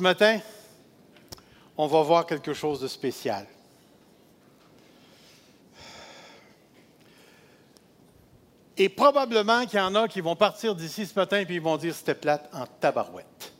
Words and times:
Ce 0.00 0.02
matin, 0.02 0.40
on 1.76 1.86
va 1.86 2.00
voir 2.00 2.24
quelque 2.24 2.54
chose 2.54 2.80
de 2.80 2.88
spécial. 2.88 3.46
Et 8.78 8.88
probablement 8.88 9.66
qu'il 9.66 9.78
y 9.78 9.82
en 9.82 9.94
a 9.94 10.08
qui 10.08 10.22
vont 10.22 10.36
partir 10.36 10.74
d'ici 10.74 11.04
ce 11.04 11.14
matin 11.14 11.40
et 11.40 11.46
ils 11.50 11.60
vont 11.60 11.76
dire 11.76 11.94
c'était 11.94 12.14
plate 12.14 12.48
en 12.54 12.64
tabarouette. 12.66 13.52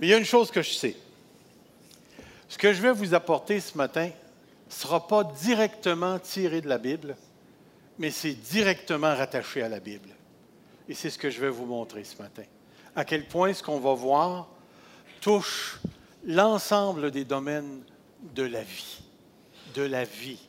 Mais 0.00 0.06
il 0.06 0.08
y 0.08 0.14
a 0.14 0.16
une 0.16 0.24
chose 0.24 0.50
que 0.50 0.62
je 0.62 0.72
sais. 0.72 0.96
Ce 2.48 2.56
que 2.56 2.72
je 2.72 2.80
vais 2.80 2.92
vous 2.92 3.12
apporter 3.12 3.60
ce 3.60 3.76
matin 3.76 4.06
ne 4.06 4.72
sera 4.72 5.06
pas 5.06 5.22
directement 5.22 6.18
tiré 6.18 6.62
de 6.62 6.68
la 6.70 6.78
Bible, 6.78 7.14
mais 8.00 8.10
c'est 8.10 8.32
directement 8.32 9.14
rattaché 9.14 9.62
à 9.62 9.68
la 9.68 9.78
Bible. 9.78 10.08
Et 10.88 10.94
c'est 10.94 11.10
ce 11.10 11.18
que 11.18 11.28
je 11.28 11.38
vais 11.38 11.50
vous 11.50 11.66
montrer 11.66 12.02
ce 12.02 12.20
matin. 12.20 12.44
À 12.96 13.04
quel 13.04 13.28
point 13.28 13.52
ce 13.52 13.62
qu'on 13.62 13.78
va 13.78 13.92
voir 13.92 14.48
touche 15.20 15.78
l'ensemble 16.24 17.10
des 17.10 17.26
domaines 17.26 17.82
de 18.34 18.42
la 18.42 18.62
vie. 18.62 19.02
De 19.74 19.82
la 19.82 20.04
vie. 20.04 20.40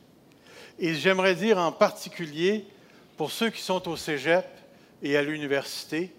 Et 0.78 0.94
j'aimerais 0.94 1.34
dire 1.34 1.58
en 1.58 1.72
particulier 1.72 2.64
pour 3.18 3.30
ceux 3.30 3.50
qui 3.50 3.60
sont 3.60 3.86
au 3.86 3.98
cégep 3.98 4.46
et 5.02 5.14
à 5.18 5.22
l'université, 5.22 6.10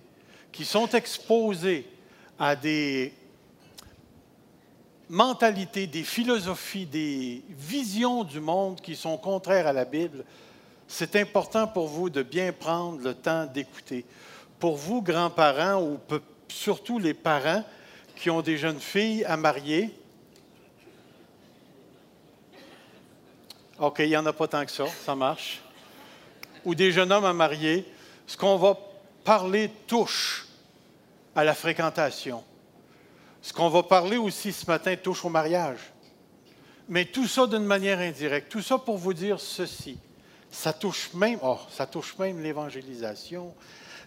qui 0.51 0.65
sont 0.65 0.87
exposés 0.89 1.87
à 2.37 2.55
des 2.55 3.11
mentalités, 5.09 5.87
des 5.87 6.03
philosophies, 6.03 6.85
des 6.85 7.41
visions 7.49 8.23
du 8.23 8.39
monde 8.39 8.81
qui 8.81 8.95
sont 8.95 9.17
contraires 9.17 9.65
à 9.65 9.73
la 9.73 9.85
Bible, 9.85 10.23
c'est 10.87 11.15
important 11.15 11.67
pour 11.67 11.87
vous 11.87 12.09
de 12.09 12.23
bien 12.23 12.51
prendre 12.51 13.01
le 13.01 13.13
temps 13.13 13.45
d'écouter. 13.45 14.05
Pour 14.59 14.75
vous, 14.75 15.01
grands-parents, 15.01 15.81
ou 15.81 15.99
surtout 16.47 16.99
les 16.99 17.13
parents 17.13 17.63
qui 18.15 18.29
ont 18.29 18.41
des 18.41 18.57
jeunes 18.57 18.79
filles 18.79 19.25
à 19.25 19.37
marier, 19.37 19.93
OK, 23.79 23.99
il 23.99 24.09
n'y 24.09 24.17
en 24.17 24.25
a 24.25 24.33
pas 24.33 24.47
tant 24.47 24.65
que 24.65 24.71
ça, 24.71 24.85
ça 25.03 25.15
marche. 25.15 25.61
Ou 26.63 26.75
des 26.75 26.91
jeunes 26.91 27.11
hommes 27.11 27.25
à 27.25 27.33
marier, 27.33 27.85
ce 28.27 28.37
qu'on 28.37 28.55
va 28.57 28.77
parler 29.23 29.69
touche 29.87 30.47
à 31.35 31.43
la 31.43 31.53
fréquentation. 31.53 32.43
Ce 33.41 33.51
qu'on 33.51 33.69
va 33.69 33.83
parler 33.83 34.17
aussi 34.17 34.53
ce 34.53 34.65
matin 34.67 34.95
touche 34.95 35.25
au 35.25 35.29
mariage. 35.29 35.79
Mais 36.87 37.05
tout 37.05 37.27
ça 37.27 37.47
d'une 37.47 37.65
manière 37.65 37.99
indirecte. 37.99 38.49
Tout 38.51 38.61
ça 38.61 38.77
pour 38.77 38.97
vous 38.97 39.13
dire 39.13 39.39
ceci. 39.39 39.97
Ça 40.53 40.71
touche 40.71 41.09
même, 41.15 41.39
oh, 41.41 41.57
ça 41.71 41.87
touche 41.87 42.15
même 42.19 42.39
l'évangélisation, 42.41 43.51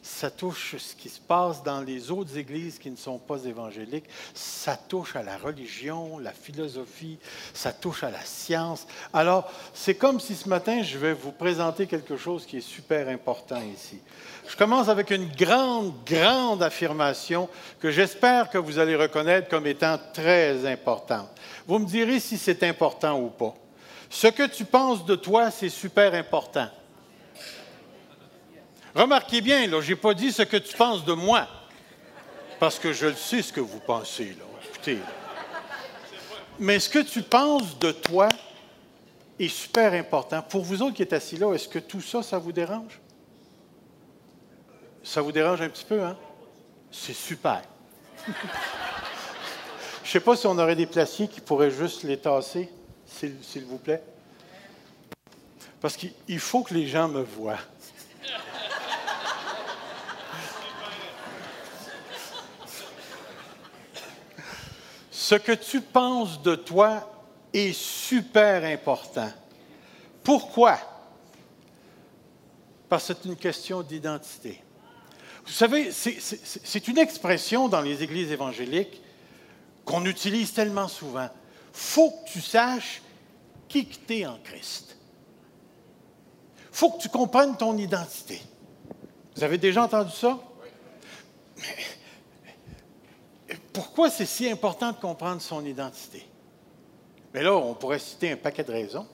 ça 0.00 0.30
touche 0.30 0.76
ce 0.78 0.94
qui 0.94 1.08
se 1.08 1.18
passe 1.18 1.64
dans 1.64 1.80
les 1.80 2.12
autres 2.12 2.38
églises 2.38 2.78
qui 2.78 2.88
ne 2.88 2.96
sont 2.96 3.18
pas 3.18 3.44
évangéliques, 3.44 4.08
ça 4.32 4.76
touche 4.76 5.16
à 5.16 5.24
la 5.24 5.36
religion, 5.36 6.20
la 6.20 6.30
philosophie, 6.30 7.18
ça 7.52 7.72
touche 7.72 8.04
à 8.04 8.12
la 8.12 8.24
science. 8.24 8.86
Alors, 9.12 9.50
c'est 9.74 9.96
comme 9.96 10.20
si 10.20 10.36
ce 10.36 10.48
matin, 10.48 10.84
je 10.84 10.96
vais 10.98 11.14
vous 11.14 11.32
présenter 11.32 11.88
quelque 11.88 12.16
chose 12.16 12.46
qui 12.46 12.58
est 12.58 12.60
super 12.60 13.08
important 13.08 13.60
ici. 13.74 13.98
Je 14.46 14.56
commence 14.56 14.88
avec 14.88 15.10
une 15.10 15.26
grande, 15.26 15.92
grande 16.06 16.62
affirmation 16.62 17.48
que 17.80 17.90
j'espère 17.90 18.50
que 18.50 18.58
vous 18.58 18.78
allez 18.78 18.94
reconnaître 18.94 19.48
comme 19.48 19.66
étant 19.66 19.98
très 20.14 20.64
importante. 20.64 21.28
Vous 21.66 21.80
me 21.80 21.86
direz 21.86 22.20
si 22.20 22.38
c'est 22.38 22.62
important 22.62 23.20
ou 23.20 23.30
pas. 23.30 23.54
Ce 24.10 24.28
que 24.28 24.46
tu 24.46 24.64
penses 24.64 25.04
de 25.04 25.16
toi, 25.16 25.50
c'est 25.50 25.68
super 25.68 26.14
important. 26.14 26.68
Remarquez 28.94 29.40
bien, 29.40 29.68
je 29.80 29.90
n'ai 29.90 29.96
pas 29.96 30.14
dit 30.14 30.32
ce 30.32 30.42
que 30.42 30.56
tu 30.56 30.74
penses 30.76 31.04
de 31.04 31.12
moi, 31.12 31.46
parce 32.58 32.78
que 32.78 32.92
je 32.92 33.06
le 33.06 33.14
sais 33.14 33.42
ce 33.42 33.52
que 33.52 33.60
vous 33.60 33.80
pensez. 33.80 34.36
Écoutez. 34.70 34.98
Mais 36.58 36.78
ce 36.78 36.88
que 36.88 37.00
tu 37.00 37.22
penses 37.22 37.78
de 37.78 37.92
toi 37.92 38.28
est 39.38 39.48
super 39.48 39.92
important. 39.92 40.40
Pour 40.40 40.62
vous 40.62 40.80
autres 40.80 40.94
qui 40.94 41.02
êtes 41.02 41.12
assis 41.12 41.36
là, 41.36 41.52
est-ce 41.52 41.68
que 41.68 41.78
tout 41.78 42.00
ça, 42.00 42.22
ça 42.22 42.38
vous 42.38 42.52
dérange? 42.52 43.00
Ça 45.02 45.20
vous 45.20 45.32
dérange 45.32 45.60
un 45.60 45.68
petit 45.68 45.84
peu, 45.84 46.02
hein? 46.02 46.16
C'est 46.90 47.12
super. 47.12 47.62
je 48.26 48.32
ne 48.32 50.06
sais 50.06 50.20
pas 50.20 50.36
si 50.36 50.46
on 50.46 50.58
aurait 50.58 50.74
des 50.74 50.86
placiers 50.86 51.28
qui 51.28 51.42
pourraient 51.42 51.70
juste 51.70 52.02
les 52.02 52.16
tasser 52.16 52.70
s'il 53.06 53.64
vous 53.64 53.78
plaît? 53.78 54.02
Parce 55.80 55.96
qu'il 55.96 56.40
faut 56.40 56.62
que 56.62 56.74
les 56.74 56.86
gens 56.86 57.08
me 57.08 57.22
voient. 57.22 57.58
Ce 65.10 65.34
que 65.34 65.52
tu 65.52 65.80
penses 65.80 66.40
de 66.42 66.54
toi 66.54 67.10
est 67.52 67.72
super 67.72 68.64
important. 68.64 69.32
Pourquoi? 70.22 70.78
Parce 72.88 73.08
que 73.08 73.14
c'est 73.14 73.28
une 73.28 73.36
question 73.36 73.82
d'identité. 73.82 74.62
Vous 75.44 75.52
savez, 75.52 75.90
c'est 75.92 76.88
une 76.88 76.98
expression 76.98 77.68
dans 77.68 77.80
les 77.80 78.02
églises 78.02 78.30
évangéliques 78.30 79.00
qu'on 79.84 80.04
utilise 80.04 80.52
tellement 80.52 80.88
souvent. 80.88 81.28
Faut 81.76 82.10
que 82.10 82.30
tu 82.32 82.40
saches 82.40 83.02
qui 83.68 83.86
tu 83.86 84.18
es 84.18 84.26
en 84.26 84.38
Christ. 84.42 84.96
Faut 86.72 86.90
que 86.92 87.02
tu 87.02 87.10
comprennes 87.10 87.54
ton 87.54 87.76
identité. 87.76 88.40
Vous 89.34 89.44
avez 89.44 89.58
déjà 89.58 89.84
entendu 89.84 90.10
ça? 90.10 90.38
pourquoi 93.74 94.08
c'est 94.08 94.24
si 94.24 94.50
important 94.50 94.92
de 94.92 94.96
comprendre 94.96 95.42
son 95.42 95.64
identité? 95.66 96.26
Mais 97.34 97.42
là, 97.42 97.54
on 97.54 97.74
pourrait 97.74 97.98
citer 97.98 98.32
un 98.32 98.36
paquet 98.36 98.64
de 98.64 98.72
raisons. 98.72 99.06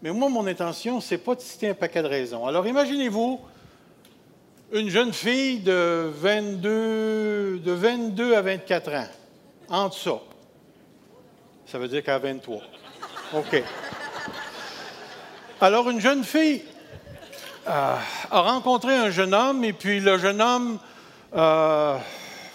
Mais 0.00 0.10
moi, 0.10 0.30
mon 0.30 0.46
intention, 0.46 1.02
ce 1.02 1.14
n'est 1.14 1.18
pas 1.18 1.34
de 1.34 1.42
citer 1.42 1.68
un 1.68 1.74
paquet 1.74 2.02
de 2.02 2.08
raisons. 2.08 2.46
Alors, 2.46 2.66
imaginez-vous 2.66 3.40
une 4.72 4.88
jeune 4.88 5.12
fille 5.12 5.60
de 5.60 6.10
22, 6.14 7.58
de 7.58 7.72
22 7.72 8.34
à 8.34 8.40
24 8.40 8.94
ans, 8.94 9.08
entre 9.68 9.98
ça. 9.98 10.18
Ça 11.70 11.78
veut 11.78 11.88
dire 11.88 12.02
qu'à 12.02 12.18
23. 12.18 12.62
OK. 13.34 13.62
Alors, 15.60 15.90
une 15.90 16.00
jeune 16.00 16.24
fille 16.24 16.62
euh, 17.68 17.94
a 18.30 18.40
rencontré 18.40 18.94
un 18.94 19.10
jeune 19.10 19.34
homme, 19.34 19.62
et 19.64 19.74
puis 19.74 20.00
le 20.00 20.16
jeune 20.16 20.40
homme, 20.40 20.78
euh, 21.36 21.98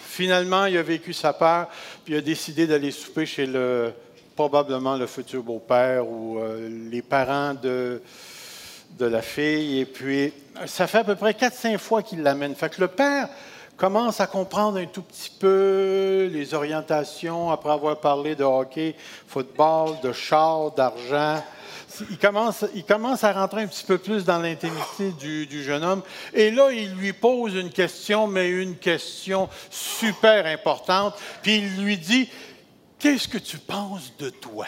finalement, 0.02 0.66
il 0.66 0.76
a 0.80 0.82
vécu 0.82 1.14
sa 1.14 1.32
part, 1.32 1.68
puis 2.04 2.16
il 2.16 2.18
a 2.18 2.22
décidé 2.22 2.66
d'aller 2.66 2.90
souper 2.90 3.28
chez 3.28 3.46
le, 3.46 3.94
probablement 4.36 4.96
le 4.96 5.06
futur 5.06 5.44
beau-père 5.44 6.08
ou 6.08 6.40
euh, 6.40 6.68
les 6.90 7.04
parents 7.04 7.54
de, 7.54 8.02
de 8.98 9.06
la 9.06 9.22
fille. 9.22 9.82
Et 9.82 9.86
puis, 9.86 10.34
ça 10.66 10.88
fait 10.88 11.00
à 11.00 11.04
peu 11.04 11.16
près 11.16 11.34
4-5 11.34 11.78
fois 11.78 12.02
qu'il 12.02 12.24
l'amène. 12.24 12.56
Fait 12.56 12.74
que 12.74 12.82
le 12.82 12.88
père 12.88 13.30
commence 13.78 14.20
à 14.20 14.28
comprendre 14.28 14.78
un 14.78 14.86
tout 14.86 15.02
petit 15.02 15.32
peu 15.40 16.30
les 16.32 16.54
orientations 16.54 17.52
après 17.52 17.72
avoir 17.72 18.00
parlé 18.00 18.36
de 18.36 18.44
hockey, 18.44 18.96
football, 19.28 20.00
de 20.02 20.12
char, 20.12 20.72
d'argent. 20.72 21.44
Il 22.10 22.18
commence, 22.18 22.66
il 22.74 22.84
commence 22.84 23.24
à 23.24 23.34
rentrer 23.34 23.62
un 23.64 23.68
petit 23.68 23.84
peu 23.84 23.98
plus 23.98 24.26
dans 24.26 24.40
l'intimité 24.40 25.12
du, 25.12 25.64
jeune 25.64 25.84
homme. 25.84 26.02
Et 26.34 26.50
là, 26.50 26.72
il 26.72 26.94
lui 26.96 27.14
pose 27.14 27.56
une 27.56 27.70
question, 27.70 28.26
mais 28.26 28.50
une 28.50 28.78
question 28.78 29.48
super 29.70 30.46
importante. 30.48 31.16
Puis 31.44 31.58
il 31.58 31.84
lui 31.84 31.98
dit, 31.98 32.30
qu'est-ce 32.98 33.28
que 33.28 33.38
tu 33.38 33.58
penses 33.58 34.14
de 34.18 34.30
toi? 34.30 34.66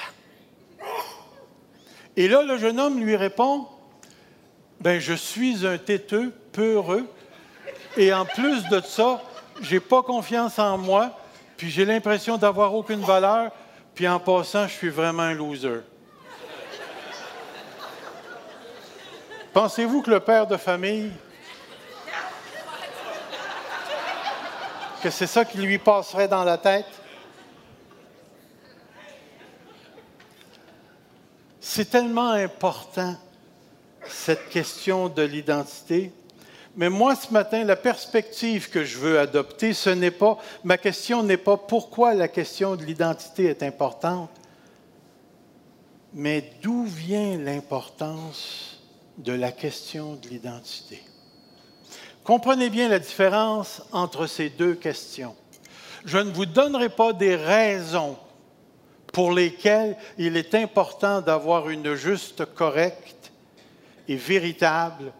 Et 2.16 2.28
là, 2.28 2.44
le 2.44 2.58
jeune 2.58 2.80
homme 2.80 3.04
lui 3.04 3.16
répond, 3.16 3.68
ben, 4.80 5.00
je 5.00 5.14
suis 5.14 5.66
un 5.66 5.78
têteux, 5.78 6.32
peureux, 6.52 7.08
et 7.98 8.14
en 8.14 8.26
plus 8.26 8.64
de 8.70 8.82
ça, 8.82 9.22
j'ai 9.62 9.80
pas 9.80 10.04
confiance 10.04 10.60
en 10.60 10.78
moi, 10.78 11.12
puis 11.58 11.70
j'ai 11.70 11.86
l'impression 11.86 12.38
d'avoir 12.38 12.74
aucune 12.74 13.02
valeur, 13.02 13.52
puis 13.94 14.08
en 14.08 14.20
passant, 14.20 14.68
je 14.68 14.74
suis 14.74 14.90
vraiment 14.90 15.24
un 15.24 15.34
loser. 15.34 15.82
Pensez-vous 19.54 20.02
que 20.02 20.12
le 20.12 20.20
père 20.20 20.48
de 20.48 20.58
famille, 20.58 21.12
que 25.02 25.10
c'est 25.10 25.28
ça 25.28 25.46
qui 25.46 25.60
lui 25.60 25.78
passerait 25.78 26.28
dans 26.28 26.44
la 26.44 26.58
tête? 26.58 26.88
C'est 31.62 31.90
tellement 31.90 32.32
important, 32.32 33.16
cette 34.06 34.50
question 34.50 35.08
de 35.08 35.22
l'identité. 35.22 36.12
Mais 36.76 36.90
moi, 36.90 37.16
ce 37.16 37.32
matin, 37.32 37.64
la 37.64 37.78
perspective 37.78 38.70
que 38.70 38.84
je 38.84 38.98
veux 38.98 39.18
adopter, 39.20 39.74
ce 39.74 39.90
n'est 39.90 40.12
pas, 40.12 40.38
ma 40.64 40.78
question 40.78 41.24
n'est 41.24 41.38
pas 41.38 41.56
pourquoi 41.56 42.14
la 42.14 42.28
question 42.28 42.76
de 42.76 42.84
l'identité 42.84 43.46
est 43.46 43.64
importante, 43.64 44.30
mais 46.14 46.52
d'où 46.62 46.84
vient 46.84 47.38
l'importance 47.38 48.82
de 49.18 49.32
la 49.32 49.54
question 49.54 50.16
de 50.16 50.28
l'identité. 50.28 51.02
Comprenez 52.26 52.70
bien 52.70 52.90
la 52.90 53.00
différence 53.00 53.82
entre 53.94 54.28
ces 54.28 54.50
deux 54.50 54.76
questions. 54.76 55.36
Je 56.04 56.18
ne 56.18 56.32
vous 56.32 56.46
donnerai 56.46 56.90
pas 56.90 57.14
des 57.14 57.36
raisons 57.36 58.18
pour 59.14 59.32
lesquelles 59.32 59.96
il 60.18 60.36
est 60.36 60.56
important 60.56 61.22
d'avoir 61.22 61.70
une 61.70 61.96
juste, 61.96 62.44
correcte 62.54 63.32
et 64.10 64.18
véritable 64.18 65.14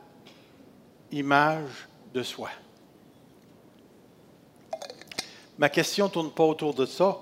image 1.12 1.88
de 2.14 2.24
soi. 2.24 2.50
Ma 5.58 5.70
question 5.70 6.06
ne 6.06 6.12
tourne 6.12 6.32
pas 6.32 6.44
autour 6.44 6.74
de 6.74 6.86
ça. 6.86 7.20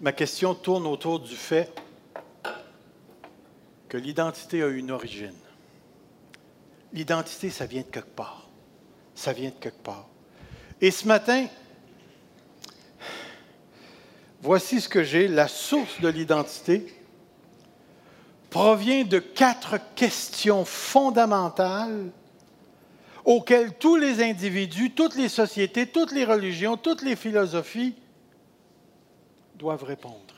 Ma 0.00 0.12
question 0.12 0.54
tourne 0.54 0.86
autour 0.86 1.20
du 1.20 1.34
fait 1.34 1.72
que 3.88 3.96
l'identité 3.96 4.62
a 4.62 4.68
une 4.68 4.90
origine. 4.90 5.34
L'identité, 6.92 7.50
ça 7.50 7.66
vient 7.66 7.82
de 7.82 7.86
quelque 7.86 8.14
part. 8.14 8.48
Ça 9.14 9.32
vient 9.32 9.50
de 9.50 9.54
quelque 9.54 9.82
part. 9.82 10.06
Et 10.80 10.90
ce 10.90 11.06
matin, 11.06 11.46
voici 14.40 14.80
ce 14.80 14.88
que 14.88 15.02
j'ai. 15.02 15.26
La 15.26 15.48
source 15.48 16.00
de 16.00 16.08
l'identité 16.08 16.86
provient 18.50 19.04
de 19.04 19.18
quatre 19.18 19.78
questions 19.96 20.64
fondamentales 20.64 22.10
auxquelles 23.24 23.76
tous 23.78 23.96
les 23.96 24.22
individus, 24.22 24.92
toutes 24.92 25.16
les 25.16 25.28
sociétés, 25.28 25.86
toutes 25.86 26.12
les 26.12 26.24
religions, 26.24 26.76
toutes 26.76 27.02
les 27.02 27.16
philosophies 27.16 27.94
doivent 29.56 29.84
répondre. 29.84 30.34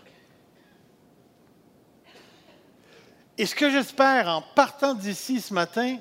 Et 3.39 3.45
ce 3.45 3.55
que 3.55 3.71
j'espère 3.71 4.29
en 4.29 4.43
partant 4.55 4.95
d'ici 4.95 5.41
ce 5.41 5.53
matin, 5.53 5.99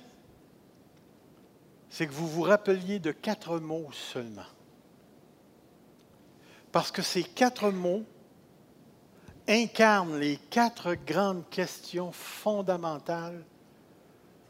c'est 1.90 2.08
que 2.08 2.14
vous 2.14 2.28
vous 2.28 2.44
rappeliez 2.44 3.00
de 3.00 3.12
quatre 3.12 3.60
mots 3.60 3.90
seulement. 3.92 4.46
Parce 6.72 6.92
que 6.92 7.02
ces 7.02 7.24
quatre 7.24 7.72
mots 7.72 8.04
incarnent 9.48 10.20
les 10.20 10.38
quatre 10.38 10.96
grandes 10.96 11.50
questions 11.50 12.12
fondamentales 12.12 13.44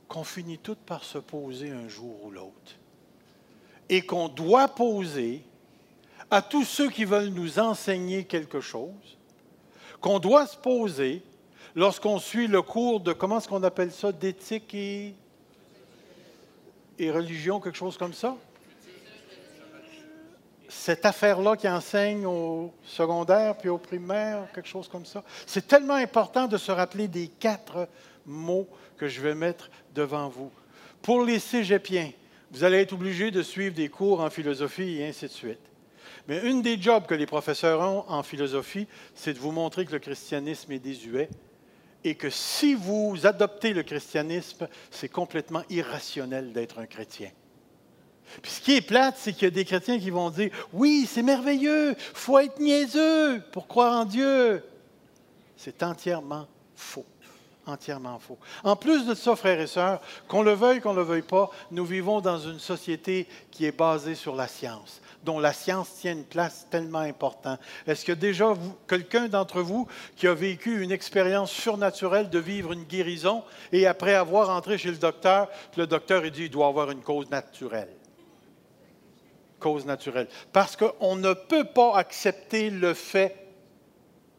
qu'on 0.07 0.23
finit 0.23 0.57
toutes 0.57 0.79
par 0.79 1.03
se 1.03 1.17
poser 1.17 1.71
un 1.71 1.87
jour 1.87 2.23
ou 2.23 2.31
l'autre. 2.31 2.75
Et 3.89 4.01
qu'on 4.01 4.27
doit 4.27 4.67
poser 4.67 5.43
à 6.31 6.41
tous 6.41 6.63
ceux 6.63 6.89
qui 6.89 7.05
veulent 7.05 7.29
nous 7.29 7.59
enseigner 7.59 8.25
quelque 8.25 8.61
chose, 8.61 9.17
qu'on 10.01 10.19
doit 10.19 10.47
se 10.47 10.57
poser 10.57 11.23
lorsqu'on 11.75 12.19
suit 12.19 12.47
le 12.47 12.61
cours 12.61 12.99
de, 12.99 13.13
comment 13.13 13.37
est-ce 13.37 13.47
qu'on 13.47 13.63
appelle 13.63 13.91
ça, 13.91 14.11
d'éthique 14.11 14.73
et, 14.73 15.13
et 16.97 17.11
religion, 17.11 17.59
quelque 17.59 17.77
chose 17.77 17.97
comme 17.97 18.13
ça? 18.13 18.35
Cette 20.67 21.05
affaire-là 21.05 21.55
qui 21.55 21.69
enseigne 21.69 22.25
au 22.25 22.73
secondaire 22.83 23.57
puis 23.57 23.69
au 23.69 23.77
primaire, 23.77 24.47
quelque 24.53 24.67
chose 24.67 24.87
comme 24.87 25.05
ça. 25.05 25.23
C'est 25.47 25.67
tellement 25.67 25.93
important 25.95 26.47
de 26.47 26.57
se 26.57 26.71
rappeler 26.71 27.07
des 27.07 27.27
quatre 27.27 27.87
mots 28.25 28.67
que 28.97 29.07
je 29.07 29.21
vais 29.21 29.35
mettre 29.35 29.69
devant 29.93 30.29
vous. 30.29 30.51
Pour 31.01 31.23
les 31.23 31.39
cégepiens, 31.39 32.11
vous 32.51 32.63
allez 32.63 32.77
être 32.77 32.93
obligés 32.93 33.31
de 33.31 33.41
suivre 33.41 33.75
des 33.75 33.89
cours 33.89 34.21
en 34.21 34.29
philosophie 34.29 34.99
et 34.99 35.07
ainsi 35.07 35.25
de 35.25 35.31
suite. 35.31 35.59
Mais 36.27 36.41
une 36.47 36.61
des 36.61 36.81
jobs 36.81 37.05
que 37.05 37.13
les 37.13 37.25
professeurs 37.25 37.81
ont 37.81 38.05
en 38.07 38.23
philosophie, 38.23 38.87
c'est 39.13 39.33
de 39.33 39.39
vous 39.39 39.51
montrer 39.51 39.85
que 39.85 39.91
le 39.91 39.99
christianisme 39.99 40.71
est 40.71 40.79
désuet 40.79 41.29
et 42.03 42.15
que 42.15 42.29
si 42.29 42.73
vous 42.73 43.25
adoptez 43.25 43.73
le 43.73 43.83
christianisme, 43.83 44.67
c'est 44.91 45.09
complètement 45.09 45.63
irrationnel 45.69 46.53
d'être 46.53 46.79
un 46.79 46.85
chrétien. 46.85 47.31
Puis 48.41 48.51
ce 48.51 48.61
qui 48.61 48.75
est 48.75 48.81
plate, 48.81 49.15
c'est 49.17 49.33
qu'il 49.33 49.43
y 49.43 49.47
a 49.47 49.51
des 49.51 49.65
chrétiens 49.65 49.99
qui 49.99 50.09
vont 50.09 50.29
dire 50.29 50.51
Oui, 50.73 51.07
c'est 51.11 51.23
merveilleux, 51.23 51.95
faut 51.97 52.39
être 52.39 52.59
niaiseux 52.59 53.41
pour 53.51 53.67
croire 53.67 53.99
en 54.01 54.05
Dieu. 54.05 54.63
C'est 55.57 55.83
entièrement 55.83 56.47
faux 56.75 57.05
entièrement 57.65 58.19
faux. 58.19 58.37
En 58.63 58.75
plus 58.75 59.05
de 59.05 59.13
ça, 59.13 59.35
frères 59.35 59.59
et 59.59 59.67
sœurs, 59.67 60.01
qu'on 60.27 60.43
le 60.43 60.53
veuille, 60.53 60.81
qu'on 60.81 60.93
ne 60.93 60.99
le 60.99 61.03
veuille 61.03 61.21
pas, 61.21 61.49
nous 61.71 61.85
vivons 61.85 62.21
dans 62.21 62.37
une 62.37 62.59
société 62.59 63.27
qui 63.51 63.65
est 63.65 63.77
basée 63.77 64.15
sur 64.15 64.35
la 64.35 64.47
science, 64.47 65.01
dont 65.23 65.39
la 65.39 65.53
science 65.53 65.95
tient 65.95 66.13
une 66.13 66.25
place 66.25 66.67
tellement 66.69 66.99
importante. 66.99 67.59
Est-ce 67.87 68.05
que 68.05 68.11
déjà 68.11 68.53
quelqu'un 68.87 69.27
d'entre 69.27 69.61
vous 69.61 69.87
qui 70.15 70.27
a 70.27 70.33
vécu 70.33 70.81
une 70.81 70.91
expérience 70.91 71.51
surnaturelle 71.51 72.29
de 72.29 72.39
vivre 72.39 72.71
une 72.71 72.83
guérison 72.83 73.43
et 73.71 73.87
après 73.87 74.15
avoir 74.15 74.49
entré 74.49 74.77
chez 74.77 74.91
le 74.91 74.97
docteur, 74.97 75.49
le 75.77 75.87
docteur 75.87 76.23
a 76.23 76.29
dit 76.29 76.43
il 76.43 76.49
doit 76.49 76.67
avoir 76.67 76.91
une 76.91 77.01
cause 77.01 77.29
naturelle? 77.29 77.89
Cause 79.59 79.85
naturelle. 79.85 80.27
Parce 80.51 80.75
qu'on 80.75 81.15
ne 81.15 81.33
peut 81.33 81.63
pas 81.63 81.95
accepter 81.95 82.69
le 82.69 82.93
fait 82.93 83.44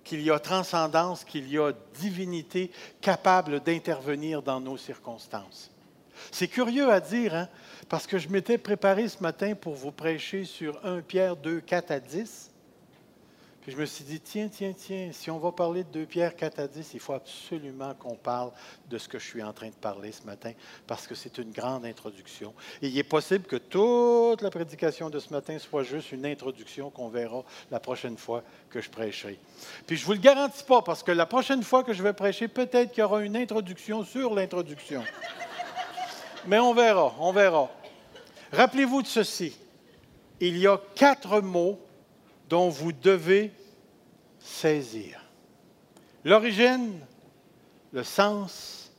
qu'il 0.06 0.22
y 0.22 0.30
a 0.30 0.38
transcendance, 0.38 1.24
qu'il 1.24 1.50
y 1.50 1.58
a 1.58 1.72
divinité 1.98 2.70
capable 3.00 3.60
d'intervenir 3.60 4.40
dans 4.40 4.60
nos 4.60 4.76
circonstances. 4.76 5.70
C'est 6.30 6.48
curieux 6.48 6.90
à 6.90 7.00
dire, 7.00 7.34
hein, 7.34 7.48
parce 7.88 8.06
que 8.06 8.16
je 8.16 8.28
m'étais 8.28 8.56
préparé 8.56 9.08
ce 9.08 9.20
matin 9.22 9.54
pour 9.54 9.74
vous 9.74 9.90
prêcher 9.90 10.44
sur 10.44 10.82
1 10.86 11.02
Pierre 11.02 11.36
2, 11.36 11.60
4 11.60 11.90
à 11.90 12.00
10. 12.00 12.52
Puis 13.66 13.74
je 13.74 13.80
me 13.80 13.86
suis 13.86 14.04
dit, 14.04 14.20
tiens, 14.20 14.46
tiens, 14.46 14.72
tiens, 14.72 15.10
si 15.10 15.28
on 15.28 15.40
va 15.40 15.50
parler 15.50 15.82
de 15.82 15.88
2 15.88 16.06
Pierre 16.06 16.36
4 16.36 16.60
à 16.60 16.68
10, 16.68 16.88
il 16.94 17.00
faut 17.00 17.14
absolument 17.14 17.94
qu'on 17.94 18.14
parle 18.14 18.52
de 18.88 18.96
ce 18.96 19.08
que 19.08 19.18
je 19.18 19.26
suis 19.26 19.42
en 19.42 19.52
train 19.52 19.70
de 19.70 19.74
parler 19.74 20.12
ce 20.12 20.22
matin, 20.22 20.52
parce 20.86 21.08
que 21.08 21.16
c'est 21.16 21.36
une 21.38 21.50
grande 21.50 21.84
introduction. 21.84 22.54
Et 22.80 22.86
il 22.86 22.96
est 22.96 23.02
possible 23.02 23.44
que 23.44 23.56
toute 23.56 24.40
la 24.40 24.50
prédication 24.50 25.10
de 25.10 25.18
ce 25.18 25.32
matin 25.32 25.58
soit 25.58 25.82
juste 25.82 26.12
une 26.12 26.24
introduction 26.26 26.90
qu'on 26.90 27.08
verra 27.08 27.42
la 27.72 27.80
prochaine 27.80 28.16
fois 28.16 28.44
que 28.70 28.80
je 28.80 28.88
prêcherai. 28.88 29.36
Puis 29.84 29.96
je 29.96 30.02
ne 30.02 30.06
vous 30.06 30.12
le 30.12 30.20
garantis 30.20 30.62
pas, 30.62 30.82
parce 30.82 31.02
que 31.02 31.10
la 31.10 31.26
prochaine 31.26 31.64
fois 31.64 31.82
que 31.82 31.92
je 31.92 32.04
vais 32.04 32.12
prêcher, 32.12 32.46
peut-être 32.46 32.92
qu'il 32.92 33.00
y 33.00 33.04
aura 33.04 33.22
une 33.22 33.36
introduction 33.36 34.04
sur 34.04 34.32
l'introduction. 34.32 35.02
Mais 36.46 36.60
on 36.60 36.72
verra, 36.72 37.16
on 37.18 37.32
verra. 37.32 37.68
Rappelez-vous 38.52 39.02
de 39.02 39.08
ceci. 39.08 39.58
Il 40.38 40.56
y 40.56 40.68
a 40.68 40.80
quatre 40.94 41.40
mots 41.40 41.80
dont 42.48 42.68
vous 42.68 42.92
devez 42.92 43.52
saisir. 44.38 45.20
L'origine, 46.24 47.00
le 47.92 48.02
sens, 48.02 48.92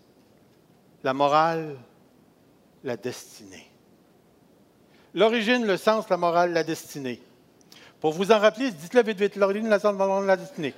la 1.03 1.13
morale, 1.13 1.77
la 2.83 2.97
destinée. 2.97 3.69
L'origine, 5.13 5.65
le 5.65 5.77
sens, 5.77 6.09
la 6.09 6.17
morale, 6.17 6.53
la 6.53 6.63
destinée. 6.63 7.21
Pour 7.99 8.13
vous 8.13 8.31
en 8.31 8.39
rappeler, 8.39 8.71
dites-le 8.71 9.03
vite, 9.03 9.19
vite. 9.19 9.35
L'origine, 9.35 9.69
le 9.69 9.79
sens, 9.79 9.97
la 9.97 10.05
morale, 10.05 10.25
la 10.25 10.37
destinée. 10.37 10.73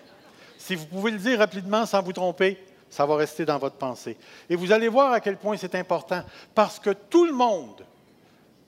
Si 0.57 0.75
vous 0.75 0.85
pouvez 0.85 1.11
le 1.11 1.17
dire 1.17 1.39
rapidement 1.39 1.85
sans 1.85 2.01
vous 2.01 2.13
tromper, 2.13 2.57
ça 2.89 3.05
va 3.05 3.15
rester 3.15 3.45
dans 3.45 3.57
votre 3.57 3.75
pensée. 3.75 4.17
Et 4.49 4.55
vous 4.55 4.71
allez 4.71 4.87
voir 4.87 5.13
à 5.13 5.19
quel 5.19 5.37
point 5.37 5.57
c'est 5.57 5.75
important. 5.75 6.23
Parce 6.55 6.79
que 6.79 6.91
tout 6.91 7.25
le 7.25 7.33
monde, 7.33 7.85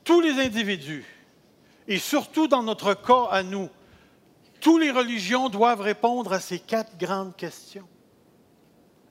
tous 0.04 0.22
les 0.22 0.40
individus, 0.40 1.06
et 1.88 1.98
surtout 1.98 2.48
dans 2.48 2.64
notre 2.64 2.94
cas 2.94 3.28
à 3.32 3.44
nous, 3.44 3.70
toutes 4.62 4.82
les 4.82 4.92
religions 4.92 5.50
doivent 5.50 5.82
répondre 5.82 6.32
à 6.32 6.40
ces 6.40 6.60
quatre 6.60 6.98
grandes 6.98 7.36
questions, 7.36 7.88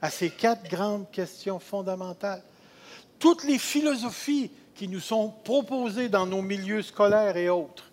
à 0.01 0.09
ces 0.09 0.31
quatre 0.31 0.71
grandes 0.71 1.11
questions 1.11 1.59
fondamentales. 1.59 2.43
Toutes 3.19 3.45
les 3.45 3.59
philosophies 3.59 4.51
qui 4.75 4.89
nous 4.89 5.01
sont 5.01 5.29
proposées 5.45 6.09
dans 6.09 6.25
nos 6.25 6.41
milieux 6.41 6.83
scolaires 6.83 7.37
et 7.37 7.51
autres 7.51 7.91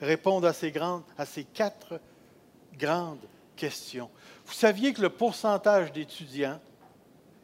répondent 0.00 0.44
à 0.44 0.52
ces, 0.52 0.72
à 1.16 1.24
ces 1.24 1.44
quatre 1.44 2.00
grandes 2.76 3.26
questions. 3.56 4.10
Vous 4.44 4.52
saviez 4.52 4.92
que 4.92 5.00
le 5.00 5.10
pourcentage 5.10 5.92
d'étudiants 5.92 6.60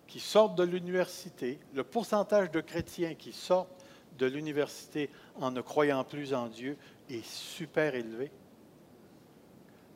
qui 0.09 0.19
sortent 0.19 0.57
de 0.57 0.65
l'université, 0.65 1.61
le 1.73 1.85
pourcentage 1.85 2.51
de 2.51 2.61
chrétiens 2.61 3.15
qui 3.15 3.33
sortent 3.33 3.69
de 4.19 4.27
l'université 4.27 5.09
en 5.41 5.53
ne 5.53 5.61
croyant 5.61 6.03
plus 6.03 6.35
en 6.35 6.49
Dieu 6.49 6.77
est 7.09 7.25
super 7.25 7.95
élevé? 7.95 8.33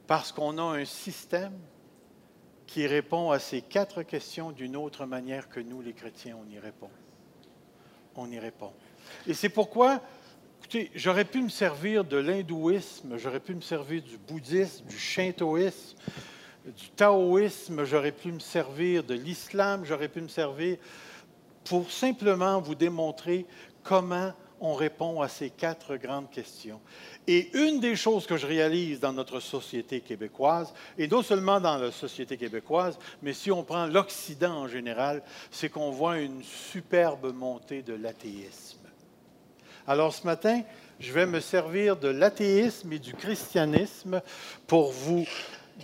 Parce 0.06 0.32
qu'on 0.32 0.58
a 0.58 0.62
un 0.62 0.84
système 0.84 1.58
qui 2.66 2.86
répond 2.86 3.30
à 3.30 3.38
ces 3.38 3.60
quatre 3.60 4.02
questions 4.02 4.50
d'une 4.50 4.76
autre 4.76 5.06
manière 5.06 5.48
que 5.48 5.60
nous, 5.60 5.80
les 5.80 5.92
chrétiens, 5.92 6.36
on 6.40 6.50
y 6.50 6.58
répond. 6.58 6.90
On 8.16 8.30
y 8.30 8.38
répond. 8.38 8.72
Et 9.26 9.34
c'est 9.34 9.48
pourquoi, 9.48 10.00
écoutez, 10.60 10.90
j'aurais 10.94 11.24
pu 11.24 11.42
me 11.42 11.48
servir 11.48 12.04
de 12.04 12.16
l'hindouisme, 12.16 13.16
j'aurais 13.16 13.40
pu 13.40 13.54
me 13.54 13.60
servir 13.60 14.02
du 14.02 14.18
bouddhisme, 14.18 14.86
du 14.86 14.98
shintoïsme, 14.98 15.96
du 16.64 16.88
taoïsme, 16.90 17.84
j'aurais 17.84 18.12
pu 18.12 18.32
me 18.32 18.38
servir 18.38 19.04
de 19.04 19.14
l'islam, 19.14 19.84
j'aurais 19.84 20.08
pu 20.08 20.20
me 20.20 20.28
servir 20.28 20.78
pour 21.64 21.90
simplement 21.90 22.60
vous 22.60 22.74
démontrer 22.74 23.46
comment 23.82 24.32
on 24.60 24.74
répond 24.74 25.20
à 25.20 25.28
ces 25.28 25.50
quatre 25.50 25.96
grandes 25.96 26.30
questions. 26.30 26.80
Et 27.26 27.50
une 27.56 27.80
des 27.80 27.96
choses 27.96 28.26
que 28.26 28.36
je 28.36 28.46
réalise 28.46 29.00
dans 29.00 29.12
notre 29.12 29.40
société 29.40 30.00
québécoise, 30.00 30.72
et 30.98 31.08
non 31.08 31.22
seulement 31.22 31.60
dans 31.60 31.76
la 31.76 31.90
société 31.90 32.36
québécoise, 32.36 32.98
mais 33.22 33.32
si 33.32 33.50
on 33.50 33.62
prend 33.62 33.86
l'Occident 33.86 34.54
en 34.54 34.68
général, 34.68 35.22
c'est 35.50 35.68
qu'on 35.68 35.90
voit 35.90 36.18
une 36.18 36.42
superbe 36.42 37.34
montée 37.34 37.82
de 37.82 37.94
l'athéisme. 37.94 38.78
Alors 39.86 40.14
ce 40.14 40.24
matin, 40.24 40.62
je 41.00 41.12
vais 41.12 41.26
me 41.26 41.40
servir 41.40 41.96
de 41.96 42.08
l'athéisme 42.08 42.92
et 42.92 42.98
du 42.98 43.14
christianisme 43.14 44.22
pour 44.66 44.92
vous 44.92 45.26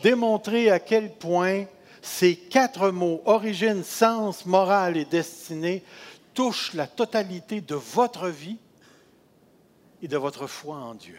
démontrer 0.03 0.71
à 0.71 0.79
quel 0.79 1.11
point 1.13 1.65
ces 2.03 2.37
quatre 2.37 2.91
mots, 2.91 3.21
origine, 3.27 3.85
sens, 3.85 4.47
morale 4.47 4.97
et 4.97 5.05
destinée, 5.05 5.83
touchent 6.41 6.73
la 6.73 6.87
totalité 6.87 7.61
de 7.61 7.75
votre 7.75 8.31
vie 8.31 8.57
et 10.01 10.09
de 10.09 10.17
votre 10.17 10.47
foi 10.47 10.77
en 10.77 10.95
Dieu. 10.95 11.19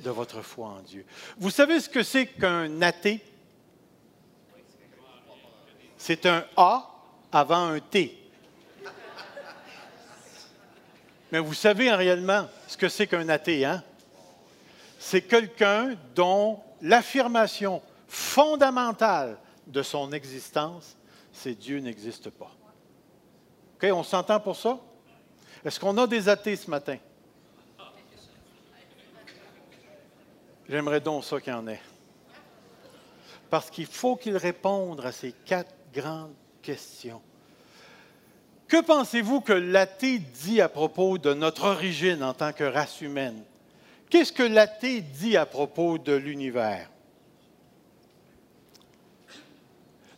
De 0.00 0.10
votre 0.10 0.42
foi 0.42 0.68
en 0.68 0.80
Dieu. 0.80 1.06
Vous 1.38 1.48
savez 1.48 1.80
ce 1.80 1.88
que 1.88 2.02
c'est 2.02 2.26
qu'un 2.26 2.82
athée? 2.82 3.24
C'est 5.96 6.26
un 6.26 6.44
A 6.58 6.90
avant 7.32 7.68
un 7.68 7.80
T. 7.80 8.18
Mais 11.30 11.38
vous 11.38 11.54
savez 11.54 11.90
en 11.90 11.96
réellement 11.96 12.50
ce 12.68 12.76
que 12.76 12.90
c'est 12.90 13.06
qu'un 13.06 13.30
athée, 13.30 13.64
hein? 13.64 13.82
C'est 14.98 15.22
quelqu'un 15.22 15.96
dont 16.14 16.60
l'affirmation 16.82 17.80
fondamentale 18.08 19.38
de 19.66 19.82
son 19.82 20.12
existence, 20.12 20.98
c'est 21.32 21.54
Dieu 21.54 21.78
n'existe 21.78 22.28
pas. 22.28 22.54
On 23.90 24.04
s'entend 24.04 24.38
pour 24.38 24.56
ça? 24.56 24.78
Est-ce 25.64 25.80
qu'on 25.80 25.96
a 25.98 26.06
des 26.06 26.28
athées 26.28 26.54
ce 26.54 26.70
matin? 26.70 26.98
J'aimerais 30.68 31.00
donc 31.00 31.24
ça 31.24 31.40
qu'il 31.40 31.52
y 31.52 31.56
en 31.56 31.66
ait. 31.66 31.80
Parce 33.50 33.70
qu'il 33.70 33.86
faut 33.86 34.16
qu'ils 34.16 34.36
répondent 34.36 35.04
à 35.04 35.10
ces 35.10 35.32
quatre 35.32 35.74
grandes 35.92 36.34
questions. 36.62 37.20
Que 38.68 38.80
pensez-vous 38.80 39.40
que 39.40 39.52
l'athée 39.52 40.18
dit 40.18 40.60
à 40.60 40.68
propos 40.68 41.18
de 41.18 41.34
notre 41.34 41.64
origine 41.64 42.22
en 42.22 42.32
tant 42.32 42.52
que 42.52 42.64
race 42.64 43.00
humaine? 43.00 43.42
Qu'est-ce 44.08 44.32
que 44.32 44.42
l'athée 44.42 45.00
dit 45.00 45.36
à 45.36 45.44
propos 45.44 45.98
de 45.98 46.12
l'univers? 46.12 46.88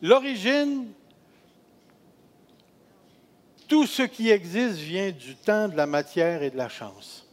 L'origine, 0.02 0.92
tout 3.74 3.88
ce 3.88 4.02
qui 4.02 4.30
existe 4.30 4.76
vient 4.76 5.10
du 5.10 5.34
temps, 5.34 5.66
de 5.66 5.76
la 5.76 5.86
matière 5.86 6.44
et 6.44 6.50
de 6.50 6.56
la 6.56 6.68
chance. 6.68 7.26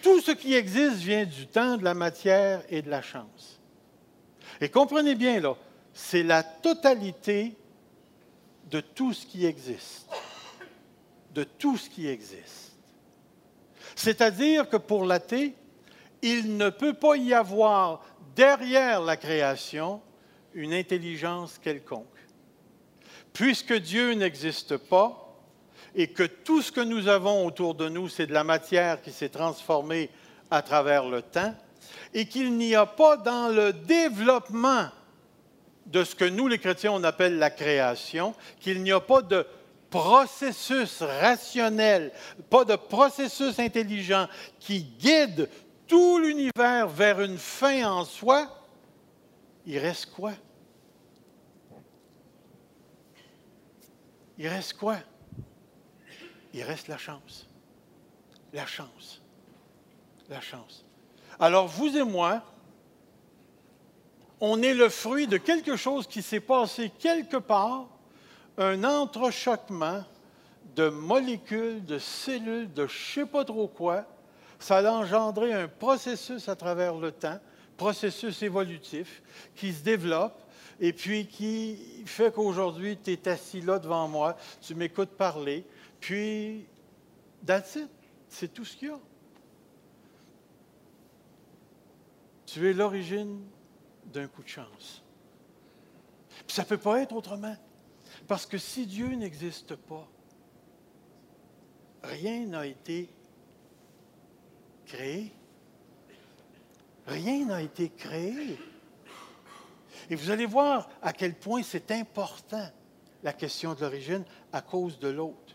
Tout 0.00 0.20
ce 0.20 0.30
qui 0.30 0.54
existe 0.54 0.98
vient 0.98 1.24
du 1.24 1.48
temps, 1.48 1.76
de 1.76 1.82
la 1.82 1.92
matière 1.92 2.62
et 2.68 2.82
de 2.82 2.88
la 2.88 3.02
chance. 3.02 3.58
Et 4.60 4.68
comprenez 4.68 5.16
bien, 5.16 5.40
là, 5.40 5.56
c'est 5.92 6.22
la 6.22 6.44
totalité 6.44 7.56
de 8.70 8.78
tout 8.78 9.12
ce 9.12 9.26
qui 9.26 9.44
existe. 9.44 10.06
De 11.34 11.42
tout 11.42 11.76
ce 11.76 11.90
qui 11.90 12.06
existe. 12.06 12.76
C'est-à-dire 13.96 14.68
que 14.68 14.76
pour 14.76 15.04
l'athée, 15.04 15.56
il 16.22 16.56
ne 16.56 16.70
peut 16.70 16.94
pas 16.94 17.16
y 17.16 17.34
avoir 17.34 18.04
derrière 18.36 19.00
la 19.00 19.16
création 19.16 20.00
une 20.54 20.72
intelligence 20.72 21.58
quelconque. 21.58 22.06
Puisque 23.36 23.74
Dieu 23.74 24.14
n'existe 24.14 24.78
pas 24.78 25.30
et 25.94 26.06
que 26.06 26.22
tout 26.22 26.62
ce 26.62 26.72
que 26.72 26.80
nous 26.80 27.06
avons 27.06 27.44
autour 27.44 27.74
de 27.74 27.86
nous, 27.86 28.08
c'est 28.08 28.26
de 28.26 28.32
la 28.32 28.44
matière 28.44 29.02
qui 29.02 29.12
s'est 29.12 29.28
transformée 29.28 30.08
à 30.50 30.62
travers 30.62 31.06
le 31.06 31.20
temps, 31.20 31.54
et 32.14 32.26
qu'il 32.26 32.56
n'y 32.56 32.74
a 32.74 32.86
pas 32.86 33.18
dans 33.18 33.54
le 33.54 33.74
développement 33.74 34.86
de 35.84 36.02
ce 36.02 36.14
que 36.14 36.24
nous, 36.24 36.48
les 36.48 36.58
chrétiens, 36.58 36.92
on 36.92 37.04
appelle 37.04 37.36
la 37.36 37.50
création, 37.50 38.34
qu'il 38.58 38.82
n'y 38.82 38.92
a 38.92 39.00
pas 39.00 39.20
de 39.20 39.46
processus 39.90 41.02
rationnel, 41.02 42.12
pas 42.48 42.64
de 42.64 42.76
processus 42.76 43.58
intelligent 43.58 44.28
qui 44.58 44.82
guide 44.82 45.50
tout 45.86 46.18
l'univers 46.18 46.88
vers 46.88 47.20
une 47.20 47.36
fin 47.36 47.84
en 47.84 48.06
soi, 48.06 48.48
il 49.66 49.78
reste 49.78 50.06
quoi? 50.06 50.32
Il 54.38 54.48
reste 54.48 54.74
quoi? 54.74 54.96
Il 56.52 56.62
reste 56.62 56.88
la 56.88 56.98
chance. 56.98 57.46
La 58.52 58.66
chance. 58.66 59.22
La 60.28 60.40
chance. 60.40 60.84
Alors, 61.38 61.66
vous 61.66 61.96
et 61.96 62.02
moi, 62.02 62.42
on 64.40 64.62
est 64.62 64.74
le 64.74 64.88
fruit 64.88 65.26
de 65.26 65.36
quelque 65.36 65.76
chose 65.76 66.06
qui 66.06 66.22
s'est 66.22 66.40
passé 66.40 66.90
quelque 66.98 67.36
part, 67.36 67.88
un 68.58 68.84
entrechoquement 68.84 70.04
de 70.74 70.88
molécules, 70.88 71.84
de 71.84 71.98
cellules, 71.98 72.72
de 72.72 72.86
je 72.86 72.92
ne 73.20 73.24
sais 73.24 73.30
pas 73.30 73.44
trop 73.44 73.68
quoi. 73.68 74.04
Ça 74.58 74.78
a 74.78 74.90
engendré 74.90 75.52
un 75.52 75.68
processus 75.68 76.48
à 76.48 76.56
travers 76.56 76.94
le 76.94 77.12
temps, 77.12 77.38
processus 77.76 78.42
évolutif, 78.42 79.22
qui 79.54 79.72
se 79.72 79.82
développe 79.82 80.42
et 80.80 80.92
puis 80.92 81.26
qui 81.26 82.04
fait 82.04 82.32
qu'aujourd'hui, 82.32 82.98
tu 83.02 83.12
es 83.12 83.28
assis 83.28 83.60
là 83.60 83.78
devant 83.78 84.08
moi, 84.08 84.36
tu 84.60 84.74
m'écoutes 84.74 85.10
parler, 85.10 85.64
puis, 86.00 86.66
that's. 87.44 87.78
C'est 88.28 88.52
tout 88.52 88.64
ce 88.64 88.76
qu'il 88.76 88.88
y 88.88 88.90
a. 88.90 88.98
Tu 92.44 92.68
es 92.68 92.72
l'origine 92.72 93.44
d'un 94.04 94.26
coup 94.28 94.42
de 94.42 94.48
chance. 94.48 95.02
Puis 96.46 96.54
ça 96.54 96.62
ne 96.62 96.68
peut 96.68 96.78
pas 96.78 97.00
être 97.00 97.14
autrement. 97.14 97.56
Parce 98.28 98.46
que 98.46 98.58
si 98.58 98.86
Dieu 98.86 99.08
n'existe 99.14 99.74
pas, 99.74 100.08
rien 102.02 102.46
n'a 102.46 102.66
été 102.66 103.08
créé. 104.84 105.32
Rien 107.06 107.46
n'a 107.46 107.62
été 107.62 107.88
créé. 107.90 108.58
Et 110.10 110.14
vous 110.14 110.30
allez 110.30 110.46
voir 110.46 110.88
à 111.02 111.12
quel 111.12 111.34
point 111.34 111.62
c'est 111.62 111.90
important, 111.90 112.68
la 113.22 113.32
question 113.32 113.74
de 113.74 113.80
l'origine, 113.80 114.24
à 114.52 114.60
cause 114.60 114.98
de 114.98 115.08
l'autre. 115.08 115.54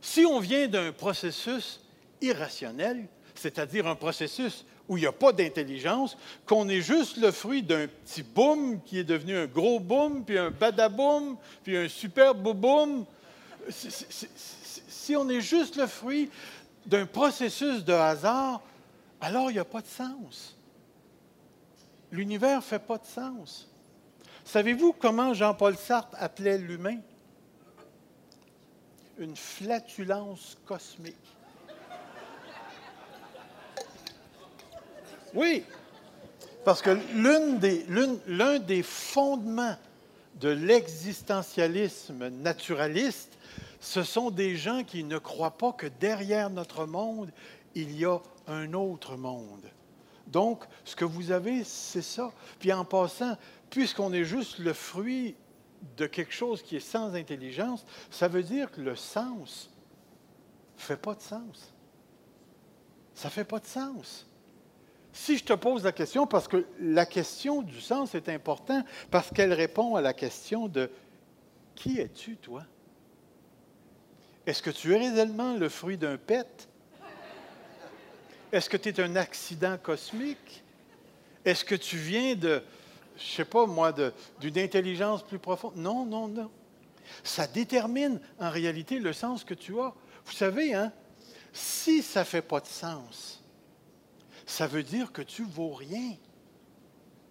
Si 0.00 0.24
on 0.26 0.38
vient 0.38 0.68
d'un 0.68 0.92
processus 0.92 1.80
irrationnel, 2.20 3.06
c'est-à-dire 3.34 3.86
un 3.86 3.96
processus 3.96 4.64
où 4.88 4.96
il 4.96 5.00
n'y 5.00 5.06
a 5.06 5.12
pas 5.12 5.32
d'intelligence, 5.32 6.16
qu'on 6.46 6.68
est 6.68 6.82
juste 6.82 7.16
le 7.16 7.30
fruit 7.30 7.62
d'un 7.62 7.86
petit 7.86 8.22
boom 8.22 8.82
qui 8.82 8.98
est 8.98 9.04
devenu 9.04 9.36
un 9.36 9.46
gros 9.46 9.80
boom, 9.80 10.24
puis 10.24 10.38
un 10.38 10.50
badaboom, 10.50 11.36
puis 11.62 11.76
un 11.76 11.88
super 11.88 12.34
boom. 12.34 13.06
Si 13.68 15.16
on 15.16 15.28
est 15.28 15.40
juste 15.40 15.76
le 15.76 15.86
fruit 15.86 16.30
d'un 16.86 17.06
processus 17.06 17.82
de 17.84 17.92
hasard, 17.92 18.60
alors 19.20 19.50
il 19.50 19.54
n'y 19.54 19.60
a 19.60 19.64
pas 19.64 19.80
de 19.80 19.86
sens. 19.86 20.53
L'univers 22.12 22.58
ne 22.58 22.62
fait 22.62 22.78
pas 22.78 22.98
de 22.98 23.06
sens. 23.06 23.68
Savez-vous 24.44 24.92
comment 24.92 25.34
Jean-Paul 25.34 25.76
Sartre 25.76 26.16
appelait 26.20 26.58
l'humain? 26.58 26.98
Une 29.18 29.36
flatulence 29.36 30.58
cosmique. 30.66 31.16
Oui, 35.34 35.64
parce 36.64 36.80
que 36.80 36.96
l'un 37.16 38.58
des, 38.58 38.82
fondements 38.82 39.76
de 40.40 40.48
l'existentialisme 40.48 42.28
naturaliste, 42.28 43.36
ce 43.80 44.02
sont 44.02 44.30
des 44.30 44.56
gens 44.56 44.84
qui 44.84 45.04
ne 45.04 45.18
croient 45.18 45.58
pas 45.58 45.72
que 45.72 45.86
derrière 45.86 46.50
notre 46.50 46.86
monde, 46.86 47.30
il 47.74 47.98
y 47.98 48.04
a 48.04 48.18
un 48.46 48.72
autre 48.72 49.16
monde. 49.16 49.64
Donc, 50.26 50.64
ce 50.84 50.96
que 50.96 51.04
vous 51.04 51.30
avez, 51.30 51.64
c'est 51.64 52.02
ça. 52.02 52.32
Puis 52.58 52.72
en 52.72 52.84
passant, 52.84 53.36
puisqu'on 53.70 54.12
est 54.12 54.24
juste 54.24 54.58
le 54.58 54.72
fruit 54.72 55.36
de 55.96 56.06
quelque 56.06 56.32
chose 56.32 56.62
qui 56.62 56.76
est 56.76 56.80
sans 56.80 57.14
intelligence, 57.14 57.84
ça 58.10 58.28
veut 58.28 58.42
dire 58.42 58.70
que 58.70 58.80
le 58.80 58.96
sens 58.96 59.70
ne 60.76 60.82
fait 60.82 60.96
pas 60.96 61.14
de 61.14 61.20
sens. 61.20 61.72
Ça 63.14 63.28
ne 63.28 63.32
fait 63.32 63.44
pas 63.44 63.60
de 63.60 63.66
sens. 63.66 64.26
Si 65.12 65.38
je 65.38 65.44
te 65.44 65.52
pose 65.52 65.84
la 65.84 65.92
question, 65.92 66.26
parce 66.26 66.48
que 66.48 66.66
la 66.80 67.06
question 67.06 67.62
du 67.62 67.80
sens 67.80 68.16
est 68.16 68.28
importante, 68.28 68.84
parce 69.10 69.30
qu'elle 69.30 69.52
répond 69.52 69.94
à 69.94 70.00
la 70.00 70.12
question 70.12 70.66
de 70.66 70.90
qui 71.76 72.00
es-tu, 72.00 72.36
toi? 72.36 72.64
Est-ce 74.46 74.62
que 74.62 74.70
tu 74.70 74.92
es 74.92 74.98
réellement 74.98 75.56
le 75.56 75.68
fruit 75.68 75.96
d'un 75.96 76.16
pet? 76.16 76.68
Est-ce 78.54 78.70
que 78.70 78.76
tu 78.76 78.88
es 78.90 79.00
un 79.00 79.16
accident 79.16 79.76
cosmique? 79.76 80.62
Est-ce 81.44 81.64
que 81.64 81.74
tu 81.74 81.96
viens 81.96 82.36
de, 82.36 82.62
je 83.16 83.24
sais 83.24 83.44
pas 83.44 83.66
moi, 83.66 83.92
d'une 84.38 84.58
intelligence 84.58 85.24
plus 85.24 85.40
profonde? 85.40 85.74
Non, 85.74 86.06
non, 86.06 86.28
non. 86.28 86.48
Ça 87.24 87.48
détermine 87.48 88.20
en 88.38 88.50
réalité 88.50 89.00
le 89.00 89.12
sens 89.12 89.42
que 89.42 89.54
tu 89.54 89.80
as. 89.80 89.92
Vous 90.24 90.32
savez, 90.32 90.72
hein, 90.72 90.92
si 91.52 92.00
ça 92.00 92.20
ne 92.20 92.26
fait 92.26 92.42
pas 92.42 92.60
de 92.60 92.68
sens, 92.68 93.42
ça 94.46 94.68
veut 94.68 94.84
dire 94.84 95.10
que 95.10 95.22
tu 95.22 95.42
ne 95.42 95.48
vaux 95.48 95.74
rien. 95.74 96.14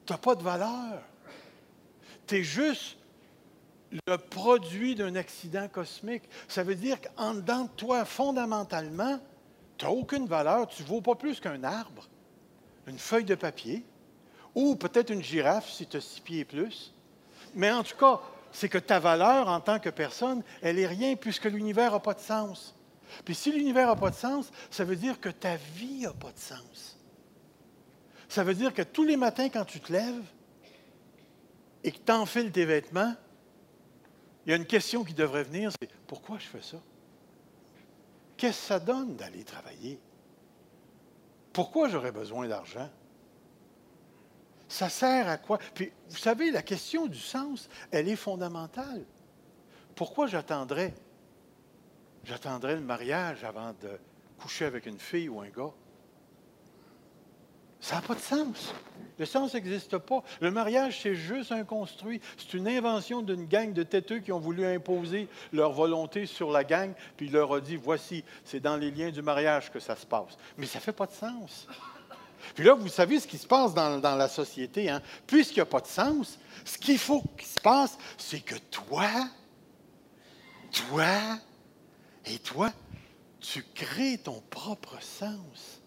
Tu 0.05 0.11
n'as 0.11 0.19
pas 0.19 0.35
de 0.35 0.43
valeur. 0.43 1.03
Tu 2.27 2.39
es 2.39 2.43
juste 2.43 2.97
le 4.07 4.17
produit 4.17 4.93
d'un 4.95 5.15
accident 5.15 5.69
cosmique. 5.69 6.23
Ça 6.49 6.63
veut 6.63 6.75
dire 6.75 6.97
qu'en 6.99 7.35
dedans 7.35 7.63
de 7.63 7.69
toi, 7.77 8.03
fondamentalement, 8.03 9.21
tu 9.77 9.85
n'as 9.85 9.91
aucune 9.91 10.27
valeur. 10.27 10.67
Tu 10.67 10.83
ne 10.83 10.87
vaux 10.87 11.01
pas 11.01 11.15
plus 11.15 11.39
qu'un 11.39 11.63
arbre, 11.63 12.07
une 12.87 12.99
feuille 12.99 13.25
de 13.25 13.35
papier, 13.35 13.83
ou 14.55 14.75
peut-être 14.75 15.09
une 15.09 15.23
girafe 15.23 15.69
si 15.69 15.87
tu 15.87 15.97
as 15.97 16.01
six 16.01 16.19
pieds 16.21 16.39
et 16.39 16.45
plus. 16.45 16.93
Mais 17.55 17.71
en 17.71 17.83
tout 17.83 17.97
cas, 17.97 18.19
c'est 18.51 18.69
que 18.69 18.77
ta 18.77 18.99
valeur 18.99 19.47
en 19.49 19.59
tant 19.59 19.79
que 19.79 19.89
personne, 19.89 20.43
elle 20.61 20.79
est 20.79 20.87
rien 20.87 21.15
puisque 21.15 21.45
l'univers 21.45 21.91
n'a 21.91 21.99
pas 21.99 22.13
de 22.13 22.19
sens. 22.19 22.75
Puis 23.25 23.35
si 23.35 23.51
l'univers 23.51 23.87
n'a 23.87 23.95
pas 23.95 24.09
de 24.09 24.15
sens, 24.15 24.51
ça 24.69 24.83
veut 24.83 24.95
dire 24.95 25.19
que 25.19 25.29
ta 25.29 25.55
vie 25.55 26.01
n'a 26.01 26.13
pas 26.13 26.31
de 26.31 26.39
sens. 26.39 26.97
Ça 28.29 28.43
veut 28.43 28.55
dire 28.55 28.73
que 28.73 28.81
tous 28.81 29.03
les 29.03 29.17
matins, 29.17 29.49
quand 29.49 29.65
tu 29.65 29.79
te 29.79 29.91
lèves 29.91 30.25
et 31.83 31.91
que 31.91 31.99
tu 32.03 32.11
enfiles 32.11 32.51
tes 32.51 32.65
vêtements, 32.65 33.13
il 34.45 34.49
y 34.49 34.53
a 34.53 34.55
une 34.55 34.65
question 34.65 35.03
qui 35.03 35.13
devrait 35.13 35.43
venir, 35.43 35.71
c'est 35.71 35.89
pourquoi 36.07 36.37
je 36.37 36.47
fais 36.47 36.61
ça? 36.61 36.77
Qu'est-ce 38.37 38.61
que 38.61 38.67
ça 38.67 38.79
donne 38.79 39.15
d'aller 39.15 39.43
travailler? 39.43 39.99
Pourquoi 41.51 41.87
j'aurais 41.87 42.11
besoin 42.11 42.47
d'argent? 42.47 42.89
Ça 44.67 44.89
sert 44.89 45.27
à 45.29 45.37
quoi? 45.37 45.59
Puis, 45.75 45.91
vous 46.09 46.17
savez, 46.17 46.49
la 46.49 46.63
question 46.63 47.05
du 47.05 47.19
sens, 47.19 47.69
elle 47.91 48.09
est 48.09 48.15
fondamentale. 48.15 49.05
Pourquoi 49.95 50.25
j'attendrais? 50.25 50.93
J'attendrais 52.23 52.75
le 52.75 52.81
mariage 52.81 53.43
avant 53.43 53.73
de 53.73 53.99
coucher 54.39 54.65
avec 54.65 54.87
une 54.87 54.97
fille 54.97 55.29
ou 55.29 55.41
un 55.41 55.49
gars. 55.49 55.73
Ça 57.83 57.95
n'a 57.95 58.01
pas 58.01 58.15
de 58.15 58.21
sens. 58.21 58.73
Le 59.19 59.25
sens 59.25 59.53
n'existe 59.53 59.97
pas. 59.97 60.23
Le 60.39 60.51
mariage, 60.51 61.01
c'est 61.01 61.15
juste 61.15 61.51
un 61.51 61.65
construit. 61.65 62.21
C'est 62.37 62.53
une 62.53 62.69
invention 62.69 63.21
d'une 63.21 63.45
gang 63.45 63.73
de 63.73 63.83
têteux 63.83 64.19
qui 64.19 64.31
ont 64.31 64.39
voulu 64.39 64.65
imposer 64.65 65.27
leur 65.51 65.73
volonté 65.73 66.25
sur 66.25 66.49
la 66.49 66.63
gang, 66.63 66.93
puis 67.17 67.25
il 67.25 67.33
leur 67.33 67.53
a 67.53 67.59
dit, 67.59 67.75
voici, 67.75 68.23
c'est 68.45 68.61
dans 68.61 68.77
les 68.77 68.89
liens 68.89 69.11
du 69.11 69.21
mariage 69.21 69.69
que 69.69 69.81
ça 69.81 69.97
se 69.97 70.05
passe. 70.05 70.37
Mais 70.57 70.65
ça 70.65 70.79
ne 70.79 70.83
fait 70.83 70.93
pas 70.93 71.07
de 71.07 71.11
sens. 71.11 71.67
Puis 72.55 72.63
là, 72.63 72.73
vous 72.73 72.87
savez 72.87 73.19
ce 73.19 73.27
qui 73.27 73.37
se 73.37 73.47
passe 73.47 73.73
dans, 73.73 73.99
la 74.01 74.29
société. 74.29 74.89
Hein? 74.89 75.01
Puisqu'il 75.27 75.55
n'y 75.55 75.63
a 75.63 75.65
pas 75.65 75.81
de 75.81 75.87
sens, 75.87 76.39
ce 76.63 76.77
qu'il 76.77 76.97
faut 76.97 77.21
qu'il 77.37 77.47
se 77.47 77.59
passe, 77.59 77.97
c'est 78.17 78.39
que 78.39 78.55
toi, 78.71 79.09
toi 80.71 81.09
et 82.27 82.39
toi, 82.39 82.71
tu 83.41 83.61
crées 83.75 84.19
ton 84.23 84.41
propre 84.49 84.95
sens. 85.01 85.82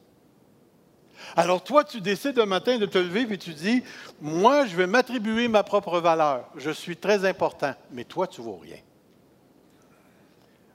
Alors 1.34 1.64
toi, 1.64 1.82
tu 1.84 2.00
décides 2.00 2.38
un 2.38 2.46
matin 2.46 2.78
de 2.78 2.86
te 2.86 2.98
lever 2.98 3.22
et 3.22 3.38
tu 3.38 3.52
dis, 3.52 3.82
moi, 4.20 4.66
je 4.66 4.76
vais 4.76 4.86
m'attribuer 4.86 5.48
ma 5.48 5.62
propre 5.62 5.98
valeur. 5.98 6.48
Je 6.56 6.70
suis 6.70 6.96
très 6.96 7.24
important, 7.24 7.74
mais 7.90 8.04
toi, 8.04 8.26
tu 8.26 8.40
ne 8.40 8.46
vaux 8.46 8.58
rien. 8.58 8.78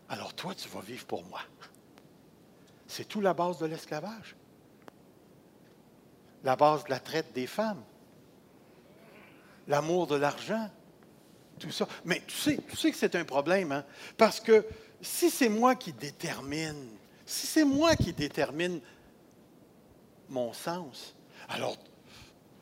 Alors 0.10 0.34
toi, 0.34 0.54
tu 0.54 0.68
vas 0.68 0.82
vivre 0.82 1.06
pour 1.06 1.24
moi. 1.26 1.40
C'est 2.86 3.08
tout 3.08 3.22
la 3.22 3.34
base 3.34 3.60
de 3.60 3.66
l'esclavage. 3.66 4.36
La 6.44 6.58
base 6.58 6.84
de 6.84 6.90
la 6.90 7.00
traite 7.00 7.32
des 7.34 7.48
femmes. 7.48 7.82
L'amour 9.68 10.08
de 10.08 10.16
l'argent. 10.16 10.70
Tout 11.60 11.72
ça. 11.72 11.88
Mais 12.04 12.22
tu 12.28 12.36
sais, 12.36 12.60
tu 12.70 12.76
sais 12.76 12.92
que 12.92 12.98
c'est 12.98 13.16
un 13.16 13.24
problème, 13.24 13.72
hein? 13.72 13.86
Parce 14.18 14.42
que 14.42 14.66
si 15.00 15.30
c'est 15.30 15.48
moi 15.48 15.76
qui 15.76 15.94
détermine, 15.94 16.90
si 17.26 17.48
c'est 17.48 17.64
moi 17.64 17.96
qui 17.96 18.12
détermine 18.12 18.82
mon 20.32 20.54
sens. 20.54 21.14
Alors, 21.50 21.76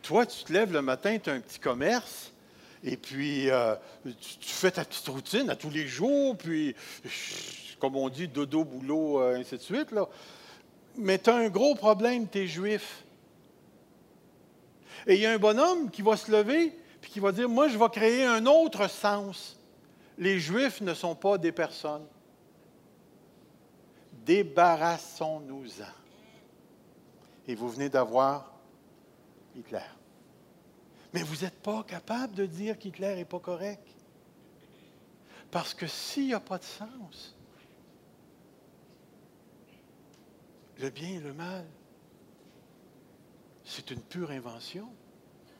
toi, 0.01 0.25
tu 0.25 0.43
te 0.43 0.51
lèves 0.51 0.73
le 0.73 0.81
matin, 0.81 1.17
tu 1.19 1.29
as 1.29 1.33
un 1.33 1.39
petit 1.39 1.59
commerce, 1.59 2.33
et 2.83 2.97
puis 2.97 3.49
euh, 3.49 3.75
tu, 4.03 4.49
fais 4.49 4.71
ta 4.71 4.83
petite 4.83 5.07
routine 5.07 5.49
à 5.49 5.55
tous 5.55 5.69
les 5.69 5.87
jours, 5.87 6.35
puis, 6.37 6.75
comme 7.79 7.95
on 7.95 8.09
dit, 8.09 8.27
dodo, 8.27 8.63
boulot, 8.63 9.21
euh, 9.21 9.37
ainsi 9.37 9.55
de 9.55 9.61
suite. 9.61 9.89
Mais 10.97 11.19
tu 11.19 11.29
as 11.29 11.35
un 11.35 11.49
gros 11.49 11.75
problème, 11.75 12.27
tu 12.27 12.39
es 12.39 12.47
juif. 12.47 13.03
Et 15.07 15.15
il 15.15 15.21
y 15.21 15.25
a 15.25 15.31
un 15.31 15.37
bonhomme 15.37 15.91
qui 15.91 16.01
va 16.01 16.17
se 16.17 16.31
lever, 16.31 16.75
puis 17.01 17.11
qui 17.11 17.19
va 17.19 17.31
dire, 17.31 17.47
moi, 17.47 17.67
je 17.67 17.77
vais 17.77 17.89
créer 17.89 18.25
un 18.25 18.45
autre 18.45 18.89
sens. 18.89 19.57
Les 20.17 20.39
juifs 20.39 20.81
ne 20.81 20.93
sont 20.93 21.15
pas 21.15 21.37
des 21.37 21.51
personnes. 21.51 22.05
Débarrassons-nous-en 24.25 25.98
et 27.49 27.55
vous 27.55 27.67
venez 27.67 27.89
d'avoir 27.89 28.53
Hitler. 29.55 29.81
Mais 31.11 31.23
vous 31.23 31.43
n'êtes 31.43 31.59
pas 31.63 31.83
capable 31.83 32.35
de 32.35 32.45
dire 32.45 32.77
qu'Hitler 32.77 33.15
n'est 33.15 33.25
pas 33.25 33.39
correct. 33.39 33.87
Parce 35.49 35.73
que 35.73 35.87
s'il 35.87 36.27
n'y 36.27 36.33
a 36.35 36.39
pas 36.39 36.59
de 36.59 36.63
sens, 36.63 37.35
le 40.77 40.91
bien 40.91 41.09
et 41.09 41.19
le 41.19 41.33
mal, 41.33 41.65
c'est 43.63 43.89
une 43.89 44.01
pure 44.01 44.29
invention. 44.29 44.87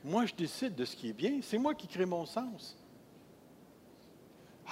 Moi, 0.04 0.26
je 0.26 0.34
décide 0.36 0.76
de 0.76 0.84
ce 0.84 0.94
qui 0.94 1.08
est 1.08 1.12
bien. 1.12 1.40
C'est 1.42 1.58
moi 1.58 1.74
qui 1.74 1.88
crée 1.88 2.06
mon 2.06 2.24
sens. 2.24 2.76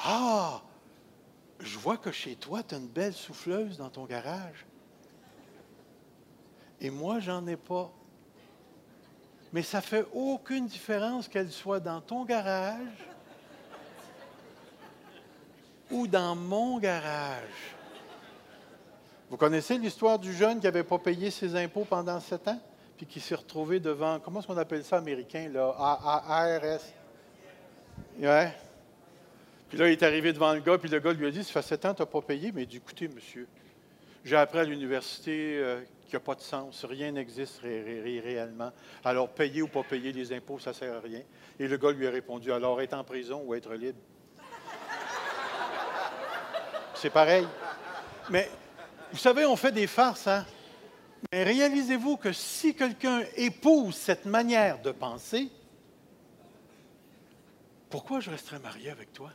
Ah, 0.04 0.62
je 1.58 1.78
vois 1.78 1.96
que 1.96 2.12
chez 2.12 2.36
toi, 2.36 2.62
tu 2.62 2.76
as 2.76 2.78
une 2.78 2.86
belle 2.86 3.12
souffleuse 3.12 3.76
dans 3.76 3.90
ton 3.90 4.04
garage. 4.04 4.66
Et 6.80 6.90
moi, 6.90 7.20
j'en 7.20 7.46
ai 7.46 7.56
pas. 7.56 7.90
Mais 9.52 9.62
ça 9.62 9.80
fait 9.80 10.06
aucune 10.12 10.66
différence 10.66 11.26
qu'elle 11.26 11.50
soit 11.50 11.80
dans 11.80 12.00
ton 12.00 12.24
garage 12.24 12.78
ou 15.90 16.06
dans 16.06 16.36
mon 16.36 16.78
garage. 16.78 17.74
Vous 19.30 19.36
connaissez 19.36 19.78
l'histoire 19.78 20.18
du 20.18 20.32
jeune 20.32 20.58
qui 20.58 20.64
n'avait 20.64 20.84
pas 20.84 20.98
payé 20.98 21.30
ses 21.30 21.54
impôts 21.56 21.84
pendant 21.84 22.20
sept 22.20 22.46
ans, 22.48 22.60
puis 22.96 23.06
qui 23.06 23.20
s'est 23.20 23.34
retrouvé 23.34 23.80
devant, 23.80 24.20
comment 24.20 24.40
est-ce 24.40 24.46
qu'on 24.46 24.56
appelle 24.56 24.84
ça 24.84 24.98
américain, 24.98 25.48
là, 25.52 25.74
ARS? 25.78 26.80
Ouais. 28.18 28.54
Puis 29.68 29.78
là, 29.78 29.88
il 29.88 29.92
est 29.92 30.02
arrivé 30.02 30.32
devant 30.32 30.52
le 30.54 30.60
gars, 30.60 30.78
puis 30.78 30.88
le 30.88 30.98
gars 30.98 31.12
lui 31.12 31.26
a 31.26 31.30
dit, 31.30 31.44
ça 31.44 31.52
fait 31.52 31.68
sept 31.68 31.84
ans, 31.84 31.94
tu 31.94 32.02
n'as 32.02 32.06
pas 32.06 32.22
payé. 32.22 32.52
Mais 32.52 32.62
il 32.62 32.68
dit, 32.68 32.78
écoutez, 32.78 33.08
monsieur, 33.08 33.46
j'ai 34.28 34.36
appris 34.36 34.58
à 34.58 34.64
l'université 34.64 35.56
euh, 35.56 35.80
qui 36.06 36.14
n'a 36.14 36.20
pas 36.20 36.34
de 36.34 36.42
sens. 36.42 36.84
Rien 36.84 37.12
n'existe 37.12 37.60
réellement. 37.62 38.72
Alors, 39.02 39.30
payer 39.30 39.62
ou 39.62 39.68
pas 39.68 39.82
payer 39.82 40.12
les 40.12 40.32
impôts, 40.34 40.58
ça 40.58 40.70
ne 40.70 40.74
sert 40.74 40.96
à 40.96 41.00
rien. 41.00 41.22
Et 41.58 41.66
le 41.66 41.76
gars 41.78 41.90
lui 41.90 42.06
a 42.06 42.10
répondu, 42.10 42.52
alors 42.52 42.80
être 42.82 42.92
en 42.92 43.04
prison 43.04 43.42
ou 43.46 43.54
être 43.54 43.72
libre? 43.72 43.98
C'est 46.94 47.10
pareil. 47.10 47.46
Mais, 48.28 48.50
vous 49.12 49.18
savez, 49.18 49.46
on 49.46 49.56
fait 49.56 49.72
des 49.72 49.86
farces, 49.86 50.26
hein? 50.26 50.44
Mais 51.32 51.42
réalisez-vous 51.42 52.18
que 52.18 52.32
si 52.32 52.74
quelqu'un 52.74 53.22
épouse 53.34 53.94
cette 53.94 54.26
manière 54.26 54.80
de 54.82 54.92
penser, 54.92 55.48
pourquoi 57.88 58.20
je 58.20 58.30
resterais 58.30 58.58
marié 58.58 58.90
avec 58.90 59.12
toi? 59.14 59.30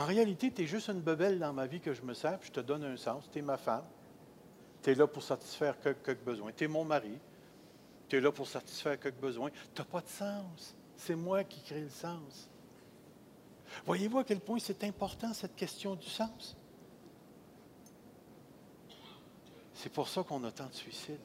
En 0.00 0.06
réalité, 0.06 0.50
tu 0.50 0.62
es 0.62 0.66
juste 0.66 0.88
une 0.88 1.02
bebelle 1.02 1.38
dans 1.38 1.52
ma 1.52 1.66
vie 1.66 1.78
que 1.78 1.92
je 1.92 2.00
me 2.00 2.14
sers, 2.14 2.38
je 2.40 2.50
te 2.50 2.60
donne 2.60 2.84
un 2.84 2.96
sens, 2.96 3.28
tu 3.30 3.38
es 3.38 3.42
ma 3.42 3.58
femme. 3.58 3.84
Tu 4.82 4.92
es 4.92 4.94
là 4.94 5.06
pour 5.06 5.22
satisfaire 5.22 5.78
quelques 5.78 6.24
besoins. 6.24 6.52
Tu 6.52 6.64
es 6.64 6.68
mon 6.68 6.86
mari. 6.86 7.18
Tu 8.08 8.16
es 8.16 8.20
là 8.22 8.32
pour 8.32 8.48
satisfaire 8.48 8.98
quelques 8.98 9.20
besoins. 9.20 9.50
Tu 9.50 9.78
n'as 9.78 9.84
pas 9.84 10.00
de 10.00 10.08
sens. 10.08 10.74
C'est 10.96 11.14
moi 11.14 11.44
qui 11.44 11.60
crée 11.60 11.82
le 11.82 11.90
sens. 11.90 12.48
Voyez-vous 13.84 14.20
à 14.20 14.24
quel 14.24 14.40
point 14.40 14.58
c'est 14.58 14.82
important 14.84 15.34
cette 15.34 15.54
question 15.54 15.96
du 15.96 16.08
sens? 16.08 16.56
C'est 19.74 19.92
pour 19.92 20.08
ça 20.08 20.22
qu'on 20.22 20.42
a 20.44 20.50
tant 20.50 20.68
de 20.68 20.74
suicides. 20.74 21.18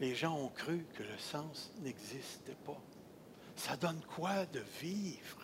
Les 0.00 0.14
gens 0.14 0.38
ont 0.38 0.48
cru 0.48 0.86
que 0.94 1.02
le 1.02 1.18
sens 1.18 1.70
n'existait 1.82 2.56
pas. 2.64 2.80
Ça 3.56 3.76
donne 3.76 4.00
quoi 4.16 4.46
de 4.46 4.60
vivre? 4.80 5.43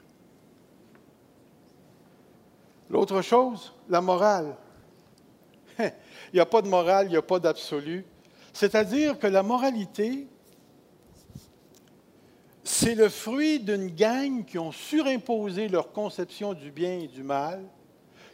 L'autre 2.90 3.22
chose, 3.22 3.72
la 3.88 4.00
morale. 4.00 4.56
il 5.78 5.92
n'y 6.34 6.40
a 6.40 6.46
pas 6.46 6.60
de 6.60 6.68
morale, 6.68 7.06
il 7.06 7.10
n'y 7.10 7.16
a 7.16 7.22
pas 7.22 7.38
d'absolu. 7.38 8.04
C'est-à-dire 8.52 9.16
que 9.18 9.28
la 9.28 9.44
moralité, 9.44 10.26
c'est 12.64 12.96
le 12.96 13.08
fruit 13.08 13.60
d'une 13.60 13.88
gang 13.88 14.44
qui 14.44 14.58
ont 14.58 14.72
surimposé 14.72 15.68
leur 15.68 15.92
conception 15.92 16.52
du 16.52 16.72
bien 16.72 16.98
et 16.98 17.06
du 17.06 17.22
mal, 17.22 17.62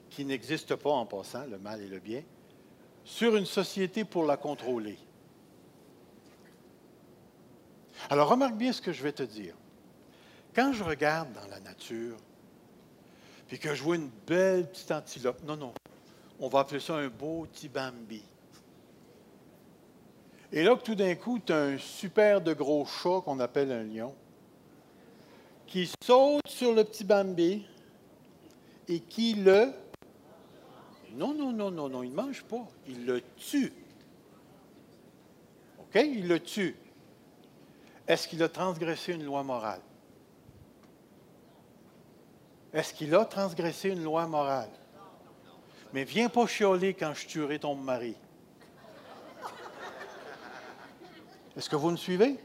qui 0.09 0.25
n'existe 0.25 0.75
pas 0.75 0.91
en 0.91 1.05
passant, 1.05 1.45
le 1.45 1.59
mal 1.59 1.83
et 1.83 1.89
le 1.89 1.99
bien, 1.99 2.23
sur 3.05 3.37
une 3.37 3.45
société 3.45 4.05
pour 4.05 4.25
la 4.25 4.39
contrôler. 4.39 4.99
Alors 8.09 8.29
remarque 8.29 8.57
bien 8.57 8.73
ce 8.73 8.81
que 8.81 8.93
je 8.93 9.03
vais 9.03 9.13
te 9.13 9.23
dire. 9.23 9.55
Quand 10.55 10.73
je 10.73 10.83
regarde 10.83 11.33
dans 11.35 11.47
la 11.49 11.61
nature, 11.61 12.17
puis 13.49 13.59
que 13.59 13.75
je 13.75 13.83
vois 13.83 13.97
une 13.97 14.11
belle 14.27 14.69
petite 14.69 14.91
antilope. 14.91 15.43
Non, 15.45 15.57
non. 15.57 15.73
On 16.41 16.49
va 16.49 16.61
appeler 16.61 16.81
ça 16.81 16.97
un 16.97 17.09
beau 17.09 17.47
petit 17.47 17.69
Bambi. 17.69 18.23
Et 20.53 20.63
là, 20.63 20.77
tout 20.77 20.95
d'un 20.95 21.15
coup, 21.15 21.39
tu 21.45 21.53
as 21.53 21.63
un 21.63 21.79
super 21.79 22.41
de 22.41 22.53
gros 22.53 22.85
chat 22.85 23.21
qu'on 23.25 23.41
appelle 23.41 23.73
un 23.73 23.83
lion 23.83 24.15
qui 25.67 25.91
saute 26.03 26.47
sur 26.47 26.73
le 26.73 26.85
petit 26.85 27.05
Bambi 27.05 27.67
et 28.89 29.01
qui 29.01 29.35
le... 29.35 29.73
Non, 31.15 31.35
non, 31.35 31.53
non, 31.53 31.71
non, 31.71 31.89
non, 31.89 32.03
il 32.03 32.11
ne 32.11 32.17
mange 32.17 32.45
pas. 32.45 32.67
Il 32.87 33.07
le 33.07 33.23
tue. 33.37 33.73
OK? 35.81 35.95
Il 35.95 36.29
le 36.29 36.41
tue. 36.41 36.77
Est-ce 38.07 38.29
qu'il 38.29 38.43
a 38.43 38.49
transgressé 38.49 39.15
une 39.15 39.25
loi 39.25 39.43
morale? 39.43 39.81
Est-ce 42.77 42.93
qu'il 42.93 43.15
a 43.15 43.25
transgressé 43.25 43.89
une 43.89 44.03
loi 44.03 44.27
morale? 44.27 44.69
Mais 45.95 46.05
viens 46.05 46.29
pas 46.29 46.47
chioler 46.47 46.93
quand 46.93 47.15
je 47.15 47.27
tuerai 47.27 47.59
ton 47.59 47.75
mari. 47.75 48.15
Est-ce 51.57 51.71
que 51.71 51.77
vous 51.77 51.91
me 51.91 51.97
suivez? 51.97 52.37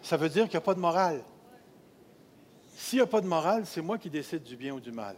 Ça 0.00 0.16
veut 0.16 0.30
dire 0.30 0.44
qu'il 0.44 0.52
n'y 0.52 0.62
a 0.62 0.62
pas 0.62 0.72
de 0.72 0.80
morale. 0.80 1.22
S'il 2.74 3.00
n'y 3.00 3.02
a 3.02 3.06
pas 3.06 3.20
de 3.20 3.26
morale, 3.26 3.66
c'est 3.66 3.82
moi 3.82 3.98
qui 3.98 4.08
décide 4.08 4.42
du 4.42 4.56
bien 4.56 4.72
ou 4.72 4.80
du 4.80 4.90
mal. 4.90 5.16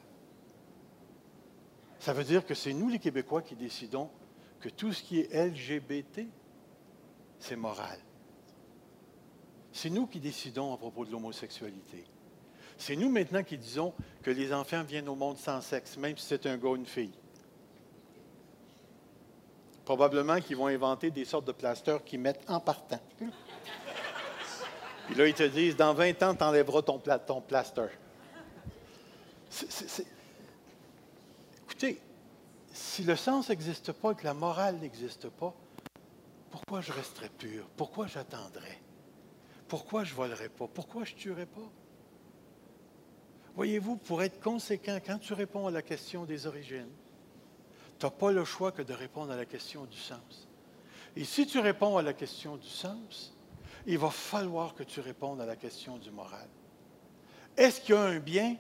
Ça 2.01 2.13
veut 2.13 2.25
dire 2.25 2.45
que 2.45 2.55
c'est 2.55 2.73
nous, 2.73 2.89
les 2.89 2.99
Québécois, 2.99 3.43
qui 3.43 3.55
décidons 3.55 4.11
que 4.59 4.69
tout 4.69 4.93
ce 4.93 5.01
qui 5.05 5.21
est 5.21 5.33
LGBT, 5.33 6.27
c'est 7.39 7.55
moral. 7.55 8.01
C'est 9.71 9.91
nous 9.91 10.09
qui 10.09 10.19
décidons 10.19 10.75
à 10.75 10.77
propos 10.77 11.05
de 11.05 11.13
l'homosexualité. 11.13 12.05
C'est 12.83 12.97
nous 12.97 13.11
maintenant 13.11 13.45
qui 13.45 13.57
disons 13.57 13.95
que 14.25 14.33
les 14.33 14.53
enfants 14.53 14.83
viennent 14.83 15.09
au 15.09 15.15
monde 15.15 15.39
sans 15.39 15.61
sexe, 15.61 15.97
même 15.97 16.19
si 16.19 16.27
c'est 16.27 16.47
un 16.47 16.57
gars 16.57 16.71
ou 16.71 16.75
une 16.75 16.85
fille. 16.85 17.13
Probablement 19.85 20.41
qu'ils 20.41 20.57
vont 20.57 20.67
inventer 20.67 21.13
des 21.13 21.25
sortes 21.25 21.45
de 21.45 21.53
plasters 21.53 22.03
qu'ils 22.03 22.19
mettent 22.19 22.43
en 22.49 22.59
partant. 22.59 22.99
Puis 25.07 25.15
là, 25.15 25.29
ils 25.29 25.35
te 25.35 25.45
disent, 25.45 25.77
dans 25.77 25.95
20 25.95 26.25
ans, 26.25 26.35
tu 26.35 26.43
enlèveras 26.43 26.83
ton, 26.83 27.01
ton 27.25 27.41
plaster. 27.41 27.87
Écoutez, 31.63 32.01
si 32.73 33.05
le 33.05 33.15
sens 33.15 33.49
n'existe 33.49 33.93
pas 33.93 34.11
et 34.11 34.17
que 34.17 34.25
la 34.25 34.35
morale 34.35 34.79
n'existe 34.79 35.29
pas, 35.29 35.55
pourquoi 36.51 36.81
je 36.81 36.91
resterai 36.91 37.29
pur? 37.29 37.65
Pourquoi 37.77 38.09
j'attendrai? 38.09 38.83
Pourquoi 39.69 40.03
je 40.03 40.11
ne 40.11 40.17
volerai 40.17 40.49
pas? 40.49 40.67
Pourquoi 40.67 41.05
je 41.05 41.15
ne 41.15 41.19
tuerai 41.21 41.47
pas? 41.47 41.71
Voyez-vous, 43.55 43.97
pour 43.97 44.23
être 44.23 44.41
conséquent, 44.41 44.99
quand 45.05 45.19
tu 45.19 45.35
réponds 45.35 45.67
à 45.67 45.71
la 45.71 45.83
question 45.83 46.25
des 46.25 46.47
origines, 46.47 46.91
tu 47.99 48.07
n'as 48.07 48.11
pas 48.11 48.33
le 48.33 48.45
choix 48.45 48.73
que 48.73 48.83
de 48.83 48.95
répondre 48.95 49.33
à 49.33 49.37
la 49.37 49.45
question 49.45 49.85
du 49.85 49.99
sens. 49.99 50.49
Et 51.15 51.25
si 51.25 51.47
tu 51.47 51.59
réponds 51.59 51.99
à 51.99 52.03
la 52.03 52.15
question 52.15 52.57
du 52.57 52.69
sens, 52.69 53.37
il 53.87 53.99
va 53.99 54.11
falloir 54.11 54.75
que 54.75 54.83
tu 54.83 55.01
répondes 55.01 55.41
à 55.41 55.47
la 55.47 55.57
question 55.57 55.99
du 55.99 56.11
moral. 56.11 56.49
Est-ce 57.57 57.81
qu'il 57.81 57.95
y 57.95 57.99
a 57.99 58.03
un 58.03 58.19
bien 58.19 58.57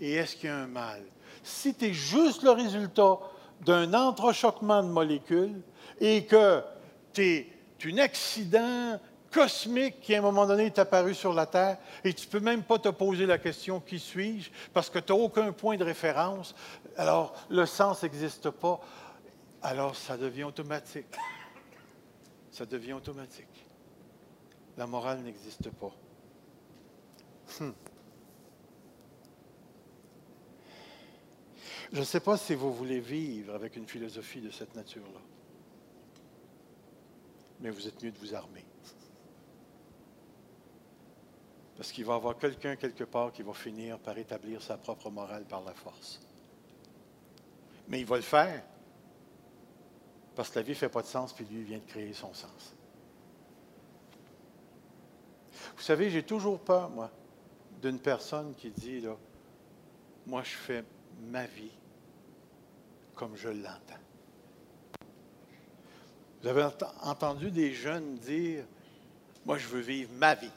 et 0.00 0.14
est-ce 0.14 0.34
qu'il 0.34 0.48
y 0.48 0.52
a 0.52 0.58
un 0.58 0.66
mal? 0.66 1.02
Si 1.44 1.74
tu 1.74 1.86
es 1.86 1.92
juste 1.92 2.42
le 2.42 2.50
résultat 2.50 3.18
d'un 3.64 3.94
entrechoquement 3.94 4.82
de 4.82 4.88
molécules 4.88 5.62
et 6.00 6.26
que 6.26 6.62
tu 7.12 7.22
es 7.22 7.48
un 7.84 7.98
accident 7.98 8.98
cosmique 9.32 10.00
qui, 10.00 10.14
à 10.14 10.18
un 10.18 10.22
moment 10.22 10.46
donné, 10.46 10.66
est 10.66 10.78
apparu 10.78 11.14
sur 11.14 11.32
la 11.32 11.46
Terre 11.46 11.78
et 12.04 12.12
tu 12.12 12.26
ne 12.26 12.30
peux 12.30 12.40
même 12.40 12.62
pas 12.62 12.78
te 12.78 12.90
poser 12.90 13.26
la 13.26 13.38
question 13.38 13.80
qui 13.80 13.98
suis-je? 13.98 14.50
Parce 14.72 14.90
que 14.90 14.98
tu 14.98 15.12
n'as 15.12 15.18
aucun 15.18 15.52
point 15.52 15.76
de 15.76 15.84
référence, 15.84 16.54
alors 16.96 17.34
le 17.48 17.66
sens 17.66 18.02
n'existe 18.02 18.50
pas, 18.50 18.80
alors 19.62 19.96
ça 19.96 20.16
devient 20.16 20.44
automatique. 20.44 21.16
Ça 22.50 22.66
devient 22.66 22.92
automatique. 22.92 23.66
La 24.76 24.86
morale 24.86 25.20
n'existe 25.20 25.70
pas. 25.70 25.92
Hmm. 27.58 27.72
Je 31.92 31.98
ne 31.98 32.04
sais 32.04 32.20
pas 32.20 32.38
si 32.38 32.54
vous 32.54 32.72
voulez 32.72 33.00
vivre 33.00 33.54
avec 33.54 33.76
une 33.76 33.86
philosophie 33.86 34.40
de 34.40 34.50
cette 34.50 34.74
nature-là, 34.74 35.20
mais 37.60 37.68
vous 37.68 37.86
êtes 37.86 38.02
mieux 38.02 38.10
de 38.10 38.18
vous 38.18 38.34
armer. 38.34 38.64
Parce 41.82 41.90
qu'il 41.90 42.04
va 42.04 42.12
y 42.12 42.16
avoir 42.16 42.38
quelqu'un 42.38 42.76
quelque 42.76 43.02
part 43.02 43.32
qui 43.32 43.42
va 43.42 43.52
finir 43.52 43.98
par 43.98 44.16
établir 44.16 44.62
sa 44.62 44.76
propre 44.76 45.10
morale 45.10 45.42
par 45.42 45.64
la 45.64 45.74
force. 45.74 46.20
Mais 47.88 47.98
il 47.98 48.06
va 48.06 48.14
le 48.14 48.22
faire 48.22 48.62
parce 50.36 50.50
que 50.50 50.60
la 50.60 50.62
vie 50.62 50.70
ne 50.70 50.76
fait 50.76 50.88
pas 50.88 51.02
de 51.02 51.08
sens, 51.08 51.32
puis 51.32 51.44
lui 51.44 51.64
vient 51.64 51.78
de 51.78 51.90
créer 51.90 52.12
son 52.12 52.32
sens. 52.34 52.72
Vous 55.76 55.82
savez, 55.82 56.08
j'ai 56.08 56.22
toujours 56.22 56.60
peur, 56.60 56.88
moi, 56.88 57.10
d'une 57.82 57.98
personne 57.98 58.54
qui 58.54 58.70
dit, 58.70 59.00
là, 59.00 59.16
moi, 60.24 60.44
je 60.44 60.54
fais 60.54 60.84
ma 61.32 61.46
vie 61.46 61.72
comme 63.16 63.34
je 63.34 63.48
l'entends. 63.48 64.04
Vous 66.42 66.46
avez 66.46 66.64
entendu 67.02 67.50
des 67.50 67.72
jeunes 67.72 68.14
dire, 68.18 68.66
moi, 69.44 69.58
je 69.58 69.66
veux 69.66 69.80
vivre 69.80 70.12
ma 70.12 70.36
vie. 70.36 70.48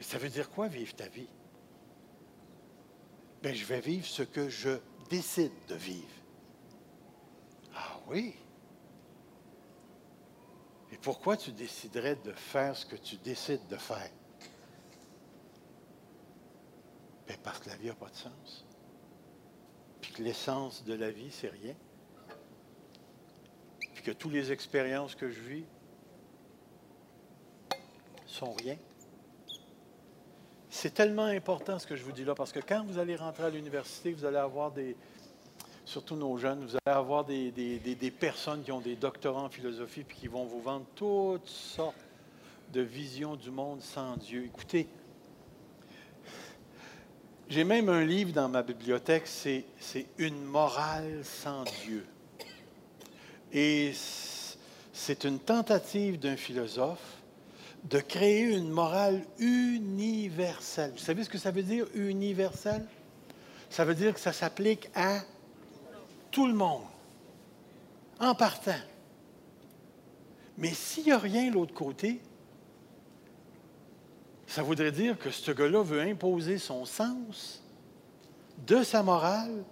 Mais 0.00 0.06
ça 0.06 0.16
veut 0.16 0.30
dire 0.30 0.48
quoi, 0.48 0.66
vivre 0.66 0.96
ta 0.96 1.08
vie? 1.08 1.28
Bien, 3.42 3.52
je 3.52 3.66
vais 3.66 3.80
vivre 3.80 4.06
ce 4.06 4.22
que 4.22 4.48
je 4.48 4.78
décide 5.10 5.52
de 5.68 5.74
vivre. 5.74 6.08
Ah 7.74 8.00
oui? 8.08 8.34
Et 10.90 10.96
pourquoi 10.96 11.36
tu 11.36 11.52
déciderais 11.52 12.16
de 12.16 12.32
faire 12.32 12.74
ce 12.74 12.86
que 12.86 12.96
tu 12.96 13.16
décides 13.16 13.66
de 13.68 13.76
faire? 13.76 14.10
Bien 17.26 17.36
parce 17.42 17.58
que 17.58 17.68
la 17.68 17.76
vie 17.76 17.88
n'a 17.88 17.94
pas 17.94 18.08
de 18.08 18.16
sens. 18.16 18.64
Puis 20.00 20.12
que 20.14 20.22
l'essence 20.22 20.82
de 20.84 20.94
la 20.94 21.10
vie, 21.10 21.30
c'est 21.30 21.50
rien. 21.50 21.74
Puis 23.94 24.02
que 24.02 24.12
toutes 24.12 24.32
les 24.32 24.50
expériences 24.50 25.14
que 25.14 25.28
je 25.28 25.40
vis 25.40 25.64
sont 28.26 28.54
rien. 28.54 28.78
C'est 30.72 30.94
tellement 30.94 31.24
important 31.24 31.80
ce 31.80 31.86
que 31.86 31.96
je 31.96 32.04
vous 32.04 32.12
dis 32.12 32.24
là, 32.24 32.36
parce 32.36 32.52
que 32.52 32.60
quand 32.60 32.84
vous 32.86 32.98
allez 32.98 33.16
rentrer 33.16 33.42
à 33.42 33.50
l'université, 33.50 34.12
vous 34.12 34.24
allez 34.24 34.36
avoir 34.36 34.70
des, 34.70 34.96
surtout 35.84 36.14
nos 36.14 36.36
jeunes, 36.38 36.64
vous 36.64 36.76
allez 36.86 36.96
avoir 36.96 37.24
des, 37.24 38.14
personnes 38.18 38.62
qui 38.62 38.70
ont 38.70 38.80
des 38.80 38.94
doctorats 38.94 39.42
en 39.42 39.48
philosophie 39.48 40.04
puis 40.04 40.16
qui 40.16 40.28
vont 40.28 40.44
vous 40.44 40.60
vendre 40.60 40.86
toutes 40.94 41.48
sortes 41.48 41.96
de 42.72 42.82
visions 42.82 43.34
du 43.34 43.50
monde 43.50 43.82
sans 43.82 44.16
Dieu. 44.16 44.44
Écoutez, 44.44 44.86
j'ai 47.48 47.64
même 47.64 47.88
un 47.88 48.04
livre 48.04 48.32
dans 48.32 48.48
ma 48.48 48.62
bibliothèque, 48.62 49.26
c'est 49.26 49.64
Une 50.18 50.44
morale 50.44 51.24
sans 51.24 51.64
Dieu. 51.84 52.06
Et 53.52 53.92
c'est 54.92 55.24
une 55.24 55.40
tentative 55.40 56.20
d'un 56.20 56.36
philosophe 56.36 57.19
de 57.84 57.98
créer 57.98 58.42
une 58.42 58.70
morale 58.70 59.24
universelle. 59.38 60.92
Vous 60.92 60.98
savez 60.98 61.24
ce 61.24 61.30
que 61.30 61.38
ça 61.38 61.50
veut 61.50 61.62
dire, 61.62 61.86
universelle? 61.94 62.86
Ça 63.68 63.84
veut 63.84 63.94
dire 63.94 64.14
que 64.14 64.20
ça 64.20 64.32
s'applique 64.32 64.88
à 64.94 65.20
tout 66.30 66.46
le 66.46 66.54
monde, 66.54 66.84
en 68.18 68.34
partant. 68.34 68.80
Mais 70.58 70.74
s'il 70.74 71.04
n'y 71.04 71.12
a 71.12 71.18
rien 71.18 71.48
de 71.48 71.54
l'autre 71.54 71.74
côté, 71.74 72.20
ça 74.46 74.62
voudrait 74.62 74.92
dire 74.92 75.18
que 75.18 75.30
ce 75.30 75.52
gars-là 75.52 75.82
veut 75.82 76.00
imposer 76.00 76.58
son 76.58 76.84
sens 76.84 77.62
de 78.66 78.82
sa 78.82 79.02
morale 79.02 79.64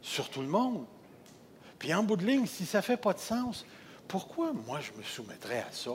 sur 0.00 0.30
tout 0.30 0.40
le 0.40 0.48
monde. 0.48 0.86
Puis 1.78 1.92
en 1.92 2.02
bout 2.02 2.16
de 2.16 2.24
ligne, 2.24 2.46
si 2.46 2.64
ça 2.64 2.78
ne 2.78 2.82
fait 2.82 2.96
pas 2.96 3.12
de 3.12 3.18
sens, 3.18 3.66
pourquoi 4.06 4.52
moi 4.52 4.80
je 4.80 4.92
me 4.96 5.02
soumettrais 5.02 5.60
à 5.60 5.72
ça? 5.72 5.92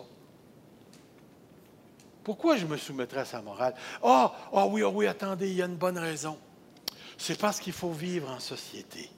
Pourquoi 2.27 2.57
je 2.57 2.65
me 2.65 2.75
soumettrais 2.75 3.21
à 3.21 3.25
sa 3.25 3.41
morale? 3.41 3.73
Ah, 4.03 4.33
oh, 4.51 4.57
oh 4.57 4.67
oui, 4.71 4.83
oh 4.83 4.91
oui, 4.93 5.07
attendez, 5.07 5.47
il 5.47 5.55
y 5.55 5.61
a 5.61 5.65
une 5.65 5.77
bonne 5.77 5.97
raison. 5.97 6.37
C'est 7.17 7.39
parce 7.39 7.61
qu'il 7.61 7.71
faut 7.71 7.93
vivre 7.93 8.29
en 8.29 8.41
société. 8.41 9.09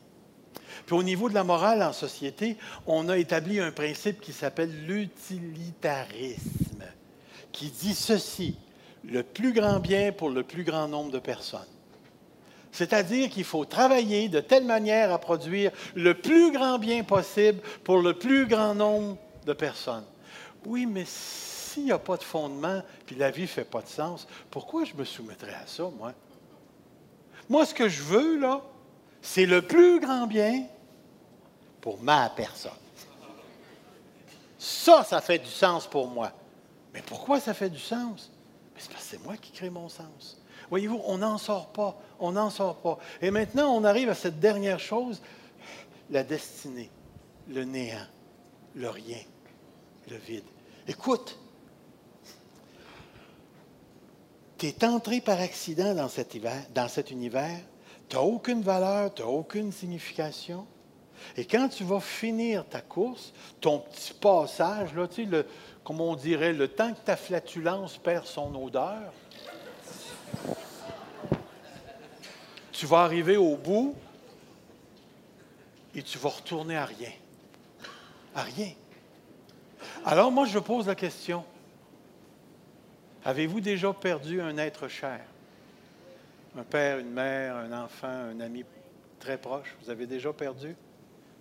Puis 0.85 0.95
au 0.95 1.01
niveau 1.01 1.27
de 1.27 1.33
la 1.33 1.43
morale 1.43 1.81
en 1.81 1.91
société, 1.91 2.55
on 2.85 3.09
a 3.09 3.17
établi 3.17 3.59
un 3.59 3.71
principe 3.71 4.21
qui 4.21 4.31
s'appelle 4.31 4.85
l'utilitarisme, 4.85 6.83
qui 7.51 7.71
dit 7.71 7.95
ceci, 7.95 8.55
le 9.03 9.23
plus 9.23 9.53
grand 9.53 9.79
bien 9.79 10.11
pour 10.11 10.29
le 10.29 10.43
plus 10.43 10.63
grand 10.63 10.87
nombre 10.87 11.09
de 11.09 11.17
personnes. 11.17 11.61
C'est-à-dire 12.71 13.31
qu'il 13.31 13.43
faut 13.43 13.65
travailler 13.65 14.29
de 14.29 14.39
telle 14.39 14.65
manière 14.65 15.11
à 15.11 15.17
produire 15.17 15.71
le 15.95 16.13
plus 16.13 16.51
grand 16.51 16.77
bien 16.77 17.03
possible 17.03 17.59
pour 17.83 18.03
le 18.03 18.13
plus 18.13 18.45
grand 18.45 18.75
nombre 18.75 19.17
de 19.47 19.53
personnes. 19.53 20.05
Oui, 20.63 20.85
mais 20.85 21.05
s'il 21.79 21.85
n'y 21.85 21.91
a 21.93 21.99
pas 21.99 22.17
de 22.17 22.23
fondement, 22.23 22.81
puis 23.05 23.15
la 23.15 23.31
vie 23.31 23.43
ne 23.43 23.47
fait 23.47 23.63
pas 23.63 23.81
de 23.81 23.87
sens, 23.87 24.27
pourquoi 24.51 24.83
je 24.83 24.93
me 24.95 25.05
soumettrais 25.05 25.53
à 25.53 25.65
ça, 25.65 25.89
moi? 25.97 26.13
Moi, 27.47 27.65
ce 27.65 27.73
que 27.73 27.87
je 27.87 28.03
veux, 28.03 28.37
là, 28.37 28.61
c'est 29.21 29.45
le 29.45 29.61
plus 29.61 29.99
grand 30.01 30.27
bien 30.27 30.65
pour 31.79 32.01
ma 32.01 32.29
personne. 32.29 32.71
Ça, 34.57 35.05
ça 35.05 35.21
fait 35.21 35.39
du 35.39 35.49
sens 35.49 35.87
pour 35.87 36.07
moi. 36.07 36.33
Mais 36.93 37.01
pourquoi 37.01 37.39
ça 37.39 37.53
fait 37.53 37.69
du 37.69 37.79
sens? 37.79 38.29
C'est 38.75 38.89
parce 38.91 39.01
que 39.01 39.09
c'est 39.09 39.23
moi 39.23 39.37
qui 39.37 39.51
crée 39.51 39.69
mon 39.69 39.87
sens. 39.87 40.41
Voyez-vous, 40.69 41.01
on 41.05 41.19
n'en 41.19 41.37
sort 41.37 41.69
pas. 41.71 41.97
On 42.19 42.33
n'en 42.33 42.49
sort 42.49 42.75
pas. 42.81 42.99
Et 43.21 43.31
maintenant, 43.31 43.73
on 43.73 43.85
arrive 43.85 44.09
à 44.09 44.15
cette 44.15 44.39
dernière 44.39 44.79
chose, 44.79 45.21
la 46.09 46.23
destinée, 46.23 46.91
le 47.47 47.63
néant, 47.63 48.05
le 48.75 48.89
rien, 48.89 49.21
le 50.09 50.17
vide. 50.17 50.43
Écoute, 50.87 51.39
tu 54.59 54.67
es 54.67 54.85
entré 54.85 55.21
par 55.21 55.39
accident 55.39 55.95
dans 55.95 56.09
cet, 56.09 57.11
univers, 57.11 57.59
tu 58.09 58.15
n'as 58.15 58.21
aucune 58.21 58.61
valeur, 58.61 59.13
tu 59.13 59.21
n'as 59.21 59.27
aucune 59.29 59.71
signification. 59.71 60.67
Et 61.37 61.45
quand 61.45 61.69
tu 61.69 61.85
vas 61.85 62.01
finir 62.01 62.65
ta 62.67 62.81
course, 62.81 63.33
ton 63.61 63.79
petit 63.79 64.13
passage, 64.13 64.93
là, 64.93 65.07
tu 65.07 65.23
sais, 65.23 65.29
le, 65.29 65.45
comme 65.83 66.01
on 66.01 66.15
dirait, 66.15 66.51
le 66.51 66.67
temps 66.67 66.93
que 66.93 66.99
ta 66.99 67.15
flatulence 67.15 67.97
perd 67.97 68.25
son 68.25 68.53
odeur, 68.55 69.13
tu 72.73 72.85
vas 72.85 72.99
arriver 72.99 73.37
au 73.37 73.55
bout 73.55 73.95
et 75.95 76.03
tu 76.03 76.17
vas 76.17 76.29
retourner 76.29 76.75
à 76.75 76.85
rien. 76.85 77.11
À 78.35 78.41
rien. 78.41 78.71
Alors 80.05 80.31
moi, 80.31 80.45
je 80.45 80.59
pose 80.59 80.87
la 80.87 80.95
question. 80.95 81.43
Avez-vous 83.25 83.59
déjà 83.59 83.93
perdu 83.93 84.41
un 84.41 84.57
être 84.57 84.87
cher? 84.87 85.21
Un 86.57 86.63
père, 86.63 86.99
une 86.99 87.11
mère, 87.11 87.55
un 87.57 87.83
enfant, 87.83 88.07
un 88.07 88.39
ami 88.39 88.63
très 89.19 89.37
proche? 89.37 89.75
Vous 89.83 89.89
avez 89.89 90.07
déjà 90.07 90.33
perdu? 90.33 90.75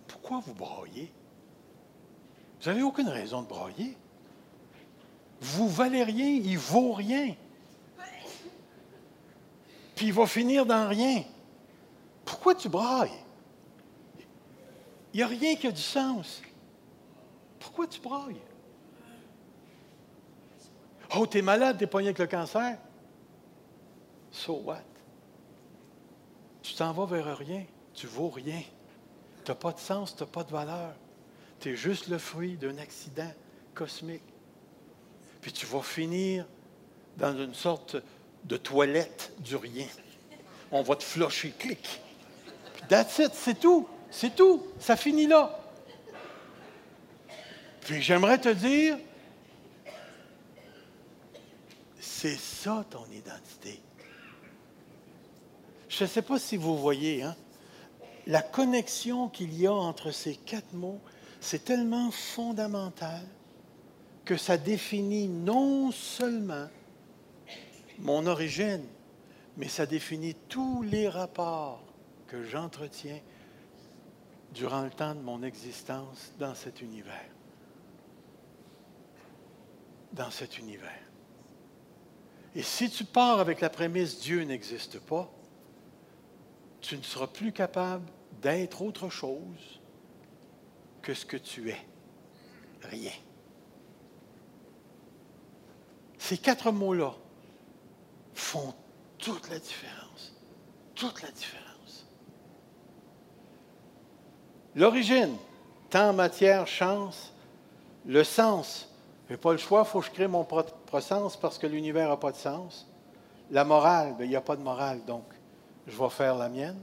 Pourquoi 0.06 0.40
vous 0.40 0.54
broyez? 0.54 1.12
Vous 2.60 2.68
n'avez 2.68 2.82
aucune 2.82 3.08
raison 3.08 3.42
de 3.42 3.46
broyer. 3.46 3.96
Vous 5.40 5.68
valez 5.68 6.02
rien, 6.02 6.28
il 6.28 6.58
vaut 6.58 6.92
rien. 6.92 7.34
Puis 9.94 10.06
il 10.06 10.12
va 10.12 10.26
finir 10.26 10.66
dans 10.66 10.88
rien. 10.88 11.24
Pourquoi 12.24 12.54
tu 12.54 12.68
brailles? 12.68 13.10
Il 15.12 15.18
n'y 15.18 15.22
a 15.22 15.26
rien 15.26 15.56
qui 15.56 15.66
a 15.66 15.72
du 15.72 15.80
sens. 15.80 16.42
Pourquoi 17.58 17.86
tu 17.86 18.00
brailles? 18.00 18.40
Oh, 21.16 21.26
t'es 21.26 21.42
malade, 21.42 21.78
t'es 21.78 21.86
pogné 21.86 22.08
avec 22.08 22.18
le 22.18 22.26
cancer? 22.26 22.76
So 24.30 24.60
what? 24.64 24.82
Tu 26.62 26.74
t'en 26.74 26.92
vas 26.92 27.06
vers 27.06 27.36
rien. 27.36 27.64
Tu 27.94 28.06
vaux 28.06 28.28
rien. 28.28 28.60
Tu 29.44 29.50
n'as 29.50 29.54
pas 29.54 29.72
de 29.72 29.78
sens, 29.78 30.14
tu 30.14 30.22
n'as 30.22 30.28
pas 30.28 30.44
de 30.44 30.50
valeur. 30.50 30.94
Tu 31.60 31.70
es 31.70 31.76
juste 31.76 32.08
le 32.08 32.18
fruit 32.18 32.56
d'un 32.56 32.78
accident 32.78 33.32
cosmique. 33.74 34.22
Puis 35.40 35.52
tu 35.52 35.66
vas 35.66 35.82
finir 35.82 36.44
dans 37.16 37.36
une 37.36 37.54
sorte 37.54 37.96
de 38.44 38.56
toilette 38.56 39.32
du 39.38 39.56
rien. 39.56 39.86
On 40.70 40.82
va 40.82 40.96
te 40.96 41.02
flusher, 41.02 41.52
clic. 41.58 42.00
Puis 42.74 42.82
that's 42.88 43.18
it, 43.18 43.32
c'est 43.32 43.58
tout. 43.58 43.88
C'est 44.10 44.34
tout. 44.36 44.66
Ça 44.78 44.96
finit 44.96 45.26
là. 45.26 45.58
Puis 47.80 48.02
j'aimerais 48.02 48.38
te 48.38 48.50
dire, 48.50 48.98
c'est 52.20 52.36
ça 52.36 52.84
ton 52.90 53.04
identité. 53.12 53.80
Je 55.88 56.02
ne 56.02 56.08
sais 56.08 56.22
pas 56.22 56.40
si 56.40 56.56
vous 56.56 56.76
voyez, 56.76 57.22
hein? 57.22 57.36
la 58.26 58.42
connexion 58.42 59.28
qu'il 59.28 59.54
y 59.54 59.68
a 59.68 59.72
entre 59.72 60.10
ces 60.10 60.34
quatre 60.34 60.72
mots, 60.72 61.00
c'est 61.40 61.64
tellement 61.64 62.10
fondamental 62.10 63.22
que 64.24 64.36
ça 64.36 64.58
définit 64.58 65.28
non 65.28 65.92
seulement 65.92 66.66
mon 68.00 68.26
origine, 68.26 68.84
mais 69.56 69.68
ça 69.68 69.86
définit 69.86 70.34
tous 70.48 70.82
les 70.82 71.08
rapports 71.08 71.84
que 72.26 72.42
j'entretiens 72.42 73.20
durant 74.52 74.82
le 74.82 74.90
temps 74.90 75.14
de 75.14 75.20
mon 75.20 75.44
existence 75.44 76.32
dans 76.40 76.56
cet 76.56 76.82
univers. 76.82 77.30
Dans 80.12 80.32
cet 80.32 80.58
univers. 80.58 81.07
Et 82.58 82.62
si 82.62 82.90
tu 82.90 83.04
pars 83.04 83.38
avec 83.38 83.60
la 83.60 83.70
prémisse 83.70 84.18
Dieu 84.18 84.42
n'existe 84.42 84.98
pas, 84.98 85.30
tu 86.80 86.96
ne 86.96 87.02
seras 87.02 87.28
plus 87.28 87.52
capable 87.52 88.04
d'être 88.42 88.82
autre 88.82 89.08
chose 89.10 89.80
que 91.00 91.14
ce 91.14 91.24
que 91.24 91.36
tu 91.36 91.70
es. 91.70 91.80
Rien. 92.82 93.12
Ces 96.18 96.36
quatre 96.36 96.72
mots-là 96.72 97.14
font 98.34 98.74
toute 99.18 99.48
la 99.50 99.60
différence. 99.60 100.34
Toute 100.96 101.22
la 101.22 101.30
différence. 101.30 102.08
L'origine, 104.74 105.36
temps, 105.90 106.12
matière, 106.12 106.66
chance, 106.66 107.32
le 108.04 108.24
sens. 108.24 108.87
Je 109.28 109.34
n'ai 109.34 109.38
pas 109.38 109.52
le 109.52 109.58
choix, 109.58 109.84
il 109.86 109.90
faut 109.90 110.00
que 110.00 110.06
je 110.06 110.10
crée 110.10 110.26
mon 110.26 110.44
propre 110.44 111.00
sens 111.00 111.36
parce 111.36 111.58
que 111.58 111.66
l'univers 111.66 112.08
n'a 112.08 112.16
pas 112.16 112.32
de 112.32 112.36
sens. 112.36 112.88
La 113.50 113.64
morale, 113.64 114.14
ben, 114.18 114.24
il 114.24 114.30
n'y 114.30 114.36
a 114.36 114.40
pas 114.40 114.56
de 114.56 114.62
morale, 114.62 115.04
donc 115.04 115.24
je 115.86 115.96
vais 115.96 116.08
faire 116.08 116.36
la 116.36 116.48
mienne. 116.48 116.78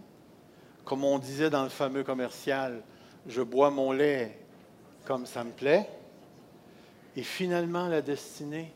Comme 0.84 1.04
on 1.04 1.18
disait 1.18 1.50
dans 1.50 1.64
le 1.64 1.70
fameux 1.70 2.04
commercial, 2.04 2.84
je 3.28 3.42
bois 3.42 3.72
mon 3.72 3.92
lait 3.92 4.40
comme 5.06 5.26
ça 5.26 5.44
me 5.44 5.52
plaît. 5.52 5.90
Et 7.16 7.24
finalement, 7.24 7.88
la 7.88 8.02
destinée, 8.02 8.72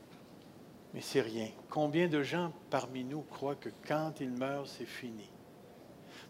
mais 0.93 1.01
c'est 1.01 1.21
rien. 1.21 1.49
Combien 1.69 2.07
de 2.07 2.23
gens 2.23 2.51
parmi 2.71 3.03
nous 3.03 3.21
croient 3.21 3.55
que 3.55 3.69
quand 3.87 4.13
ils 4.19 4.31
meurent, 4.31 4.67
c'est 4.67 4.85
fini? 4.85 5.29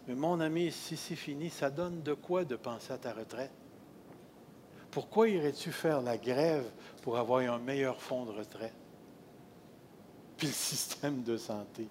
Mais 0.06 0.14
mon 0.14 0.40
ami, 0.40 0.70
si 0.70 0.96
c'est 0.96 1.16
fini, 1.16 1.48
ça 1.48 1.70
donne 1.70 2.02
de 2.02 2.12
quoi 2.12 2.44
de 2.44 2.56
penser 2.56 2.92
à 2.92 2.98
ta 2.98 3.12
retraite? 3.12 3.52
Pourquoi 4.90 5.28
irais-tu 5.28 5.70
faire 5.70 6.00
la 6.00 6.16
grève 6.16 6.68
pour 7.02 7.18
avoir 7.18 7.40
un 7.40 7.58
meilleur 7.58 8.00
fonds 8.00 8.24
de 8.24 8.32
retraite? 8.32 8.74
Puis 10.36 10.48
le 10.48 10.52
système 10.52 11.22
de 11.22 11.36
santé. 11.36 11.86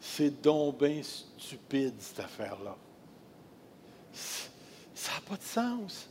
C'est 0.00 0.42
donc 0.42 0.78
bien 0.78 1.00
stupide, 1.02 1.94
cette 1.98 2.20
affaire-là. 2.20 2.76
Ça 4.12 5.12
n'a 5.14 5.20
pas 5.28 5.36
de 5.36 5.42
sens. 5.42 6.08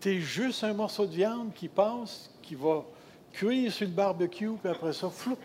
Tu 0.00 0.10
es 0.10 0.20
juste 0.20 0.64
un 0.64 0.72
morceau 0.72 1.06
de 1.06 1.14
viande 1.14 1.52
qui 1.54 1.68
passe, 1.68 2.30
qui 2.42 2.54
va 2.54 2.84
cuire 3.32 3.72
sur 3.72 3.86
le 3.86 3.92
barbecue, 3.92 4.50
puis 4.62 4.70
après 4.70 4.92
ça, 4.92 5.10
flou, 5.10 5.36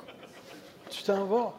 tu 0.89 1.03
t'en 1.03 1.25
vas. 1.25 1.53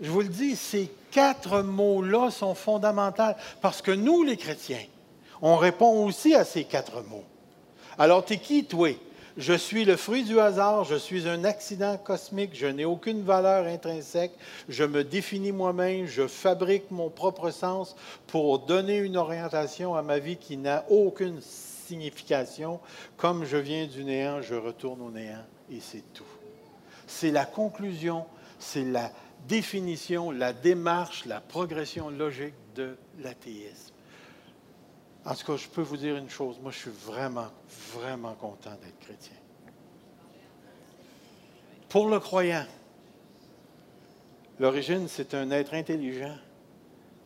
Je 0.00 0.10
vous 0.10 0.20
le 0.20 0.28
dis, 0.28 0.56
ces 0.56 0.90
quatre 1.10 1.62
mots-là 1.62 2.30
sont 2.30 2.54
fondamentaux 2.54 3.34
parce 3.60 3.82
que 3.82 3.90
nous, 3.90 4.22
les 4.22 4.36
chrétiens, 4.36 4.86
on 5.42 5.56
répond 5.56 6.04
aussi 6.04 6.34
à 6.34 6.44
ces 6.44 6.64
quatre 6.64 7.02
mots. 7.02 7.24
Alors, 7.98 8.24
tu 8.24 8.34
es 8.34 8.38
qui, 8.38 8.64
toi? 8.64 8.96
Je 9.36 9.52
suis 9.52 9.84
le 9.84 9.96
fruit 9.96 10.24
du 10.24 10.40
hasard, 10.40 10.82
je 10.82 10.96
suis 10.96 11.28
un 11.28 11.44
accident 11.44 11.96
cosmique, 11.96 12.56
je 12.56 12.66
n'ai 12.66 12.84
aucune 12.84 13.22
valeur 13.22 13.66
intrinsèque, 13.66 14.32
je 14.68 14.82
me 14.82 15.04
définis 15.04 15.52
moi-même, 15.52 16.06
je 16.06 16.26
fabrique 16.26 16.90
mon 16.90 17.08
propre 17.08 17.52
sens 17.52 17.94
pour 18.26 18.58
donner 18.58 18.96
une 18.96 19.16
orientation 19.16 19.94
à 19.94 20.02
ma 20.02 20.18
vie 20.18 20.38
qui 20.38 20.56
n'a 20.56 20.84
aucune 20.90 21.40
signification. 21.40 22.80
Comme 23.16 23.44
je 23.44 23.56
viens 23.56 23.86
du 23.86 24.02
néant, 24.02 24.42
je 24.42 24.56
retourne 24.56 25.02
au 25.02 25.10
néant 25.12 25.44
et 25.70 25.78
c'est 25.80 26.12
tout. 26.12 26.24
C'est 27.06 27.30
la 27.30 27.44
conclusion, 27.44 28.26
c'est 28.58 28.84
la 28.84 29.12
définition, 29.46 30.32
la 30.32 30.52
démarche, 30.52 31.26
la 31.26 31.40
progression 31.40 32.10
logique 32.10 32.54
de 32.74 32.96
l'athéisme. 33.20 33.94
En 35.28 35.34
tout 35.34 35.44
cas, 35.44 35.56
je 35.58 35.68
peux 35.68 35.82
vous 35.82 35.98
dire 35.98 36.16
une 36.16 36.30
chose, 36.30 36.58
moi 36.62 36.72
je 36.72 36.78
suis 36.78 36.90
vraiment, 36.90 37.48
vraiment 37.92 38.32
content 38.32 38.70
d'être 38.82 38.98
chrétien. 38.98 39.36
Pour 41.90 42.08
le 42.08 42.18
croyant, 42.18 42.64
l'origine, 44.58 45.06
c'est 45.06 45.34
un 45.34 45.50
être 45.50 45.74
intelligent, 45.74 46.34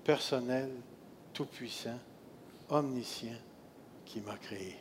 personnel, 0.03 0.69
tout-puissant, 1.33 2.01
omniscient, 2.71 3.38
qui 4.05 4.21
m'a 4.21 4.37
créé. 4.37 4.77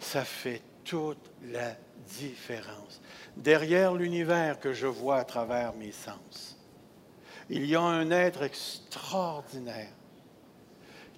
Ça 0.00 0.24
fait 0.24 0.62
toute 0.82 1.30
la 1.44 1.76
différence. 2.08 3.00
Derrière 3.36 3.94
l'univers 3.94 4.58
que 4.58 4.72
je 4.72 4.88
vois 4.88 5.18
à 5.18 5.24
travers 5.24 5.74
mes 5.74 5.92
sens, 5.92 6.58
il 7.48 7.66
y 7.66 7.76
a 7.76 7.82
un 7.82 8.10
être 8.10 8.42
extraordinaire 8.42 9.92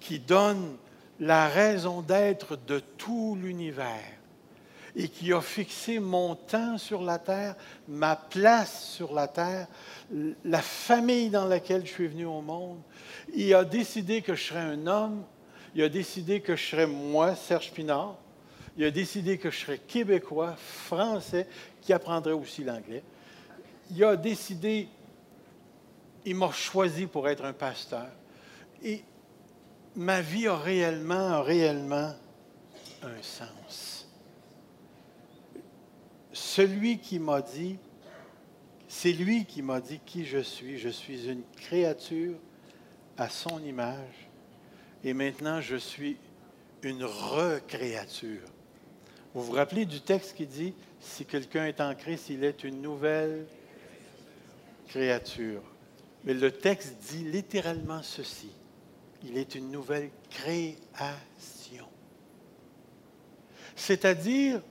qui 0.03 0.19
donne 0.19 0.75
la 1.19 1.47
raison 1.47 2.01
d'être 2.01 2.57
de 2.67 2.79
tout 2.79 3.37
l'univers 3.41 4.03
et 4.95 5.07
qui 5.07 5.33
a 5.33 5.41
fixé 5.41 5.99
mon 5.99 6.35
temps 6.35 6.77
sur 6.77 7.01
la 7.01 7.17
terre, 7.17 7.55
ma 7.87 8.15
place 8.15 8.89
sur 8.89 9.13
la 9.13 9.27
terre, 9.27 9.67
la 10.43 10.61
famille 10.61 11.29
dans 11.29 11.45
laquelle 11.45 11.85
je 11.85 11.91
suis 11.91 12.07
venu 12.07 12.25
au 12.25 12.41
monde. 12.41 12.79
Il 13.33 13.53
a 13.55 13.63
décidé 13.63 14.21
que 14.21 14.35
je 14.35 14.43
serais 14.43 14.59
un 14.59 14.85
homme. 14.85 15.23
Il 15.73 15.81
a 15.81 15.89
décidé 15.89 16.41
que 16.41 16.55
je 16.55 16.63
serais 16.63 16.85
moi, 16.85 17.35
Serge 17.35 17.71
Pinard. 17.71 18.17
Il 18.77 18.83
a 18.83 18.91
décidé 18.91 19.37
que 19.37 19.49
je 19.49 19.59
serais 19.59 19.79
québécois, 19.79 20.55
français, 20.57 21.47
qui 21.81 21.93
apprendrait 21.93 22.33
aussi 22.33 22.63
l'anglais. 22.63 23.03
Il 23.89 24.03
a 24.03 24.15
décidé, 24.15 24.87
il 26.25 26.35
m'a 26.35 26.51
choisi 26.51 27.07
pour 27.07 27.27
être 27.27 27.45
un 27.45 27.53
pasteur. 27.53 28.07
Ma 29.95 30.21
vie 30.21 30.47
a 30.47 30.57
réellement, 30.57 31.41
réellement 31.43 32.13
un 33.03 33.21
sens. 33.21 34.07
Celui 36.31 36.99
qui 36.99 37.19
m'a 37.19 37.41
dit, 37.41 37.77
c'est 38.87 39.11
lui 39.11 39.45
qui 39.45 39.61
m'a 39.61 39.81
dit 39.81 39.99
qui 40.05 40.25
je 40.25 40.39
suis. 40.39 40.77
Je 40.77 40.89
suis 40.89 41.27
une 41.27 41.43
créature 41.57 42.35
à 43.17 43.29
son 43.29 43.63
image. 43.63 44.29
Et 45.03 45.13
maintenant, 45.13 45.61
je 45.61 45.75
suis 45.75 46.17
une 46.81 47.03
recréature. 47.03 48.47
Vous 49.33 49.43
vous 49.43 49.53
rappelez 49.53 49.85
du 49.85 50.01
texte 50.01 50.35
qui 50.35 50.45
dit, 50.45 50.73
si 50.99 51.25
quelqu'un 51.25 51.65
est 51.65 51.81
en 51.81 51.95
Christ, 51.95 52.29
il 52.29 52.43
est 52.43 52.63
une 52.63 52.81
nouvelle 52.81 53.45
créature. 54.87 55.61
Mais 56.23 56.33
le 56.33 56.51
texte 56.51 56.95
dit 57.09 57.23
littéralement 57.25 58.01
ceci. 58.03 58.51
Il 59.23 59.37
est 59.37 59.55
une 59.55 59.71
nouvelle 59.71 60.09
création. 60.29 61.87
C'est-à-dire 63.75 64.61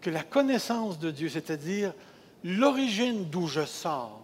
que 0.00 0.10
la 0.10 0.22
connaissance 0.22 0.98
de 0.98 1.10
Dieu, 1.10 1.28
c'est-à-dire 1.28 1.94
l'origine 2.42 3.24
d'où 3.24 3.46
je 3.46 3.64
sors, 3.64 4.22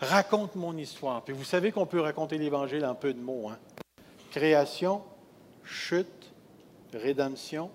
raconte 0.00 0.54
mon 0.54 0.76
histoire. 0.76 1.22
Puis 1.24 1.34
vous 1.34 1.44
savez 1.44 1.72
qu'on 1.72 1.86
peut 1.86 2.00
raconter 2.00 2.38
l'Évangile 2.38 2.84
en 2.84 2.94
peu 2.94 3.12
de 3.14 3.20
mots. 3.20 3.48
Hein? 3.48 3.58
Création, 4.30 5.02
chute, 5.64 6.32
rédemption, 6.92 7.70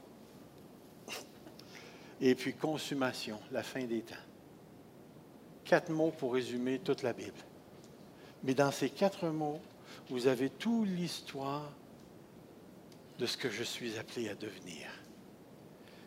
et 2.22 2.36
puis 2.36 2.54
consommation, 2.54 3.40
la 3.52 3.64
fin 3.64 3.84
des 3.84 4.02
temps. 4.02 4.16
Quatre 5.64 5.90
mots 5.90 6.12
pour 6.12 6.34
résumer 6.34 6.80
toute 6.80 7.04
la 7.04 7.14
Bible. 7.14 7.38
Mais 8.44 8.54
dans 8.54 8.72
ces 8.72 8.90
quatre 8.90 9.28
mots, 9.28 9.60
vous 10.10 10.28
avez 10.28 10.50
toute 10.50 10.88
l'histoire 10.88 11.72
de 13.20 13.26
ce 13.26 13.38
que 13.38 13.50
je 13.50 13.64
suis 13.64 13.98
appelé 13.98 14.30
à 14.30 14.36
devenir. 14.36 14.88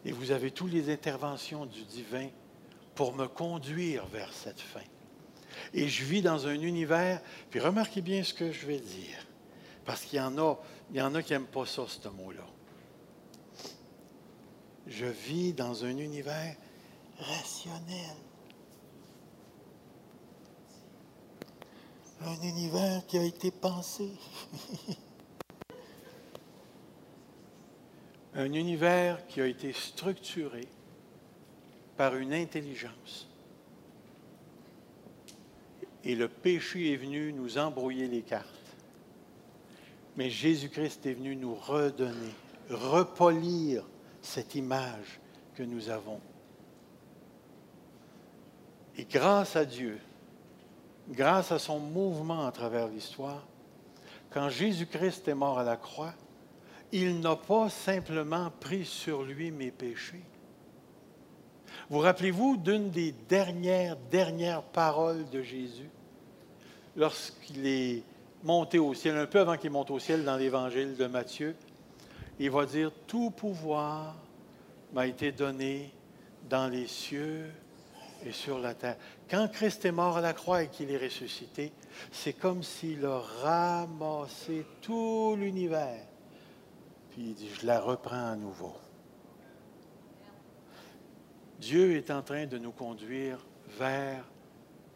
Et 0.05 0.13
vous 0.13 0.31
avez 0.31 0.51
toutes 0.51 0.73
les 0.73 0.91
interventions 0.91 1.67
du 1.67 1.85
divin 1.85 2.29
pour 2.95 3.15
me 3.15 3.27
conduire 3.27 4.07
vers 4.07 4.33
cette 4.33 4.61
fin. 4.61 4.85
Et 5.75 5.89
je 5.89 6.05
vis 6.05 6.23
dans 6.23 6.47
un 6.47 6.61
univers, 6.61 7.21
puis 7.51 7.61
remarquez 7.61 8.01
bien 8.01 8.23
ce 8.23 8.35
que 8.35 8.53
je 8.53 8.67
vais 8.67 8.81
dire, 8.81 9.27
parce 9.85 10.03
qu'il 10.03 10.19
y 10.19 10.23
en 10.23 10.39
a, 10.39 10.57
il 10.91 10.97
y 10.97 11.03
en 11.03 11.15
a 11.15 11.23
qui 11.23 11.33
n'aiment 11.33 11.47
pas 11.47 11.67
ça, 11.67 11.85
ce 11.89 12.09
mot-là 12.09 12.45
je 14.89 15.07
vis 15.07 15.53
dans 15.53 15.85
un 15.85 15.97
univers 15.97 16.57
rationnel. 17.19 18.17
Un 22.21 22.43
univers 22.43 23.07
qui 23.07 23.19
a 23.19 23.23
été 23.23 23.51
pensé. 23.51 24.11
un 28.35 28.53
univers 28.53 29.27
qui 29.27 29.41
a 29.41 29.47
été 29.47 29.73
structuré 29.73 30.69
par 31.97 32.15
une 32.17 32.33
intelligence. 32.33 33.29
Et 36.05 36.15
le 36.15 36.29
péché 36.29 36.93
est 36.93 36.97
venu 36.97 37.33
nous 37.33 37.59
embrouiller 37.59 38.07
les 38.07 38.23
cartes. 38.23 38.47
Mais 40.17 40.31
Jésus-Christ 40.31 41.07
est 41.07 41.15
venu 41.15 41.37
nous 41.37 41.55
redonner, 41.55 42.35
repolir 42.71 43.85
cette 44.23 44.55
image 44.55 45.21
que 45.55 45.65
nous 45.65 45.91
avons. 45.91 46.21
Et 48.97 49.05
grâce 49.05 49.57
à 49.57 49.65
Dieu, 49.65 49.99
grâce 51.09 51.53
à 51.53 51.59
son 51.59 51.79
mouvement 51.79 52.47
à 52.47 52.53
travers 52.53 52.89
l'histoire, 52.89 53.47
quand 54.31 54.49
Jésus-Christ 54.49 55.29
est 55.29 55.35
mort 55.35 55.59
à 55.59 55.65
la 55.65 55.77
croix, 55.77 56.15
il 56.93 57.21
n'a 57.21 57.37
pas 57.37 57.69
simplement 57.69 58.51
pris 58.61 58.85
sur 58.85 59.23
lui 59.23 59.51
mes 59.51 59.71
péchés. 59.71 60.23
Vous 61.91 61.99
rappelez-vous 61.99 62.57
d'une 62.57 62.91
des 62.91 63.13
dernières, 63.13 63.97
dernières 64.11 64.63
paroles 64.63 65.29
de 65.31 65.43
Jésus 65.43 65.89
lorsqu'il 66.97 67.67
est 67.67 68.03
monté 68.43 68.79
au 68.79 68.93
ciel, 68.95 69.17
un 69.17 69.27
peu 69.27 69.41
avant 69.41 69.57
qu'il 69.57 69.71
monte 69.71 69.91
au 69.91 69.99
ciel 69.99 70.25
dans 70.25 70.37
l'évangile 70.37 70.97
de 70.97 71.07
Matthieu, 71.07 71.55
il 72.39 72.51
va 72.51 72.67
dire, 72.67 72.93
tout 73.07 73.31
pouvoir 73.31 74.15
m'a 74.93 75.07
été 75.07 75.33
donné 75.33 75.93
dans 76.49 76.69
les 76.69 76.87
cieux 76.87 77.47
et 78.25 78.33
sur 78.33 78.59
la 78.59 78.75
terre. 78.75 78.97
Quand 79.31 79.49
Christ 79.49 79.85
est 79.85 79.93
mort 79.93 80.17
à 80.17 80.21
la 80.21 80.33
croix 80.33 80.63
et 80.63 80.69
qu'il 80.69 80.91
est 80.91 80.99
ressuscité, 80.99 81.73
c'est 82.11 82.33
comme 82.33 82.63
s'il 82.63 83.05
a 83.05 83.21
ramassé 83.43 84.67
tout 84.81 85.37
l'univers. 85.39 86.05
Puis 87.11 87.23
il 87.23 87.35
dit, 87.35 87.51
je 87.61 87.67
la 87.67 87.81
reprends 87.81 88.33
à 88.33 88.37
nouveau. 88.37 88.75
Dieu 91.59 91.97
est 91.97 92.11
en 92.11 92.23
train 92.23 92.47
de 92.47 92.59
nous 92.59 92.71
conduire 92.71 93.45
vers 93.79 94.25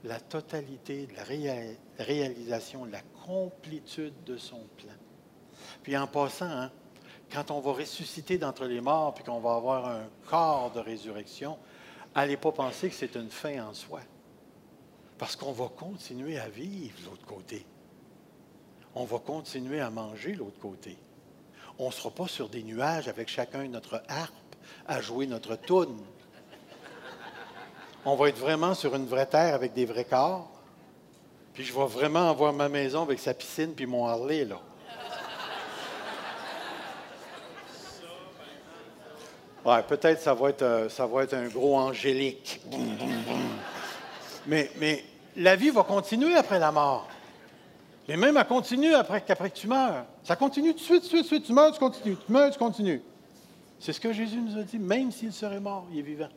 la 0.04 0.20
totalité 0.20 1.06
de 1.06 1.14
la 1.14 2.04
réalisation, 2.04 2.85
la 2.85 3.02
complétude 3.24 4.14
de 4.24 4.37
son 4.37 4.61
plan. 4.76 4.94
Puis 5.82 5.96
en 5.96 6.06
passant, 6.06 6.50
hein, 6.50 6.70
quand 7.32 7.50
on 7.50 7.61
va 7.61 7.72
ressusciter 7.72 8.38
d'entre 8.38 8.66
les 8.66 8.80
morts, 8.80 9.14
puis 9.14 9.24
qu'on 9.24 9.40
va 9.40 9.54
avoir 9.54 9.87
un 9.88 10.04
corps 10.26 10.70
de 10.72 10.80
résurrection, 10.80 11.58
allez 12.14 12.37
pas 12.37 12.53
penser 12.53 12.88
que 12.88 12.94
c'est 12.94 13.14
une 13.16 13.31
fin 13.31 13.66
en 13.66 13.75
soi. 13.75 14.01
Parce 15.18 15.37
qu'on 15.37 15.53
va 15.53 15.68
continuer 15.68 16.38
à 16.38 16.48
vivre 16.48 16.96
l'autre 17.05 17.25
côté. 17.27 17.64
On 18.94 19.05
va 19.05 19.18
continuer 19.18 19.81
à 19.81 19.90
manger 19.90 20.35
l'autre 20.35 20.59
côté. 20.59 20.98
On 21.79 21.87
ne 21.87 21.92
sera 21.92 22.11
pas 22.11 22.29
sur 22.29 22.48
des 22.48 22.62
nuages 22.62 23.09
avec 23.09 23.29
chacun 23.29 23.66
notre 23.68 24.03
harpe 24.09 24.35
à 24.87 25.01
jouer 25.01 25.27
notre 25.27 25.57
toune. 25.57 25.98
On 28.05 28.16
va 28.16 28.29
être 28.29 28.38
vraiment 28.38 28.75
sur 28.75 28.94
une 28.94 29.07
vraie 29.07 29.27
terre 29.27 29.55
avec 29.55 29.72
des 29.72 29.87
vrais 29.87 30.05
corps. 30.05 30.51
Puis 31.55 31.64
je 31.64 31.72
vais 31.72 31.87
vraiment 31.87 32.29
avoir 32.29 32.53
ma 32.53 32.68
maison 32.68 33.03
avec 33.03 33.18
sa 33.18 33.35
piscine 33.35 33.75
puis 33.75 33.87
mon 33.87 34.07
Harley, 34.07 34.44
là. 34.44 34.61
Ouais, 39.64 39.83
peut-être 39.83 40.20
ça 40.20 40.35
va 40.35 40.51
être 40.51 40.62
euh, 40.62 40.88
ça 40.88 41.07
va 41.07 41.22
être 41.22 41.35
un 41.35 41.46
gros 41.46 41.77
angélique. 41.77 42.61
mais, 44.46 44.70
mais 44.79 45.05
la 45.37 45.55
vie 45.55 45.70
va 45.70 45.85
continuer 45.85 46.35
après 46.35 46.59
la 46.59 46.72
mort. 46.72 47.09
Et 48.09 48.16
même 48.16 48.37
elle 48.37 48.46
continue 48.46 48.94
après 48.94 49.20
qu'après 49.20 49.51
que 49.51 49.57
tu 49.57 49.68
meurs. 49.68 50.05
Ça 50.25 50.37
continue 50.37 50.72
tout 50.72 50.81
de 50.81 50.85
suite, 50.85 51.09
tout 51.09 51.22
de 51.22 51.22
suite, 51.22 51.22
tout 51.22 51.22
de 51.22 51.27
suite. 51.37 51.46
Tu 51.46 51.53
meurs, 51.53 51.72
tu 51.72 51.79
continues. 51.79 52.16
Tu 52.27 52.33
meurs, 52.33 52.51
tu 52.51 52.59
continues. 52.59 53.03
C'est 53.79 53.92
ce 53.92 54.01
que 54.01 54.12
Jésus 54.12 54.38
nous 54.38 54.59
a 54.59 54.62
dit. 54.62 54.79
Même 54.79 55.12
s'il 55.12 55.33
serait 55.33 55.61
mort, 55.61 55.87
il 55.92 56.01
est 56.01 56.03
vivant. 56.03 56.29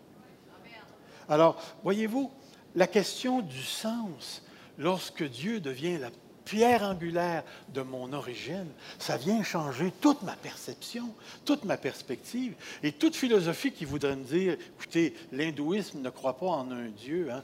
Alors, 1.28 1.58
voyez-vous, 1.84 2.32
la 2.76 2.86
question 2.86 3.42
du 3.42 3.64
sens, 3.64 4.44
lorsque 4.78 5.24
Dieu 5.24 5.60
devient 5.60 5.98
la 5.98 6.10
pierre 6.46 6.84
angulaire 6.84 7.44
de 7.74 7.82
mon 7.82 8.14
origine, 8.14 8.68
ça 9.00 9.18
vient 9.18 9.44
changer 9.44 9.92
toute 10.00 10.22
ma 10.22 10.36
perception, 10.36 11.14
toute 11.44 11.66
ma 11.66 11.76
perspective. 11.76 12.54
Et 12.84 12.92
toute 12.92 13.16
philosophie 13.16 13.72
qui 13.72 13.84
voudrait 13.84 14.16
me 14.16 14.24
dire, 14.24 14.58
écoutez, 14.78 15.14
l'hindouisme 15.32 16.02
ne 16.02 16.10
croit 16.10 16.38
pas 16.38 16.46
en 16.46 16.72
un 16.72 16.88
Dieu. 16.90 17.30
Hein. 17.32 17.44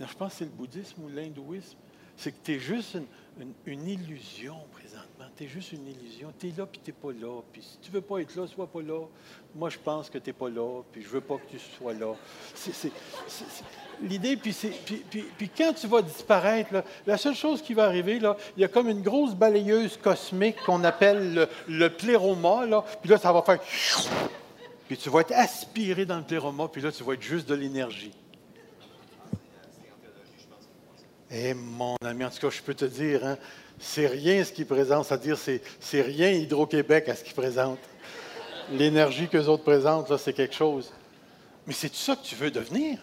je 0.00 0.14
pense 0.18 0.32
que 0.32 0.38
c'est 0.38 0.44
le 0.44 0.50
bouddhisme 0.50 1.02
ou 1.04 1.08
l'hindouisme. 1.08 1.78
C'est 2.16 2.32
que 2.32 2.44
tu 2.44 2.52
es 2.54 2.58
juste 2.58 2.94
une, 2.94 3.06
illusion 3.66 4.56
présentement. 4.72 5.26
Tu 5.36 5.44
es 5.44 5.48
juste 5.48 5.72
une 5.72 5.86
illusion. 5.86 6.32
Tu 6.38 6.48
es 6.48 6.52
là, 6.56 6.66
puis 6.66 6.80
tu 6.82 6.90
n'es 6.90 6.96
pas 6.96 7.12
là. 7.12 7.40
Puis 7.52 7.62
si 7.62 7.78
tu 7.78 7.90
ne 7.90 7.94
veux 7.96 8.00
pas 8.00 8.18
être 8.20 8.34
là, 8.36 8.46
sois 8.46 8.66
pas 8.66 8.82
là. 8.82 9.00
Moi, 9.54 9.70
je 9.70 9.78
pense 9.78 10.10
que 10.10 10.18
tu 10.18 10.30
n'es 10.30 10.32
pas 10.32 10.48
là, 10.48 10.82
puis 10.92 11.02
je 11.02 11.08
ne 11.08 11.12
veux 11.12 11.20
pas 11.20 11.36
que 11.36 11.50
tu 11.50 11.58
sois 11.58 11.94
là. 11.94 12.14
C'est 12.54 12.92
l'idée, 14.02 14.36
puis, 14.36 14.54
puis, 14.84 15.24
puis, 15.36 15.48
quand 15.56 15.72
tu 15.72 15.86
vas 15.86 16.02
disparaître, 16.02 16.82
la 17.06 17.16
seule 17.16 17.34
chose 17.34 17.62
qui 17.62 17.74
va 17.74 17.84
arriver, 17.84 18.18
là, 18.18 18.36
il 18.56 18.60
y 18.60 18.64
a 18.64 18.68
comme 18.68 18.88
une 18.88 19.02
grosse 19.02 19.34
balayeuse 19.34 19.96
cosmique 19.96 20.56
qu'on 20.66 20.82
appelle 20.84 21.34
le, 21.34 21.48
le 21.68 21.90
pléroma, 21.90 22.66
là, 22.66 22.84
puis 23.00 23.10
là, 23.10 23.18
ça 23.18 23.32
va 23.32 23.42
faire... 23.42 23.60
Puis 24.88 24.98
tu 24.98 25.08
vas 25.08 25.20
être 25.20 25.32
aspiré 25.32 26.04
dans 26.04 26.18
le 26.18 26.24
pléroma, 26.24 26.68
puis 26.68 26.82
là, 26.82 26.92
tu 26.92 27.04
vas 27.04 27.14
être 27.14 27.22
juste 27.22 27.48
de 27.48 27.54
l'énergie. 27.54 28.12
Eh, 31.36 31.52
mon 31.52 31.96
ami, 32.04 32.24
en 32.24 32.30
tout 32.30 32.38
cas, 32.38 32.50
je 32.50 32.62
peux 32.62 32.74
te 32.74 32.84
dire, 32.84 33.26
hein, 33.26 33.36
c'est 33.80 34.06
rien 34.06 34.44
ce 34.44 34.52
qu'il 34.52 34.66
présente, 34.66 35.06
c'est-à-dire 35.06 35.36
c'est, 35.36 36.00
rien 36.00 36.30
Hydro-Québec 36.30 37.08
à 37.08 37.16
ce 37.16 37.24
qu'il 37.24 37.34
présente. 37.34 37.80
l'énergie 38.70 39.28
que 39.28 39.36
les 39.36 39.48
autres 39.48 39.64
présentent, 39.64 40.08
là, 40.08 40.16
c'est 40.16 40.32
quelque 40.32 40.54
chose. 40.54 40.92
Mais 41.66 41.72
c'est 41.72 41.92
ça 41.92 42.14
que 42.14 42.22
tu 42.22 42.36
veux 42.36 42.52
devenir? 42.52 43.00